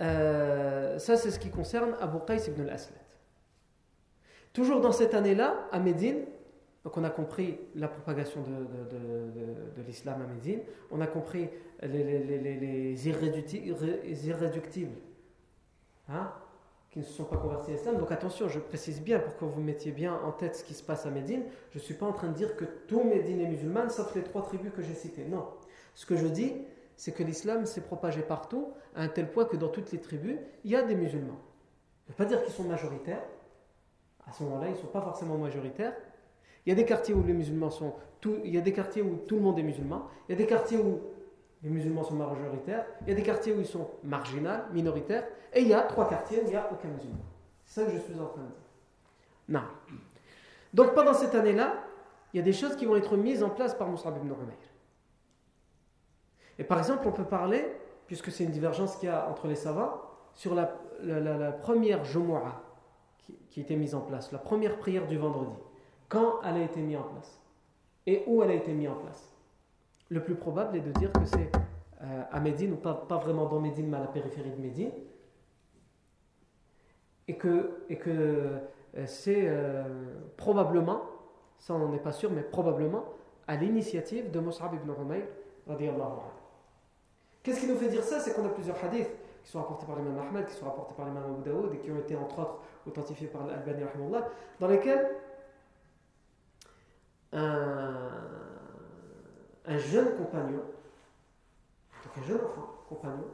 euh, 0.00 0.98
ça 0.98 1.16
c'est 1.16 1.30
ce 1.30 1.38
qui 1.38 1.50
concerne 1.50 1.94
Abu 2.00 2.18
Qais 2.26 2.48
ibn 2.48 2.62
al-Aslat. 2.62 2.98
Toujours 4.52 4.80
dans 4.80 4.92
cette 4.92 5.14
année-là, 5.14 5.68
à 5.70 5.78
Médine, 5.78 6.24
donc 6.84 6.96
on 6.96 7.04
a 7.04 7.10
compris 7.10 7.60
la 7.76 7.86
propagation 7.88 8.42
de, 8.42 9.82
l'islam 9.86 10.22
à 10.22 10.26
Médine, 10.26 10.60
on 10.90 11.00
a 11.00 11.06
compris 11.06 11.48
les, 11.82 12.02
les, 12.02 12.38
les, 12.38 12.56
les 12.56 13.08
irréductibles, 13.08 14.96
hein, 16.08 16.32
qui 16.90 16.98
ne 16.98 17.04
se 17.04 17.12
sont 17.12 17.24
pas 17.24 17.36
convertis 17.36 17.70
à 17.70 17.74
l'islam. 17.74 17.98
Donc 17.98 18.10
attention, 18.10 18.48
je 18.48 18.58
précise 18.58 19.00
bien 19.00 19.20
pour 19.20 19.36
que 19.36 19.44
vous 19.44 19.60
mettiez 19.60 19.92
bien 19.92 20.14
en 20.24 20.32
tête 20.32 20.56
ce 20.56 20.64
qui 20.64 20.74
se 20.74 20.82
passe 20.82 21.06
à 21.06 21.10
Médine. 21.10 21.44
Je 21.70 21.78
ne 21.78 21.82
suis 21.82 21.94
pas 21.94 22.06
en 22.06 22.12
train 22.12 22.28
de 22.28 22.34
dire 22.34 22.56
que 22.56 22.64
tout 22.64 23.04
Médine 23.04 23.40
est 23.40 23.48
musulman, 23.48 23.88
sauf 23.88 24.14
les 24.14 24.22
trois 24.22 24.42
tribus 24.42 24.72
que 24.74 24.82
j'ai 24.82 24.94
citées. 24.94 25.24
Non. 25.24 25.46
Ce 25.94 26.04
que 26.04 26.16
je 26.16 26.26
dis, 26.26 26.52
c'est 26.96 27.12
que 27.12 27.22
l'islam 27.22 27.64
s'est 27.64 27.80
propagé 27.80 28.22
partout, 28.22 28.72
à 28.94 29.02
un 29.02 29.08
tel 29.08 29.30
point 29.30 29.44
que 29.44 29.56
dans 29.56 29.68
toutes 29.68 29.92
les 29.92 30.00
tribus, 30.00 30.38
il 30.64 30.70
y 30.72 30.76
a 30.76 30.82
des 30.82 30.94
musulmans. 30.94 31.38
Ça 32.06 32.08
ne 32.08 32.12
veut 32.12 32.16
pas 32.16 32.24
dire 32.24 32.42
qu'ils 32.44 32.52
sont 32.52 32.64
majoritaires. 32.64 33.22
À 34.26 34.32
ce 34.32 34.42
moment-là, 34.42 34.68
ils 34.68 34.72
ne 34.72 34.78
sont 34.78 34.88
pas 34.88 35.00
forcément 35.00 35.38
majoritaires. 35.38 35.94
Il 36.64 36.70
y 36.70 36.72
a 36.72 36.76
des 36.76 36.84
quartiers 36.84 37.14
où 37.14 37.22
les 37.24 37.32
musulmans 37.32 37.70
sont. 37.70 37.94
Tout, 38.20 38.36
il 38.44 38.54
y 38.54 38.58
a 38.58 38.60
des 38.60 38.72
quartiers 38.72 39.02
où 39.02 39.16
tout 39.26 39.36
le 39.36 39.42
monde 39.42 39.58
est 39.58 39.64
musulman. 39.64 40.08
Il 40.28 40.32
y 40.32 40.34
a 40.34 40.38
des 40.38 40.46
quartiers 40.46 40.78
où 40.78 41.00
les 41.62 41.70
musulmans 41.70 42.04
sont 42.04 42.14
majoritaires. 42.14 42.86
Il 43.02 43.08
y 43.08 43.12
a 43.12 43.16
des 43.16 43.22
quartiers 43.22 43.52
où 43.52 43.60
ils 43.60 43.66
sont 43.66 43.90
marginaux, 44.04 44.50
minoritaires. 44.72 45.26
Et 45.52 45.62
il 45.62 45.68
y 45.68 45.74
a 45.74 45.82
trois 45.82 46.08
quartiers 46.08 46.38
où 46.38 46.44
il 46.44 46.50
n'y 46.50 46.56
a 46.56 46.70
aucun 46.72 46.88
musulman. 46.88 47.24
C'est 47.64 47.80
ça 47.80 47.86
que 47.86 47.92
je 47.92 47.98
suis 47.98 48.14
en 48.14 48.26
train 48.26 48.42
de 48.42 48.46
dire. 48.46 48.56
Non. 49.48 49.62
Donc 50.72 50.94
pendant 50.94 51.14
cette 51.14 51.34
année-là, 51.34 51.84
il 52.32 52.38
y 52.38 52.40
a 52.40 52.44
des 52.44 52.52
choses 52.52 52.76
qui 52.76 52.86
vont 52.86 52.96
être 52.96 53.16
mises 53.16 53.42
en 53.42 53.50
place 53.50 53.74
par 53.74 53.88
Moussa 53.88 54.08
ibn 54.10 54.26
Umayr. 54.26 54.56
Et 56.58 56.64
par 56.64 56.78
exemple, 56.78 57.06
on 57.06 57.12
peut 57.12 57.24
parler, 57.24 57.66
puisque 58.06 58.30
c'est 58.30 58.44
une 58.44 58.50
divergence 58.50 58.96
qu'il 58.96 59.08
y 59.08 59.12
a 59.12 59.28
entre 59.28 59.48
les 59.48 59.54
savants, 59.54 60.00
sur 60.34 60.54
la, 60.54 60.66
première 61.60 62.04
Jumu'ah 62.04 62.62
qui, 63.18 63.36
qui 63.50 63.60
été 63.60 63.76
mise 63.76 63.94
en 63.94 64.00
place, 64.00 64.32
la 64.32 64.38
première 64.38 64.78
prière 64.78 65.06
du 65.06 65.18
vendredi. 65.18 65.56
Quand 66.12 66.42
elle 66.44 66.56
a 66.56 66.64
été 66.64 66.78
mise 66.82 66.98
en 66.98 67.04
place 67.04 67.40
Et 68.06 68.22
où 68.26 68.42
elle 68.42 68.50
a 68.50 68.54
été 68.54 68.70
mise 68.74 68.90
en 68.90 68.96
place. 68.96 69.34
Le 70.10 70.22
plus 70.22 70.34
probable 70.34 70.76
est 70.76 70.82
de 70.82 70.92
dire 70.92 71.10
que 71.10 71.24
c'est 71.24 71.50
euh, 72.02 72.22
à 72.30 72.38
Médine, 72.38 72.74
ou 72.74 72.76
pas, 72.76 73.06
vraiment 73.16 73.46
dans 73.46 73.58
Médine, 73.58 73.88
mais 73.88 73.96
à 73.96 74.00
la 74.00 74.08
périphérie 74.08 74.50
de 74.50 74.60
Médine, 74.60 74.90
et 77.28 77.36
que, 77.38 77.84
et 77.88 77.96
que 77.96 78.10
euh, 78.10 79.06
c'est 79.06 79.44
euh, 79.46 79.84
probablement, 80.36 81.00
ça 81.58 81.72
on 81.72 81.88
n'est 81.88 81.98
pas 81.98 82.12
sûr, 82.12 82.30
mais 82.30 82.42
probablement 82.42 83.04
à 83.48 83.56
l'initiative 83.56 84.30
de 84.30 84.38
Mus'ab 84.38 84.74
ibn 84.74 84.92
Umayr, 85.00 85.24
Qu'est-ce 87.42 87.60
qui 87.60 87.66
nous 87.68 87.76
fait 87.76 87.88
dire 87.88 88.02
ça? 88.02 88.20
C'est 88.20 88.34
qu'on 88.34 88.44
a 88.44 88.50
plusieurs 88.50 88.76
hadiths 88.84 89.16
qui 89.42 89.50
sont 89.50 89.60
rapportés 89.60 89.86
par 89.86 89.96
l'imam 89.96 90.18
Ahmed, 90.18 90.46
qui 90.46 90.54
sont 90.54 90.66
rapportés 90.66 90.94
par 90.94 91.06
l'imam 91.06 91.22
Abu 91.24 91.48
Daoud 91.48 91.72
et 91.72 91.78
qui 91.78 91.90
ont 91.90 91.98
été 91.98 92.16
entre 92.16 92.38
autres 92.38 92.58
authentifiés 92.86 93.28
par 93.28 93.46
l'Albani, 93.46 93.84
dans 94.60 94.68
lesquels 94.68 95.08
un 97.32 98.22
un 99.66 99.78
jeune 99.78 100.16
compagnon, 100.16 100.60
donc 102.04 102.18
un 102.18 102.22
jeune 102.22 102.40
enfant, 102.44 102.68
compagnon, 102.88 103.28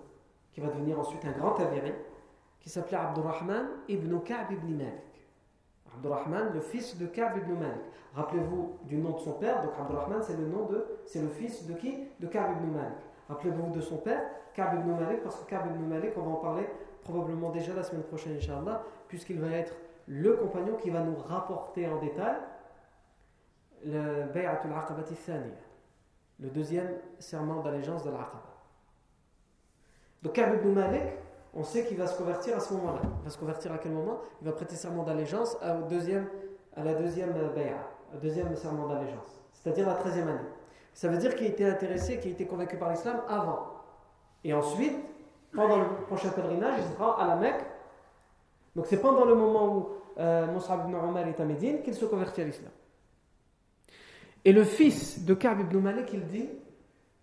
qui 0.53 0.61
va 0.61 0.69
devenir 0.69 0.99
ensuite 0.99 1.25
un 1.25 1.33
grand 1.33 1.59
avéré, 1.59 1.95
qui 2.61 2.69
s'appelait 2.69 2.99
Abdurrahman 2.99 3.67
ibn 3.89 4.19
Ka'b 4.21 4.53
ibn 4.53 4.77
Malik. 4.77 5.27
Abdurrahman, 5.95 6.53
le 6.53 6.61
fils 6.61 6.99
de 6.99 7.07
Ka'b 7.07 7.39
ibn 7.39 7.55
Malik. 7.55 7.83
Rappelez-vous 8.15 8.79
du 8.85 8.97
nom 8.97 9.13
de 9.13 9.21
son 9.21 9.33
père, 9.33 9.63
donc 9.63 9.73
Abdurrahman 9.79 10.23
c'est 10.23 10.37
le 10.37 10.47
nom 10.47 10.67
de, 10.67 10.85
c'est 11.07 11.23
le 11.23 11.29
fils 11.29 11.67
de 11.67 11.75
qui? 11.75 11.99
De 12.21 12.27
Ka'b 12.27 12.53
ibn 12.53 12.77
Malik. 12.77 12.99
Rappelez-vous 13.29 13.71
de 13.73 13.81
son 13.81 13.97
père, 13.97 14.23
Ka'b 14.55 14.81
ibn 14.81 15.01
Malik, 15.01 15.23
parce 15.23 15.37
que 15.37 15.49
Ka'b 15.49 15.67
ibn 15.67 15.85
Malik, 15.87 16.13
on 16.17 16.23
va 16.23 16.31
en 16.33 16.37
parler 16.37 16.69
probablement 17.03 17.51
déjà 17.51 17.73
la 17.75 17.83
semaine 17.83 18.05
prochaine, 18.05 18.37
Inch'Allah, 18.37 18.83
puisqu'il 19.07 19.41
va 19.41 19.49
être 19.49 19.75
le 20.07 20.35
compagnon 20.35 20.75
qui 20.77 20.91
va 20.91 21.01
nous 21.01 21.17
rapporter 21.17 21.89
en 21.89 21.99
détail 22.01 22.37
le 23.85 24.25
Bay'atul 24.33 24.73
Aqabati 24.73 25.14
le 26.41 26.49
deuxième 26.51 26.91
serment 27.19 27.62
d'allégeance 27.62 28.05
de 28.05 28.11
l'Aqaba. 28.11 28.43
Donc 30.23 30.33
Ka'b 30.33 30.55
ibn 30.55 30.73
Malik, 30.73 31.03
on 31.55 31.64
sait 31.64 31.85
qu'il 31.85 31.97
va 31.97 32.07
se 32.07 32.17
convertir 32.17 32.57
à 32.57 32.61
ce 32.61 32.75
moment-là. 32.75 33.01
Il 33.21 33.25
va 33.25 33.31
se 33.31 33.38
convertir 33.38 33.73
à 33.73 33.79
quel 33.79 33.93
moment? 33.93 34.19
Il 34.41 34.47
va 34.47 34.53
prêter 34.53 34.77
serment 34.77 35.03
d'allégeance 35.03 35.57
à, 35.61 35.73
à 35.73 35.75
la 36.85 36.95
deuxième 36.95 37.33
bay'a, 37.55 37.88
au 38.14 38.19
deuxième 38.19 38.55
serment 38.55 38.87
d'allégeance, 38.87 39.41
c'est-à-dire 39.53 39.87
la 39.87 39.95
treizième 39.95 40.29
année. 40.29 40.49
Ça 40.93 41.09
veut 41.09 41.19
dire 41.19 41.35
qu'il 41.35 41.47
était 41.47 41.69
intéressé, 41.69 42.19
qu'il 42.19 42.33
était 42.33 42.47
convaincu 42.47 42.77
par 42.77 42.91
l'islam 42.91 43.21
avant. 43.29 43.67
Et 44.45 44.53
ensuite, 44.53 44.97
pendant 45.53 45.79
le 45.79 45.87
prochain 46.07 46.31
pèlerinage, 46.31 46.81
il 46.81 46.93
sera 46.93 47.22
à 47.22 47.26
la 47.26 47.37
Mecque. 47.37 47.64
Donc 48.74 48.87
c'est 48.87 49.01
pendant 49.01 49.24
le 49.24 49.35
moment 49.35 49.76
où 49.76 49.89
euh, 50.18 50.47
ibn 50.47 50.95
Omar 50.95 51.26
est 51.26 51.41
à 51.41 51.45
Médine 51.45 51.83
qu'il 51.83 51.95
se 51.95 52.05
convertit 52.05 52.43
à 52.43 52.45
l'islam. 52.45 52.70
Et 54.49 54.53
le 54.55 54.64
fils 54.64 55.26
de 55.26 55.34
Ka'b 55.34 55.61
ibn 55.61 55.76
Malik, 55.78 56.09
il 56.14 56.24
dit 56.26 56.49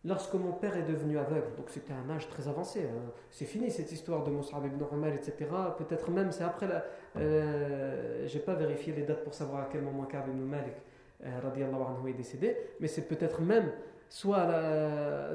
Lorsque 0.03 0.35
mon 0.35 0.51
père 0.51 0.77
est 0.77 0.83
devenu 0.83 1.17
aveugle, 1.17 1.55
donc 1.57 1.71
c'était 1.71 1.91
un 1.91 2.07
âge 2.13 2.29
très 2.29 2.47
avancé, 2.47 2.81
hein, 2.81 3.11
c'est 3.31 3.45
fini 3.45 3.71
cette 3.71 3.91
histoire 3.91 4.23
de 4.23 4.29
Mus'ab 4.29 4.63
ibn 4.63 4.83
Umar, 4.93 5.09
etc. 5.09 5.33
Peut-être 5.79 6.11
même, 6.11 6.31
c'est 6.31 6.43
après 6.43 6.67
la. 6.67 6.85
Euh, 7.17 8.27
J'ai 8.27 8.37
pas 8.37 8.53
vérifié 8.53 8.93
les 8.93 9.01
dates 9.01 9.23
pour 9.23 9.33
savoir 9.33 9.63
à 9.63 9.69
quel 9.71 9.81
moment 9.81 10.03
Ka'b 10.03 10.27
ibn 10.27 10.37
Malik 10.37 10.75
euh, 11.25 11.39
anhu 11.41 12.11
est 12.11 12.13
décédé, 12.13 12.55
mais 12.79 12.87
c'est 12.87 13.07
peut-être 13.07 13.41
même, 13.41 13.71
soit 14.07 14.45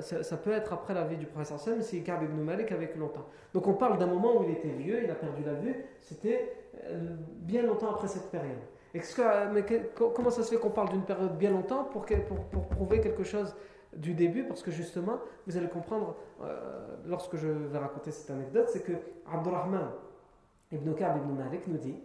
ça, 0.00 0.36
peut 0.36 0.52
être 0.52 0.72
après 0.72 0.94
la 0.94 1.02
vie 1.02 1.16
du 1.16 1.26
professeur 1.26 1.58
Sam, 1.58 1.82
si 1.82 2.04
Ka'b 2.04 2.22
ibn 2.22 2.40
Malik 2.40 2.70
a 2.70 2.76
vécu 2.76 2.98
longtemps. 2.98 3.26
Donc 3.52 3.66
on 3.66 3.74
parle 3.74 3.98
d'un 3.98 4.06
moment 4.06 4.38
où 4.38 4.44
il 4.44 4.52
était 4.52 4.68
vieux, 4.68 5.02
il 5.02 5.10
a 5.10 5.16
perdu 5.16 5.42
la 5.44 5.54
vue, 5.54 5.74
c'était 6.00 6.54
euh, 6.84 7.16
bien 7.40 7.62
longtemps 7.62 7.90
après 7.90 8.06
cette 8.06 8.30
période 8.30 8.62
mais 8.94 9.64
comment 10.14 10.30
ça 10.30 10.42
se 10.42 10.50
fait 10.50 10.60
qu'on 10.60 10.70
parle 10.70 10.90
d'une 10.90 11.04
période 11.04 11.36
bien 11.38 11.50
longtemps 11.50 11.84
pour, 11.84 12.04
prouver 12.70 13.00
quelque 13.00 13.22
chose 13.22 13.54
du 13.94 14.14
début? 14.14 14.44
Parce 14.44 14.62
que 14.62 14.70
justement, 14.70 15.20
vous 15.46 15.56
allez 15.56 15.68
comprendre, 15.68 16.16
euh, 16.42 16.96
lorsque 17.06 17.36
je 17.36 17.46
vais 17.46 17.78
raconter 17.78 18.10
cette 18.10 18.30
anecdote, 18.30 18.68
c'est 18.72 18.82
que 18.82 18.92
Abdurrahman 19.30 19.90
ibn 20.72 20.92
Ka'b 20.94 21.18
ibn 21.18 21.32
Malik 21.32 21.66
nous 21.66 21.78
dit 21.78 22.00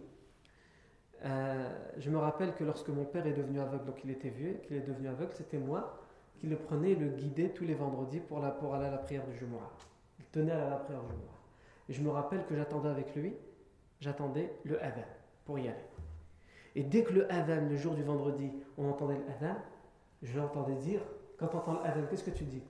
euh, 1.24 1.68
je 1.98 2.10
me 2.10 2.18
rappelle 2.18 2.54
que 2.54 2.62
lorsque 2.62 2.88
mon 2.88 3.04
père 3.04 3.26
est 3.26 3.32
devenu 3.32 3.60
aveugle, 3.60 3.84
donc 3.84 4.04
il 4.04 4.10
était 4.10 4.28
vieux, 4.28 4.58
qu'il 4.62 4.76
est 4.76 4.86
devenu 4.86 5.08
aveugle, 5.08 5.32
c'était 5.34 5.58
moi 5.58 5.98
qui 6.36 6.46
le 6.46 6.56
prenais 6.56 6.90
et 6.90 6.94
le 6.94 7.08
guidais 7.08 7.48
tous 7.48 7.64
les 7.64 7.74
vendredis 7.74 8.20
pour 8.20 8.44
aller 8.44 8.86
à 8.86 8.90
la 8.90 8.98
prière 8.98 9.26
du 9.26 9.36
Jumu'ah. 9.36 9.70
Il 10.18 10.26
tenait 10.26 10.52
à 10.52 10.68
la 10.70 10.76
prière 10.76 11.00
du 11.02 11.08
Jumu'ah. 11.08 11.36
Et 11.88 11.92
je 11.94 12.02
me 12.02 12.10
rappelle 12.10 12.44
que 12.46 12.54
j'attendais 12.54 12.90
avec 12.90 13.14
lui, 13.16 13.34
j'attendais 14.00 14.52
le 14.64 14.82
adhan 14.82 15.06
pour 15.44 15.58
y 15.58 15.68
aller. 15.68 15.85
Et 16.76 16.82
dès 16.82 17.02
que 17.02 17.12
le 17.14 17.32
adhan, 17.32 17.68
le 17.68 17.76
jour 17.76 17.94
du 17.94 18.02
vendredi, 18.02 18.52
on 18.76 18.90
entendait 18.90 19.16
le 19.16 19.24
adhan, 19.30 19.56
je 20.22 20.38
l'entendais 20.38 20.74
dire, 20.74 21.00
quand 21.38 21.54
on 21.54 21.58
entend 21.58 21.72
le 21.72 21.80
adhan, 21.80 22.02
qu'est-ce 22.08 22.22
que 22.22 22.30
tu 22.30 22.44
dis? 22.44 22.62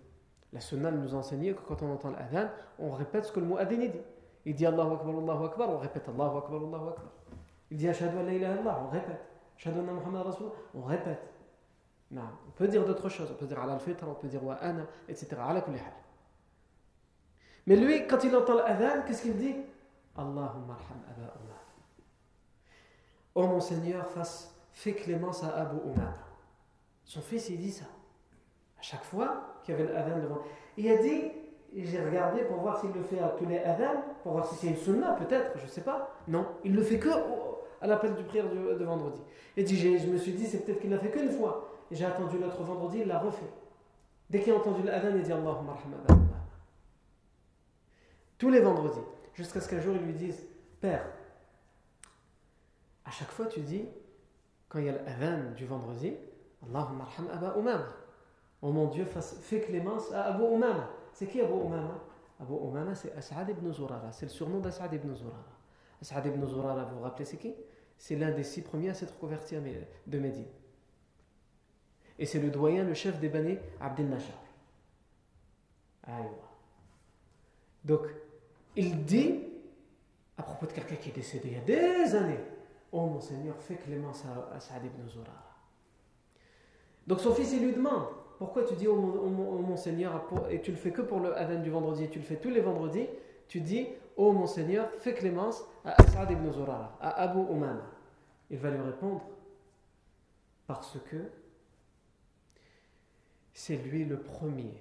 La 0.52 0.61
sunna 0.61 0.92
nous 0.92 1.12
enseignait 1.14 1.54
que 1.54 1.61
quand 1.61 1.82
on 1.82 1.92
entend 1.92 2.11
le 2.11 2.16
adhan, 2.16 2.48
on 2.78 2.90
répète 2.90 3.24
ce 3.24 3.32
que 3.32 3.40
le 3.40 3.46
mot 3.46 3.59
adhan 3.59 3.76
dit. 3.76 3.90
Il 4.44 4.54
dit 4.54 4.64
Allahu 4.64 4.94
Akbar, 4.94 5.18
Allahu 5.18 5.44
Akbar, 5.46 5.70
on 5.70 5.78
répète 5.78 6.09
Allahu 6.09 6.38
Akbar, 6.38 6.62
Allahu 6.62 6.88
Akbar. 6.90 7.12
Il 7.72 7.76
dit 7.76 7.88
Ashadu 7.88 8.14
la 8.24 8.32
ilaha 8.32 8.54
illallah, 8.54 8.82
on 8.86 8.90
répète. 8.90 9.20
Ashadu 9.59 9.80
anna 9.80 9.92
Muhammad 9.92 10.26
Rasulullah, 10.26 10.54
on 10.72 10.82
répète. 10.82 11.22
Non. 12.12 12.22
On 12.46 12.52
peut 12.52 12.68
dire 12.68 12.84
d'autres 12.84 13.09
choses, 13.09 13.28
on 13.32 13.34
peut 13.34 13.46
dire 13.46 13.59
ala 13.61 13.72
al-fitra, 13.72 14.07
on 14.09 14.14
peut 14.14 14.28
dire 14.28 14.44
wa 14.44 14.54
ana, 14.54 14.86
etc. 15.09 15.36
Mais 17.66 17.74
lui, 17.74 18.07
quand 18.07 18.22
il 18.22 18.36
entend 18.36 18.54
l'adhan, 18.54 19.02
qu'est-ce 19.04 19.22
qu'il 19.22 19.36
dit? 19.36 19.57
Allahumma 20.16 20.74
arham 20.74 21.45
Oh 23.37 23.47
mon 23.47 23.61
Seigneur, 23.61 24.09
fasse, 24.09 24.57
fais 24.72 24.95
clémence 24.95 25.45
à 25.45 25.55
Abu 25.59 25.76
Umar. 25.84 26.14
Son 27.05 27.20
fils, 27.20 27.51
il 27.51 27.59
dit 27.59 27.70
ça. 27.70 27.84
À 28.78 28.82
chaque 28.82 29.05
fois 29.05 29.61
qu'il 29.62 29.76
y 29.76 29.78
avait 29.78 29.93
l'adhan 29.93 30.18
devant. 30.18 30.39
Il 30.78 30.91
a 30.91 30.97
dit 30.97 31.30
j'ai 31.74 32.03
regardé 32.03 32.45
pour 32.45 32.57
voir 32.61 32.80
s'il 32.80 32.93
le 32.93 33.03
fait 33.03 33.18
à 33.18 33.28
tous 33.28 33.45
les 33.45 33.59
adhan, 33.59 34.03
pour 34.22 34.32
voir 34.32 34.47
si 34.47 34.55
c'est 34.55 34.68
une 34.68 34.76
sunna, 34.76 35.12
peut-être, 35.12 35.59
je 35.59 35.64
ne 35.64 35.68
sais 35.68 35.82
pas. 35.82 36.16
Non, 36.28 36.47
il 36.64 36.74
le 36.74 36.82
fait 36.82 36.99
que 36.99 37.11
à 37.82 37.87
l'appel 37.87 38.14
du 38.14 38.24
prière 38.24 38.49
de, 38.49 38.84
vendredi. 38.84 39.20
Et 39.59 39.62
dit, 39.62 39.76
je 39.76 40.07
me 40.07 40.16
suis 40.16 40.32
dit, 40.32 40.47
c'est 40.47 40.64
peut-être 40.64 40.80
qu'il 40.80 40.89
l'a 40.89 40.99
fait 40.99 41.11
qu'une 41.11 41.30
fois. 41.30 41.68
Et 41.91 41.95
j'ai 41.95 42.07
attendu 42.07 42.39
l'autre 42.39 42.62
vendredi, 42.62 43.01
il 43.03 43.07
l'a 43.07 43.18
refait. 43.18 43.51
Dès 44.30 44.41
qu'il 44.41 44.55
a 44.55 44.57
entendu 44.57 44.82
l'adhan, 44.82 45.14
il 45.14 45.22
dit 45.22 45.32
Allahumma 45.32 45.74
rahma 45.74 46.24
Tous 48.39 48.49
les 48.49 48.61
vendredis, 48.61 49.05
jusqu'à 49.34 49.61
ce 49.61 49.68
qu'un 49.68 49.80
jour 49.80 49.95
ils 49.95 50.07
lui 50.07 50.14
disent 50.14 50.47
Père, 50.80 51.05
à 53.07 53.11
chaque 53.11 53.30
fois 53.30 53.46
tu 53.46 53.61
dis, 53.61 53.86
quand 54.68 54.80
il 54.80 54.86
y 54.86 54.88
a 54.88 54.92
l'adhan 54.92 55.52
du 55.54 55.64
vendredi, 55.64 56.14
Allahumma 56.62 57.07
Aba 57.32 57.54
Umama. 57.57 57.86
Oh 58.62 58.72
mon 58.72 58.88
Dieu, 58.88 59.04
fais 59.04 59.61
clémence 59.61 60.12
à 60.12 60.24
Abu 60.34 60.44
Umama. 60.44 60.90
C'est 61.12 61.26
qui 61.26 61.40
Abu 61.40 61.52
Umama 61.52 62.02
Abu 62.40 62.54
Umama, 62.54 62.94
c'est 62.94 63.14
As'ad 63.14 63.48
ibn 63.48 63.72
Zurara. 63.72 64.12
C'est 64.12 64.26
le 64.26 64.30
surnom 64.30 64.61
d'As'ad 64.61 64.92
ibn 64.92 65.14
Zurara. 65.14 65.44
As'ad 66.02 66.26
ibn 66.26 66.44
Zurara, 66.46 66.84
vous 66.84 66.96
vous 66.96 67.02
rappelez, 67.02 67.24
c'est 67.24 67.38
qui? 67.38 67.54
C'est 67.96 68.16
l'un 68.16 68.30
des 68.30 68.44
six 68.44 68.61
premiers 68.61 68.90
à 68.90 68.94
s'être 68.94 69.16
converti 69.18 69.57
de 70.07 70.18
Médine. 70.18 70.46
Et 72.18 72.26
c'est 72.26 72.40
le 72.40 72.50
doyen, 72.50 72.84
le 72.84 72.94
chef 72.94 73.18
des 73.20 73.28
Bani 73.28 73.57
Abdel 73.80 74.09
Najjar. 74.09 74.36
Donc, 77.84 78.02
il 78.74 79.04
dit, 79.04 79.44
à 80.36 80.42
propos 80.42 80.66
de 80.66 80.72
quelqu'un 80.72 80.96
qui 80.96 81.09
est 81.09 81.12
décédé 81.12 81.48
il 81.48 81.54
y 81.54 81.57
a 81.57 81.61
des 81.61 82.14
années, 82.14 82.40
Oh 82.93 83.07
mon 83.07 83.20
Seigneur, 83.20 83.57
fais 83.61 83.76
clémence 83.76 84.24
à, 84.53 84.61
Saad 84.61 84.84
ibn 84.84 85.09
Zurara. 85.09 85.57
Donc 87.07 87.20
son 87.20 87.34
fils, 87.34 87.53
il 87.53 87.64
lui 87.64 87.72
demande, 87.72 88.07
pourquoi 88.39 88.64
tu 88.64 88.74
dis, 88.74 88.89
oh 88.89 88.97
mon, 88.97 89.76
Seigneur, 89.76 90.24
et 90.51 90.61
tu 90.61 90.70
le 90.70 90.76
fais 90.76 90.91
que 90.91 91.03
pour 91.03 91.20
le 91.20 91.37
Adhan 91.37 91.61
du 91.62 91.70
vendredi, 91.70 92.05
et 92.05 92.09
tu 92.09 92.18
le 92.18 92.24
fais 92.24 92.37
tous 92.37 92.51
les 92.51 92.61
vendredis, 92.61 93.07
tu 93.49 93.61
dis, 93.61 93.87
oh 94.16 94.32
mon 94.32 94.47
Seigneur, 94.47 94.91
fais 94.99 95.14
clémence 95.14 95.62
à 95.84 96.03
Saad 96.03 96.30
ibn 96.30 96.51
Zurara, 96.53 96.97
à 97.01 97.22
Abu 97.22 97.41
Umama. 97.41 97.87
Il 98.51 98.59
va 98.59 98.70
lui 98.70 98.80
répondre, 98.80 99.22
parce 100.66 100.99
que 101.11 101.30
c'est 103.53 103.76
lui 103.76 104.05
le 104.05 104.20
premier 104.20 104.74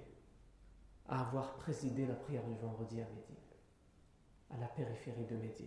à 1.08 1.20
avoir 1.20 1.54
présidé 1.54 2.06
la 2.06 2.14
prière 2.14 2.44
du 2.44 2.54
vendredi 2.56 3.00
à 3.00 3.04
Médine, 3.04 3.36
à 4.50 4.58
la 4.58 4.66
périphérie 4.66 5.24
de 5.24 5.36
Médine. 5.36 5.66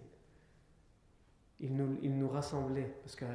Il 1.62 1.76
nous, 1.76 1.98
il 2.02 2.24
rassemblait, 2.26 2.96
parce 3.04 3.16
que 3.16 3.26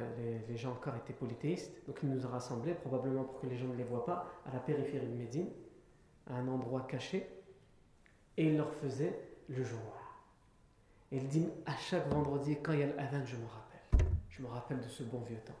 les, 0.47 0.57
gens 0.57 0.71
encore 0.71 0.95
étaient 0.95 1.13
polythéistes, 1.13 1.71
donc 1.85 1.99
il 2.01 2.09
nous 2.09 2.25
a 2.25 2.29
rassemblés, 2.29 2.73
probablement 2.73 3.23
pour 3.23 3.39
que 3.39 3.47
les 3.47 3.57
gens 3.57 3.67
ne 3.67 3.75
les 3.75 3.83
voient 3.83 4.05
pas, 4.05 4.25
à 4.47 4.53
la 4.53 4.59
périphérie 4.59 5.07
de 5.07 5.13
Médine, 5.13 5.49
à 6.27 6.35
un 6.37 6.47
endroit 6.47 6.81
caché, 6.81 7.29
et 8.37 8.47
il 8.47 8.57
leur 8.57 8.73
faisait 8.73 9.19
le 9.47 9.63
jour. 9.63 9.79
Et 11.11 11.17
il 11.17 11.27
dit 11.27 11.47
à 11.67 11.75
chaque 11.77 12.07
vendredi, 12.07 12.57
quand 12.63 12.73
il 12.73 12.79
y 12.79 12.83
a 12.83 12.87
l'adhan, 12.87 13.23
je 13.25 13.35
me 13.35 13.45
rappelle. 13.45 14.07
Je 14.29 14.41
me 14.41 14.47
rappelle 14.47 14.79
de 14.79 14.87
ce 14.87 15.03
bon 15.03 15.19
vieux 15.21 15.37
temps. 15.37 15.53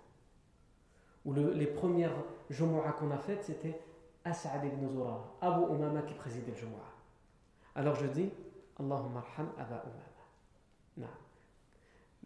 Où 1.23 1.33
les 1.33 1.67
premières 1.67 2.15
Jumu'ah 2.49 2.91
qu'on 2.93 3.11
a 3.11 3.17
faites, 3.17 3.43
c'était 3.43 3.79
As'ad 4.23 4.65
ibn 4.65 4.87
Zurara, 4.91 5.37
Abu 5.41 5.73
Umama 5.73 6.01
qui 6.01 6.13
présidait 6.15 6.51
le 6.51 6.57
Jumu'ah. 6.57 6.93
Alors 7.75 7.95
je 7.95 8.07
dis, 8.07 8.31
Allahumma 8.79 9.19
arham 9.19 9.49
Aba 9.57 9.83
Umama. 10.97 11.15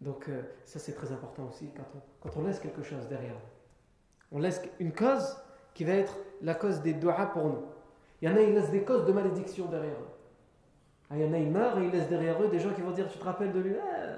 Donc 0.00 0.28
euh, 0.28 0.42
ça 0.64 0.78
c'est 0.78 0.92
très 0.92 1.12
important 1.12 1.46
aussi 1.48 1.70
quand 2.22 2.30
on, 2.36 2.44
laisse 2.44 2.58
quelque 2.58 2.82
chose 2.82 3.06
derrière 3.08 3.34
On 4.32 4.38
laisse 4.38 4.62
une 4.78 4.92
cause 4.92 5.36
qui 5.74 5.84
va 5.84 5.92
être 5.92 6.16
la 6.40 6.54
cause 6.54 6.80
des 6.80 6.94
doigts 6.94 7.26
pour 7.32 7.44
nous. 7.44 7.62
Il 8.20 8.28
y 8.28 8.32
en 8.32 8.36
a, 8.36 8.40
ils 8.40 8.54
laissent 8.54 8.70
des 8.70 8.82
causes 8.82 9.06
de 9.06 9.12
malédiction 9.12 9.66
derrière 9.66 9.96
eux. 9.98 10.08
Ah, 11.10 11.16
il 11.16 11.22
y 11.22 11.26
en 11.26 11.32
a, 11.32 11.38
ils 11.38 11.50
meurent 11.50 11.78
et 11.78 11.84
ils 11.84 11.90
laissent 11.90 12.08
derrière 12.08 12.42
eux 12.42 12.48
des 12.48 12.58
gens 12.58 12.72
qui 12.72 12.80
vont 12.80 12.92
dire 12.92 13.08
Tu 13.08 13.18
te 13.18 13.24
rappelles 13.24 13.52
de 13.52 13.60
lui? 13.60 13.74
Ah, 13.78 14.16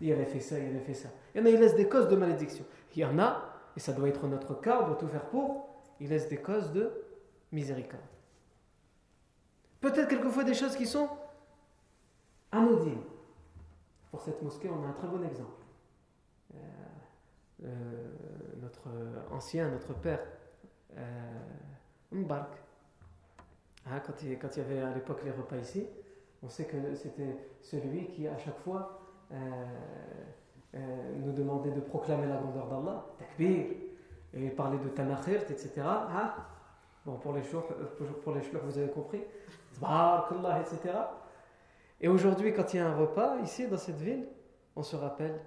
Il 0.00 0.12
avait 0.12 0.24
fait 0.24 0.40
ça, 0.40 0.58
il 0.58 0.68
avait 0.68 0.80
fait 0.80 0.94
ça. 0.94 1.08
Il 1.34 1.40
y 1.40 1.42
en 1.42 1.46
a, 1.46 1.50
ils 1.50 1.60
laissent 1.60 1.76
des 1.76 1.88
causes 1.88 2.08
de 2.08 2.16
malédiction. 2.16 2.64
Il 2.94 3.00
y 3.00 3.04
en 3.04 3.18
a, 3.18 3.42
et 3.76 3.80
ça 3.80 3.92
doit 3.92 4.08
être 4.08 4.26
notre 4.26 4.60
cas, 4.60 4.80
on 4.82 4.86
doit 4.88 4.96
tout 4.96 5.08
faire 5.08 5.26
pour, 5.26 5.68
il 6.00 6.08
laisse 6.08 6.28
des 6.28 6.38
causes 6.38 6.72
de 6.72 6.90
miséricorde. 7.52 8.02
Peut-être 9.80 10.08
quelquefois 10.08 10.44
des 10.44 10.54
choses 10.54 10.76
qui 10.76 10.86
sont 10.86 11.08
anodines. 12.50 13.02
Pour 14.12 14.20
cette 14.20 14.42
mosquée, 14.42 14.68
on 14.68 14.84
a 14.84 14.88
un 14.88 14.92
très 14.92 15.08
bon 15.08 15.24
exemple. 15.24 15.64
Euh, 16.54 16.58
euh, 17.64 17.68
notre 18.60 18.88
ancien, 19.30 19.70
notre 19.70 19.94
père, 19.94 20.20
euh, 20.98 21.40
Mbark, 22.12 22.52
hein, 23.86 24.00
quand, 24.06 24.22
il, 24.22 24.38
quand, 24.38 24.48
il, 24.54 24.58
y 24.58 24.66
avait 24.66 24.80
à 24.82 24.92
l'époque 24.92 25.24
les 25.24 25.30
repas 25.30 25.56
ici, 25.56 25.86
on 26.42 26.50
sait 26.50 26.66
que 26.66 26.94
c'était 26.94 27.38
celui 27.62 28.06
qui, 28.08 28.28
à 28.28 28.36
chaque 28.36 28.58
fois, 28.58 29.00
nous 30.74 31.32
demandait 31.32 31.70
de 31.70 31.80
proclamer 31.80 32.26
la 32.26 32.36
grandeur 32.36 32.68
d'Allah, 32.68 33.06
takbir, 33.18 33.64
et 34.34 34.50
parler 34.50 34.76
de 34.78 34.88
Tanakhirt, 34.90 35.50
etc. 35.50 35.72
Hein? 35.86 36.34
Bon, 37.06 37.16
pour 37.16 37.32
les 37.32 37.42
chouhs, 37.42 37.62
pour 38.22 38.34
les 38.34 38.42
vous 38.42 38.78
avez 38.78 38.90
compris. 38.90 39.22
etc. 40.60 40.98
Et 42.02 42.08
aujourd'hui, 42.08 42.52
quand 42.52 42.74
il 42.74 42.78
y 42.78 42.80
a 42.80 42.88
un 42.88 42.96
repas 42.96 43.38
ici 43.44 43.66
dans 43.68 43.78
cette 43.78 44.00
ville, 44.00 44.26
on 44.74 44.82
se 44.82 44.96
rappelle 44.96 45.40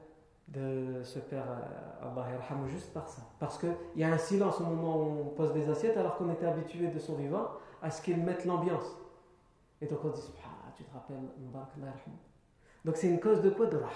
de 0.48 1.02
ce 1.04 1.20
père 1.20 1.46
euh, 1.50 2.08
Allah 2.08 2.28
juste 2.68 2.94
par 2.94 3.10
ça. 3.10 3.24
Parce 3.40 3.58
qu'il 3.58 3.76
y 3.98 4.04
a 4.04 4.12
un 4.12 4.18
silence 4.18 4.62
au 4.62 4.64
moment 4.64 4.98
où 4.98 5.22
on 5.22 5.30
pose 5.30 5.54
des 5.54 5.70
assiettes, 5.70 5.98
alors 5.98 6.16
qu'on 6.18 6.32
était 6.32 6.46
habitué 6.46 6.88
de 6.88 7.00
son 7.00 7.16
vivant 7.16 7.50
à 7.82 7.92
ce 7.92 8.02
qu'il 8.02 8.18
mette 8.24 8.46
l'ambiance. 8.46 8.96
Et 9.82 9.88
donc 9.88 10.00
on 10.06 10.10
dit 10.10 10.22
tu 10.78 10.84
te 10.84 10.94
rappelles, 10.94 11.16
Donc 12.84 12.98
c'est 12.98 13.08
une 13.08 13.20
cause 13.20 13.42
de 13.42 13.50
quoi 13.50 13.66
De 13.68 13.78
rahma? 13.78 13.90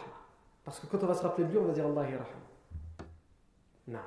Parce 0.63 0.79
que 0.79 0.87
quand 0.87 1.03
on 1.03 1.07
va 1.07 1.13
se 1.13 1.23
rappeler 1.23 1.45
de 1.45 1.51
lui, 1.51 1.57
on 1.57 1.65
va 1.65 1.73
dire 1.73 1.85
Allah 1.85 2.07
Non. 3.87 3.99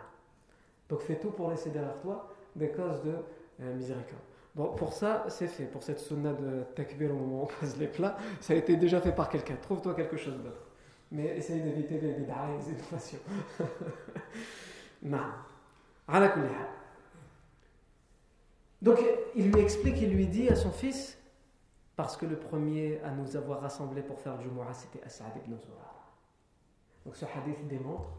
Donc 0.88 1.00
fais 1.00 1.18
tout 1.18 1.30
pour 1.30 1.50
laisser 1.50 1.70
derrière 1.70 1.98
toi 2.00 2.28
des 2.56 2.70
causes 2.70 3.02
de 3.02 3.14
euh, 3.60 3.74
miséricorde. 3.74 4.20
Bon, 4.54 4.74
pour 4.74 4.92
ça, 4.92 5.24
c'est 5.28 5.46
fait. 5.46 5.64
Pour 5.64 5.82
cette 5.82 5.98
sunna 5.98 6.32
de 6.34 6.64
takbir 6.74 7.10
au 7.10 7.14
moment 7.14 7.40
où 7.40 7.44
on 7.44 7.46
pose 7.46 7.76
les 7.78 7.86
plats, 7.86 8.16
ça 8.40 8.52
a 8.52 8.56
été 8.56 8.76
déjà 8.76 9.00
fait 9.00 9.12
par 9.12 9.28
quelqu'un. 9.28 9.56
Trouve-toi 9.56 9.94
quelque 9.94 10.16
chose 10.16 10.36
d'autre. 10.42 10.66
Mais 11.10 11.36
essaye 11.38 11.60
d'éviter 11.60 11.98
les 11.98 12.12
bid'a 12.12 12.48
et 12.50 12.58
les 12.58 12.72
innovations. 12.72 13.18
non. 15.02 15.18
Donc, 18.82 18.98
il 19.34 19.50
lui 19.50 19.60
explique, 19.60 20.00
il 20.00 20.10
lui 20.10 20.26
dit 20.26 20.48
à 20.48 20.56
son 20.56 20.70
fils, 20.70 21.18
parce 21.96 22.16
que 22.16 22.26
le 22.26 22.36
premier 22.36 23.00
à 23.02 23.10
nous 23.10 23.36
avoir 23.36 23.60
rassemblés 23.60 24.02
pour 24.02 24.18
faire 24.18 24.40
Jumu'ah, 24.40 24.74
c'était 24.74 25.02
As'ad 25.04 25.32
ibn 25.36 25.56
Zurara. 25.56 26.12
Donc, 27.04 27.16
ce 27.16 27.24
hadith 27.24 27.66
démontre 27.68 28.10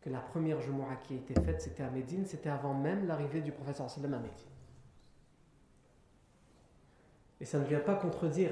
que 0.00 0.10
la 0.10 0.20
première 0.20 0.60
Jumu'ah 0.60 0.96
qui 1.02 1.14
a 1.14 1.16
été 1.16 1.34
faite, 1.34 1.60
c'était 1.60 1.82
à 1.82 1.90
Médine, 1.90 2.24
c'était 2.26 2.50
avant 2.50 2.74
même 2.74 3.06
l'arrivée 3.06 3.40
du 3.40 3.52
professeur 3.52 3.90
sallam 3.90 4.14
à 4.14 4.18
Médine. 4.18 4.53
Et 7.43 7.45
ça 7.45 7.59
ne 7.59 7.65
vient 7.65 7.79
pas 7.79 7.95
contredire 7.95 8.51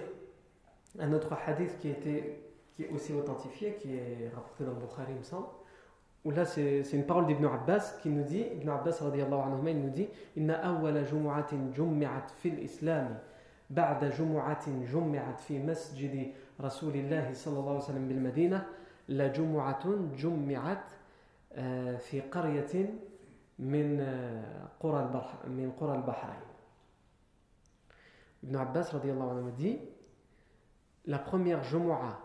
un 1.00 1.12
autre 1.14 1.34
hadith 1.46 1.78
qui, 1.80 1.90
était, 1.90 2.40
qui 2.76 2.84
est 2.84 2.90
aussi 2.90 3.14
authentifié, 3.14 3.76
qui 3.76 3.96
est 3.96 4.32
rapporté 4.34 4.64
dans 4.64 4.72
le 4.72 4.78
Bukhari, 4.78 5.12
il 5.12 5.18
me 5.18 5.24
semble, 5.24 5.48
où 6.24 6.32
là 6.32 6.46
c'est 6.46 6.82
une 6.94 7.06
parole 7.06 7.28
d'Ibn 7.28 7.46
Abbas 7.46 7.98
qui 8.02 8.10
nous 8.10 8.24
dit, 8.24 8.46
Ibn 8.62 8.70
Abbas 8.70 9.00
anhu, 9.02 9.70
il 9.70 9.82
nous 9.82 9.90
dit 9.90 10.08
Inna 10.36 10.56
awwala 10.66 11.04
jumu'atin 11.04 11.72
jummi'at 11.74 12.28
fil 12.38 12.60
islam 12.60 13.18
بعد 13.70 14.12
جمعة 14.16 14.66
جمعت 14.94 15.40
في 15.40 15.60
مسجد 15.60 16.32
رسول 16.62 16.96
الله 16.96 17.34
صلى 17.34 17.60
الله 17.60 17.70
عليه 17.70 17.84
وسلم 17.84 18.08
بالمدينة 18.08 18.66
la 19.10 19.32
Jumu'atun 19.32 20.10
Jummi'at 20.16 20.84
fi 22.00 22.22
qaryatin 22.30 22.88
min 23.60 24.00
qura 24.80 25.00
al-Bahrain. 25.00 26.36
Ibn 28.43 28.57
Abbas 28.57 28.91
anhu 28.95 29.53
dit 29.53 29.79
la 31.07 31.19
première 31.19 31.63
Jumu'ah 31.63 32.19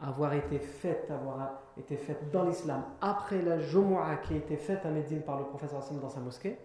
avoir 0.00 0.34
été 0.34 0.58
faite, 0.58 1.10
avoir 1.10 1.62
été 1.76 1.96
faite 1.96 2.30
dans 2.30 2.44
l'islam 2.44 2.84
après 3.00 3.42
la 3.42 3.58
Jumu'ah 3.58 4.16
qui 4.16 4.34
a 4.34 4.36
été 4.36 4.56
faite 4.56 4.84
à 4.84 4.90
Médine 4.90 5.22
par 5.22 5.38
le 5.38 5.44
prophète 5.44 5.70
dans 6.00 6.08
sa 6.08 6.20
mosquée, 6.20 6.58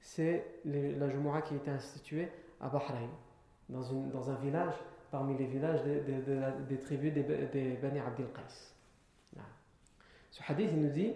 c'est 0.00 0.60
la 0.64 1.08
Jumu'ah 1.08 1.42
qui 1.42 1.54
a 1.54 1.56
été 1.56 1.70
instituée 1.70 2.28
à 2.60 2.68
Bahreïn, 2.68 3.08
dans, 3.68 3.92
dans 4.12 4.30
un 4.30 4.36
village 4.36 4.74
parmi 5.10 5.36
les 5.36 5.46
villages 5.46 5.82
des 5.82 6.78
tribus 6.78 7.12
des, 7.12 7.22
des 7.22 7.76
Bani 7.76 7.98
Abdel 7.98 8.28
Qais. 8.32 8.70
Ce 10.30 10.40
hadith, 10.46 10.70
il 10.72 10.80
nous 10.80 10.90
dit 10.90 11.12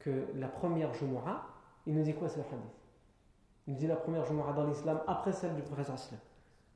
que 0.00 0.26
la 0.34 0.48
première 0.48 0.92
Jumu'ah, 0.94 1.46
il 1.86 1.94
nous 1.94 2.02
dit 2.02 2.14
quoi 2.14 2.28
ce 2.28 2.40
hadith? 2.40 2.81
Il 3.66 3.76
dit 3.76 3.86
la 3.86 3.96
première 3.96 4.24
Jumu'ah 4.24 4.52
dans 4.52 4.66
l'islam 4.66 5.00
après 5.06 5.32
celle 5.32 5.54
du 5.54 5.62
prophète 5.62 5.90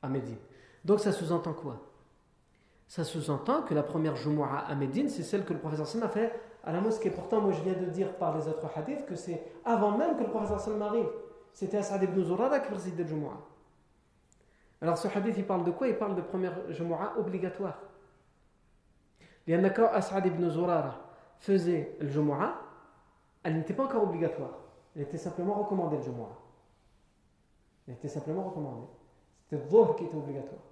à 0.03 0.09
Médine. 0.09 0.39
Donc 0.85 1.01
ça 1.01 1.11
sous-entend 1.13 1.53
quoi? 1.53 1.81
Ça 2.87 3.03
sous-entend 3.03 3.63
que 3.63 3.75
la 3.75 3.83
première 3.83 4.15
Jumu'ah 4.15 4.67
à 4.69 4.75
Médine, 4.77 5.09
c'est 5.09 5.25
celle 5.25 5.45
que 5.45 5.53
le 5.53 5.59
prophète 5.59 5.81
a 5.81 6.09
fait 6.09 6.33
à 6.63 6.73
la 6.73 6.81
mosquée. 6.81 7.11
Pourtant, 7.11 7.41
moi 7.41 7.53
je 7.53 7.61
viens 7.63 7.75
de 7.75 7.87
dire 7.87 8.15
par 8.15 8.37
les 8.37 8.47
autres 8.47 8.71
hadiths 8.77 9.05
que 9.07 9.17
c'est 9.17 9.43
avant 9.65 9.97
même 9.97 10.17
que 10.17 10.23
le 10.23 10.31
prophète 10.31 10.69
arrive. 10.81 11.09
C'était 11.53 11.79
As'ad 11.79 12.03
ibn 12.03 12.23
Zurara 12.23 12.61
qui 12.61 12.71
présidait 12.71 13.03
le 13.03 13.09
Jumu'ah. 13.09 13.41
Alors 14.81 14.99
ce 14.99 15.09
hadith, 15.09 15.35
il 15.37 15.47
parle 15.47 15.65
de 15.65 15.71
quoi? 15.73 15.89
Il 15.89 15.97
parle 15.97 16.15
de 16.15 16.21
première 16.21 16.71
Jumu'ah 16.71 17.15
obligatoire. 17.19 17.79
Il 19.47 19.59
y 19.59 19.65
a 19.65 19.71
quand 19.71 19.89
As'ad 19.93 20.25
ibn 20.27 20.49
Zurara 20.51 20.95
faisait 21.39 21.97
le 22.01 22.09
Jumu'ah, 22.09 22.61
elle 23.43 23.57
n'était 23.57 23.75
pas 23.75 23.85
encore 23.85 24.05
obligatoire. 24.05 24.59
Elle 24.95 25.03
était 25.03 25.19
simplement 25.19 25.55
recommandée 25.55 25.97
le 25.97 26.03
Jumu'ah. 26.03 26.46
Elle 27.87 27.95
était 27.95 28.09
simplement 28.09 28.45
recommandée. 28.45 28.87
C'était 29.49 29.63
le 29.63 29.95
qui 29.95 30.05
était 30.05 30.17
obligatoire. 30.17 30.63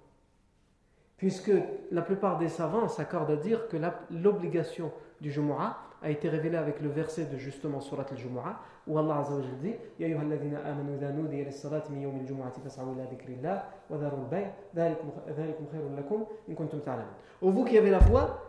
Puisque 1.17 1.51
la 1.91 2.01
plupart 2.01 2.37
des 2.37 2.49
savants 2.49 2.89
s'accordent 2.89 3.31
à 3.31 3.37
dire 3.37 3.69
que 3.69 3.77
l'obligation 4.11 4.91
du 5.21 5.31
Jumu'ah 5.31 5.77
a 6.01 6.09
été 6.09 6.27
révélée 6.27 6.57
avec 6.57 6.81
le 6.81 6.89
verset 6.89 7.25
de 7.25 7.37
justement 7.37 7.79
Surat 7.79 8.05
al-Jumu'ah 8.11 8.59
où 8.85 8.99
Allah 8.99 9.19
Azza 9.19 9.33
wa 9.33 9.41
dit 9.61 9.75
Ya 9.97 10.07
ayyuhalladhina 10.07 10.59
amanu 10.65 10.95
idha 10.95 11.11
nudiya 11.11 11.45
lis-salati 11.45 11.91
min 11.91 12.01
yawmi 12.01 12.19
al-jumu'ati 12.19 12.59
fas'au 12.59 12.93
ila 12.93 13.05
dhikrillah 13.05 13.65
wa 13.89 13.97
dharu 13.97 14.17
al-bay' 14.17 14.51
dhalikum 14.73 15.67
khayrun 15.71 15.95
lakum 15.95 16.25
in 16.49 16.53
kuntum 16.53 16.81
ta'lamun. 16.81 17.05
Ô 17.41 17.49
vous 17.49 17.63
qui 17.63 17.77
avez 17.77 17.91
la 17.91 18.01
foi, 18.01 18.41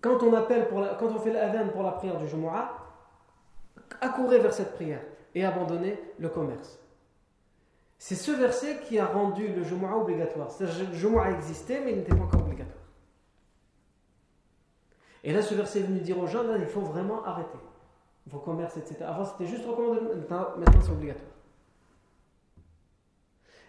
quand 0.00 0.20
on 0.24 0.34
appelle 0.34 0.68
pour 0.68 0.80
la, 0.80 0.94
quand 0.96 1.06
on 1.06 1.20
fait 1.20 1.32
l'adhan 1.32 1.68
pour 1.68 1.84
la 1.84 1.92
prière 1.92 2.18
du 2.18 2.26
Jumu'ah, 2.26 2.72
accourez 4.00 4.40
vers 4.40 4.52
cette 4.52 4.74
prière 4.74 5.00
et 5.34 5.44
abandonnez 5.44 5.98
le 6.18 6.28
commerce. 6.28 6.78
C'est 7.98 8.16
ce 8.16 8.32
verset 8.32 8.80
qui 8.80 8.98
a 8.98 9.06
rendu 9.06 9.46
le 9.48 9.62
Jumu'ah 9.62 9.96
obligatoire. 9.96 10.50
C'est-à-dire 10.50 10.90
le 10.90 10.94
Jumu'ah 10.94 11.30
existait, 11.30 11.80
mais 11.84 11.92
il 11.92 11.98
n'était 11.98 12.14
pas 12.14 12.24
encore 12.24 12.40
obligatoire. 12.40 12.82
Et 15.24 15.32
là, 15.32 15.40
ce 15.40 15.54
verset 15.54 15.80
est 15.80 15.84
venu 15.84 16.00
dire 16.00 16.18
aux 16.18 16.26
gens, 16.26 16.42
là, 16.42 16.56
il 16.58 16.66
faut 16.66 16.80
vraiment 16.80 17.24
arrêter 17.24 17.58
vos 18.26 18.40
commerces, 18.40 18.76
etc. 18.76 19.04
Avant, 19.04 19.24
c'était 19.24 19.46
juste 19.46 19.64
recommandé, 19.66 20.00
maintenant, 20.00 20.80
c'est 20.82 20.90
obligatoire. 20.90 21.30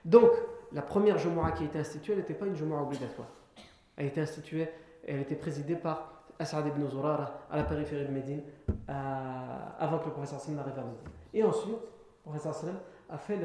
Donc, 0.04 0.32
la 0.72 0.82
première 0.82 1.20
Jumu'ah 1.20 1.52
qui 1.52 1.64
a 1.64 1.66
été 1.68 1.78
instituée, 1.80 2.14
elle 2.14 2.20
n'était 2.20 2.34
pas 2.34 2.48
une 2.48 2.56
Jumu'ah 2.56 2.82
obligatoire. 2.82 3.28
Elle 3.96 4.06
a 4.06 4.08
été 4.08 4.22
instituée, 4.22 4.68
elle 5.08 5.20
était 5.20 5.36
présidée 5.36 5.76
par 5.76 6.24
As'ad 6.40 6.66
ibn 6.66 6.90
Zurara 6.90 7.46
à 7.52 7.58
la 7.58 7.64
périphérie 7.64 8.08
de 8.08 8.12
Médine, 8.12 8.42
avant 8.88 10.00
que 10.00 10.06
le 10.06 10.12
professeur 10.12 10.40
Sallam 10.40 10.58
n'arrive 10.58 10.80
à 10.80 10.84
Médine. 10.84 11.10
Et 11.34 11.44
ensuite, 11.44 11.74
le 11.74 12.22
professeur 12.24 12.54
Sallam 12.54 12.80
a 13.10 13.18
fait 13.18 13.38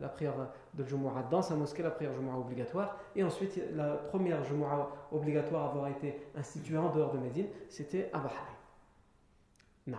la 0.00 0.08
prière 0.08 0.34
de 0.74 0.84
Jumu'ah 0.84 1.24
dans 1.30 1.42
sa 1.42 1.54
mosquée, 1.54 1.82
la 1.82 1.90
prière 1.90 2.12
Jumu'ah 2.14 2.38
obligatoire. 2.38 2.96
Et 3.14 3.22
ensuite, 3.22 3.60
la 3.74 3.94
première 3.94 4.42
Jumu'ah 4.44 4.88
obligatoire 5.12 5.64
à 5.64 5.68
avoir 5.70 5.88
été 5.88 6.18
instituée 6.36 6.78
en 6.78 6.90
dehors 6.90 7.12
de 7.12 7.18
Médine, 7.18 7.48
c'était 7.68 8.10
à 8.12 8.18
Bahreïn. 8.18 8.56
Non. 9.86 9.98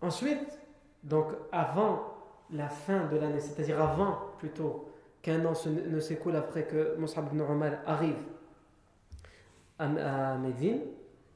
Ensuite, 0.00 0.60
donc 1.02 1.28
avant 1.52 2.14
la 2.50 2.68
fin 2.68 3.06
de 3.06 3.16
l'année, 3.16 3.40
c'est-à-dire 3.40 3.80
avant 3.80 4.18
plutôt 4.38 4.92
qu'un 5.22 5.44
an 5.46 5.52
ne 5.66 6.00
s'écoule 6.00 6.36
après 6.36 6.66
que 6.66 6.96
Mus'ab 6.98 7.32
ibn 7.32 7.40
Umar 7.40 7.72
arrive 7.86 8.18
à 9.78 10.36
Médine, 10.36 10.82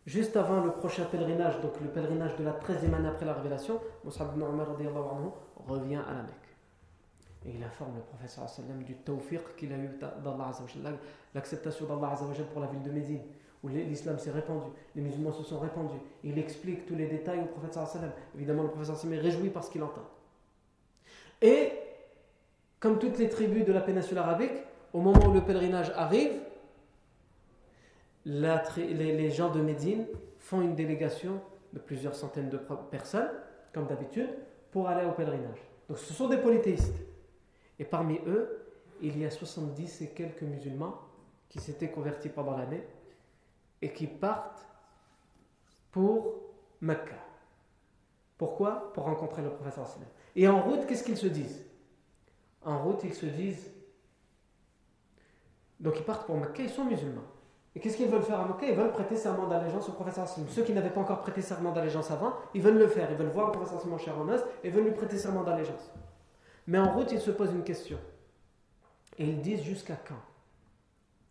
Juste 0.06 0.36
avant 0.36 0.60
le 0.60 0.70
prochain 0.70 1.04
pèlerinage, 1.04 1.60
donc 1.60 1.80
le 1.80 1.88
pèlerinage 1.88 2.36
de 2.36 2.44
la 2.44 2.52
13e 2.52 2.94
année 2.94 3.08
après 3.08 3.26
la 3.26 3.34
révélation, 3.34 3.80
Mus'ab 4.04 4.36
ibn 4.36 4.44
Umar 4.44 4.68
revient 5.66 5.96
à 6.08 6.14
la 6.14 6.22
Mecque. 6.22 6.46
Et 7.44 7.50
il 7.56 7.62
informe 7.62 7.96
le 7.96 8.02
professeur 8.02 8.46
du 8.84 8.94
tawfiq 8.94 9.56
qu'il 9.56 9.72
a 9.72 9.76
eu 9.76 9.88
d'Allah 10.22 10.52
l'acceptation 11.34 11.86
d'Allah 11.86 12.16
pour 12.52 12.60
la 12.60 12.68
ville 12.68 12.82
de 12.82 12.90
Médine, 12.90 13.22
où 13.64 13.68
l'islam 13.68 14.16
s'est 14.20 14.30
répandu, 14.30 14.68
les 14.94 15.02
musulmans 15.02 15.32
se 15.32 15.42
sont 15.42 15.58
répandus. 15.58 15.98
Il 16.22 16.38
explique 16.38 16.86
tous 16.86 16.94
les 16.94 17.06
détails 17.06 17.40
au 17.40 17.46
prophète 17.46 17.76
Évidemment, 18.36 18.62
le 18.62 18.70
prophète 18.70 19.12
est 19.12 19.18
réjoui 19.18 19.50
par 19.50 19.64
ce 19.64 19.70
qu'il 19.72 19.82
entend. 19.82 20.08
Et, 21.42 21.72
comme 22.78 23.00
toutes 23.00 23.18
les 23.18 23.28
tribus 23.28 23.64
de 23.64 23.72
la 23.72 23.80
péninsule 23.80 24.18
arabique, 24.18 24.62
au 24.92 25.00
moment 25.00 25.26
où 25.26 25.32
le 25.32 25.40
pèlerinage 25.40 25.90
arrive, 25.96 26.32
les, 28.26 29.30
gens 29.30 29.50
de 29.50 29.60
Médine 29.60 30.06
font 30.38 30.60
une 30.60 30.74
délégation 30.74 31.40
de 31.72 31.78
plusieurs 31.78 32.14
centaines 32.14 32.50
de 32.50 32.58
personnes, 32.90 33.30
comme 33.72 33.86
d'habitude, 33.86 34.30
pour 34.72 34.88
aller 34.88 35.06
au 35.06 35.12
pèlerinage. 35.12 35.60
Donc 35.88 35.98
ce 35.98 36.12
sont 36.12 36.28
des 36.28 36.38
polythéistes. 36.38 37.00
Et 37.78 37.84
parmi 37.84 38.18
eux, 38.26 38.66
il 39.00 39.16
y 39.18 39.24
a 39.24 39.30
70 39.30 40.02
et 40.02 40.08
quelques 40.08 40.42
musulmans 40.42 40.98
qui 41.48 41.60
s'étaient 41.60 41.90
convertis 41.90 42.28
pendant 42.28 42.56
l'année 42.56 42.82
et 43.80 43.92
qui 43.92 44.06
partent 44.06 44.66
pour 45.92 46.34
Mecca. 46.80 47.16
Pourquoi? 48.36 48.92
Pour 48.92 49.04
rencontrer 49.04 49.42
le 49.42 49.50
professeur 49.50 49.86
Et 50.34 50.48
en 50.48 50.62
route, 50.62 50.86
qu'est-ce 50.86 51.04
qu'ils 51.04 51.16
se 51.16 51.26
disent? 51.26 51.64
En 52.62 52.82
route, 52.82 53.04
ils 53.04 53.14
se 53.14 53.26
disent. 53.26 53.70
Donc 55.78 55.94
ils 55.98 56.04
partent 56.04 56.26
pour 56.26 56.36
Mecca, 56.36 56.62
ils 56.62 56.70
sont 56.70 56.84
musulmans. 56.84 57.22
Et 57.76 57.78
qu'est-ce 57.78 57.98
qu'ils 57.98 58.08
veulent 58.08 58.22
faire 58.22 58.40
à 58.40 58.46
Mecca 58.46 58.66
Ils 58.66 58.74
veulent 58.74 58.90
prêter 58.90 59.16
serment 59.16 59.46
d'allégeance 59.46 59.86
au 59.90 59.92
professeur 59.92 60.26
Ceux 60.48 60.62
qui 60.62 60.72
n'avaient 60.72 60.88
pas 60.88 61.02
encore 61.02 61.20
prêté 61.20 61.42
serment 61.42 61.72
d'allégeance 61.72 62.10
avant, 62.10 62.32
ils 62.54 62.62
veulent 62.62 62.78
le 62.78 62.88
faire. 62.88 63.10
Ils 63.10 63.18
veulent 63.18 63.28
voir 63.28 63.48
le 63.48 63.52
professeur 63.52 63.82
Sallam 63.82 63.98
cher 63.98 64.18
en 64.18 64.26
os 64.30 64.40
et 64.64 64.70
veulent 64.70 64.84
lui 64.84 64.92
prêter 64.92 65.18
serment 65.18 65.42
d'allégeance. 65.42 65.92
Mais 66.66 66.78
en 66.78 66.90
route, 66.94 67.12
ils 67.12 67.20
se 67.20 67.30
posent 67.30 67.52
une 67.52 67.64
question. 67.64 67.98
Et 69.18 69.26
ils 69.26 69.42
disent 69.42 69.62
jusqu'à 69.62 69.96
quand 70.08 70.14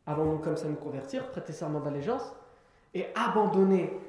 Allons-nous 0.06 0.38
comme 0.38 0.56
ça 0.56 0.68
nous 0.68 0.76
convertir, 0.76 1.28
prêter 1.32 1.52
serment 1.52 1.80
d'allégeance 1.80 2.32
et 2.94 3.08
abandonner 3.16 4.00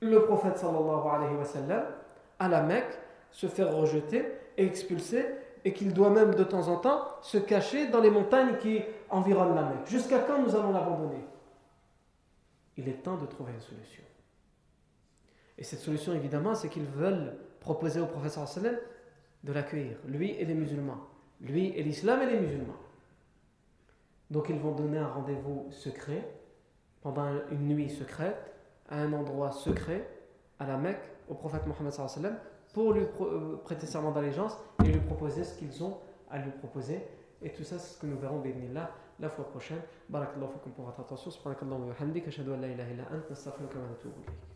le 0.00 0.24
prophète 0.24 0.58
sallallahu 0.58 1.44
sallam 1.44 1.84
à 2.40 2.48
la 2.48 2.62
Mecque, 2.62 2.98
se 3.30 3.46
faire 3.46 3.72
rejeter 3.72 4.26
et 4.56 4.66
expulser 4.66 5.24
et 5.64 5.72
qu'il 5.72 5.92
doit 5.92 6.10
même 6.10 6.34
de 6.34 6.44
temps 6.44 6.68
en 6.68 6.76
temps 6.76 7.06
se 7.20 7.38
cacher 7.38 7.88
dans 7.88 8.00
les 8.00 8.10
montagnes 8.10 8.56
qui 8.58 8.82
environnent 9.10 9.54
la 9.54 9.62
Mecque. 9.62 9.86
Jusqu'à 9.86 10.20
quand 10.20 10.42
nous 10.42 10.54
allons 10.54 10.72
l'abandonner? 10.72 11.24
Il 12.76 12.88
est 12.88 13.02
temps 13.02 13.16
de 13.16 13.26
trouver 13.26 13.52
une 13.52 13.60
solution. 13.60 14.02
Et 15.58 15.64
cette 15.64 15.80
solution, 15.80 16.14
évidemment, 16.14 16.54
c'est 16.54 16.68
qu'ils 16.68 16.86
veulent 16.86 17.36
proposer 17.60 18.00
au 18.00 18.06
professeur 18.06 18.48
sallam 18.48 18.76
de 19.44 19.52
l'accueillir, 19.52 19.96
lui 20.06 20.30
et 20.30 20.44
les 20.44 20.54
musulmans, 20.54 20.98
lui 21.40 21.68
et 21.76 21.82
l'islam 21.82 22.22
et 22.22 22.26
les 22.26 22.40
musulmans. 22.40 22.76
Donc 24.30 24.48
ils 24.48 24.58
vont 24.58 24.72
donner 24.72 24.98
un 24.98 25.08
rendez-vous 25.08 25.66
secret, 25.70 26.26
pendant 27.02 27.28
une 27.50 27.68
nuit 27.68 27.90
secrète, 27.90 28.54
à 28.88 28.96
un 28.96 29.12
endroit 29.12 29.52
secret, 29.52 30.08
à 30.58 30.66
la 30.66 30.76
Mecque, 30.76 31.02
au 31.28 31.34
prophète 31.34 31.66
Mohammed 31.66 31.92
sallam, 31.92 32.36
pour 32.72 32.92
lui 32.92 33.06
euh, 33.20 33.56
prêter 33.64 33.86
serment 33.86 34.12
d'allégeance 34.12 34.56
et 34.84 34.88
lui 34.88 35.00
proposer 35.00 35.44
ce 35.44 35.58
qu'ils 35.58 35.82
ont 35.84 35.98
à 36.30 36.38
lui 36.38 36.50
proposer. 36.50 37.06
Et 37.42 37.52
tout 37.52 37.64
ça, 37.64 37.78
c'est 37.78 37.94
ce 37.94 37.98
que 37.98 38.06
nous 38.06 38.18
verrons 38.18 38.42
là 38.72 38.90
la 39.20 39.28
fois 39.28 39.48
prochaine. 39.48 39.80
Barakallahu 40.08 40.52
fikum 40.54 40.72
pour 40.72 40.84
votre 40.86 41.00
attention. 41.00 41.30
Subhanakallahu 41.30 41.88
wa 41.88 41.94
bihamdik. 41.94 42.28
Ashhadu 42.28 42.52
an 42.52 42.60
la 42.60 42.68
ilaha 42.68 42.90
illa 42.90 43.02
ant. 43.12 43.28
Nastaghfiruka 43.30 43.78
wa 43.78 43.88
natubu 43.88 44.20
ilayk. 44.22 44.52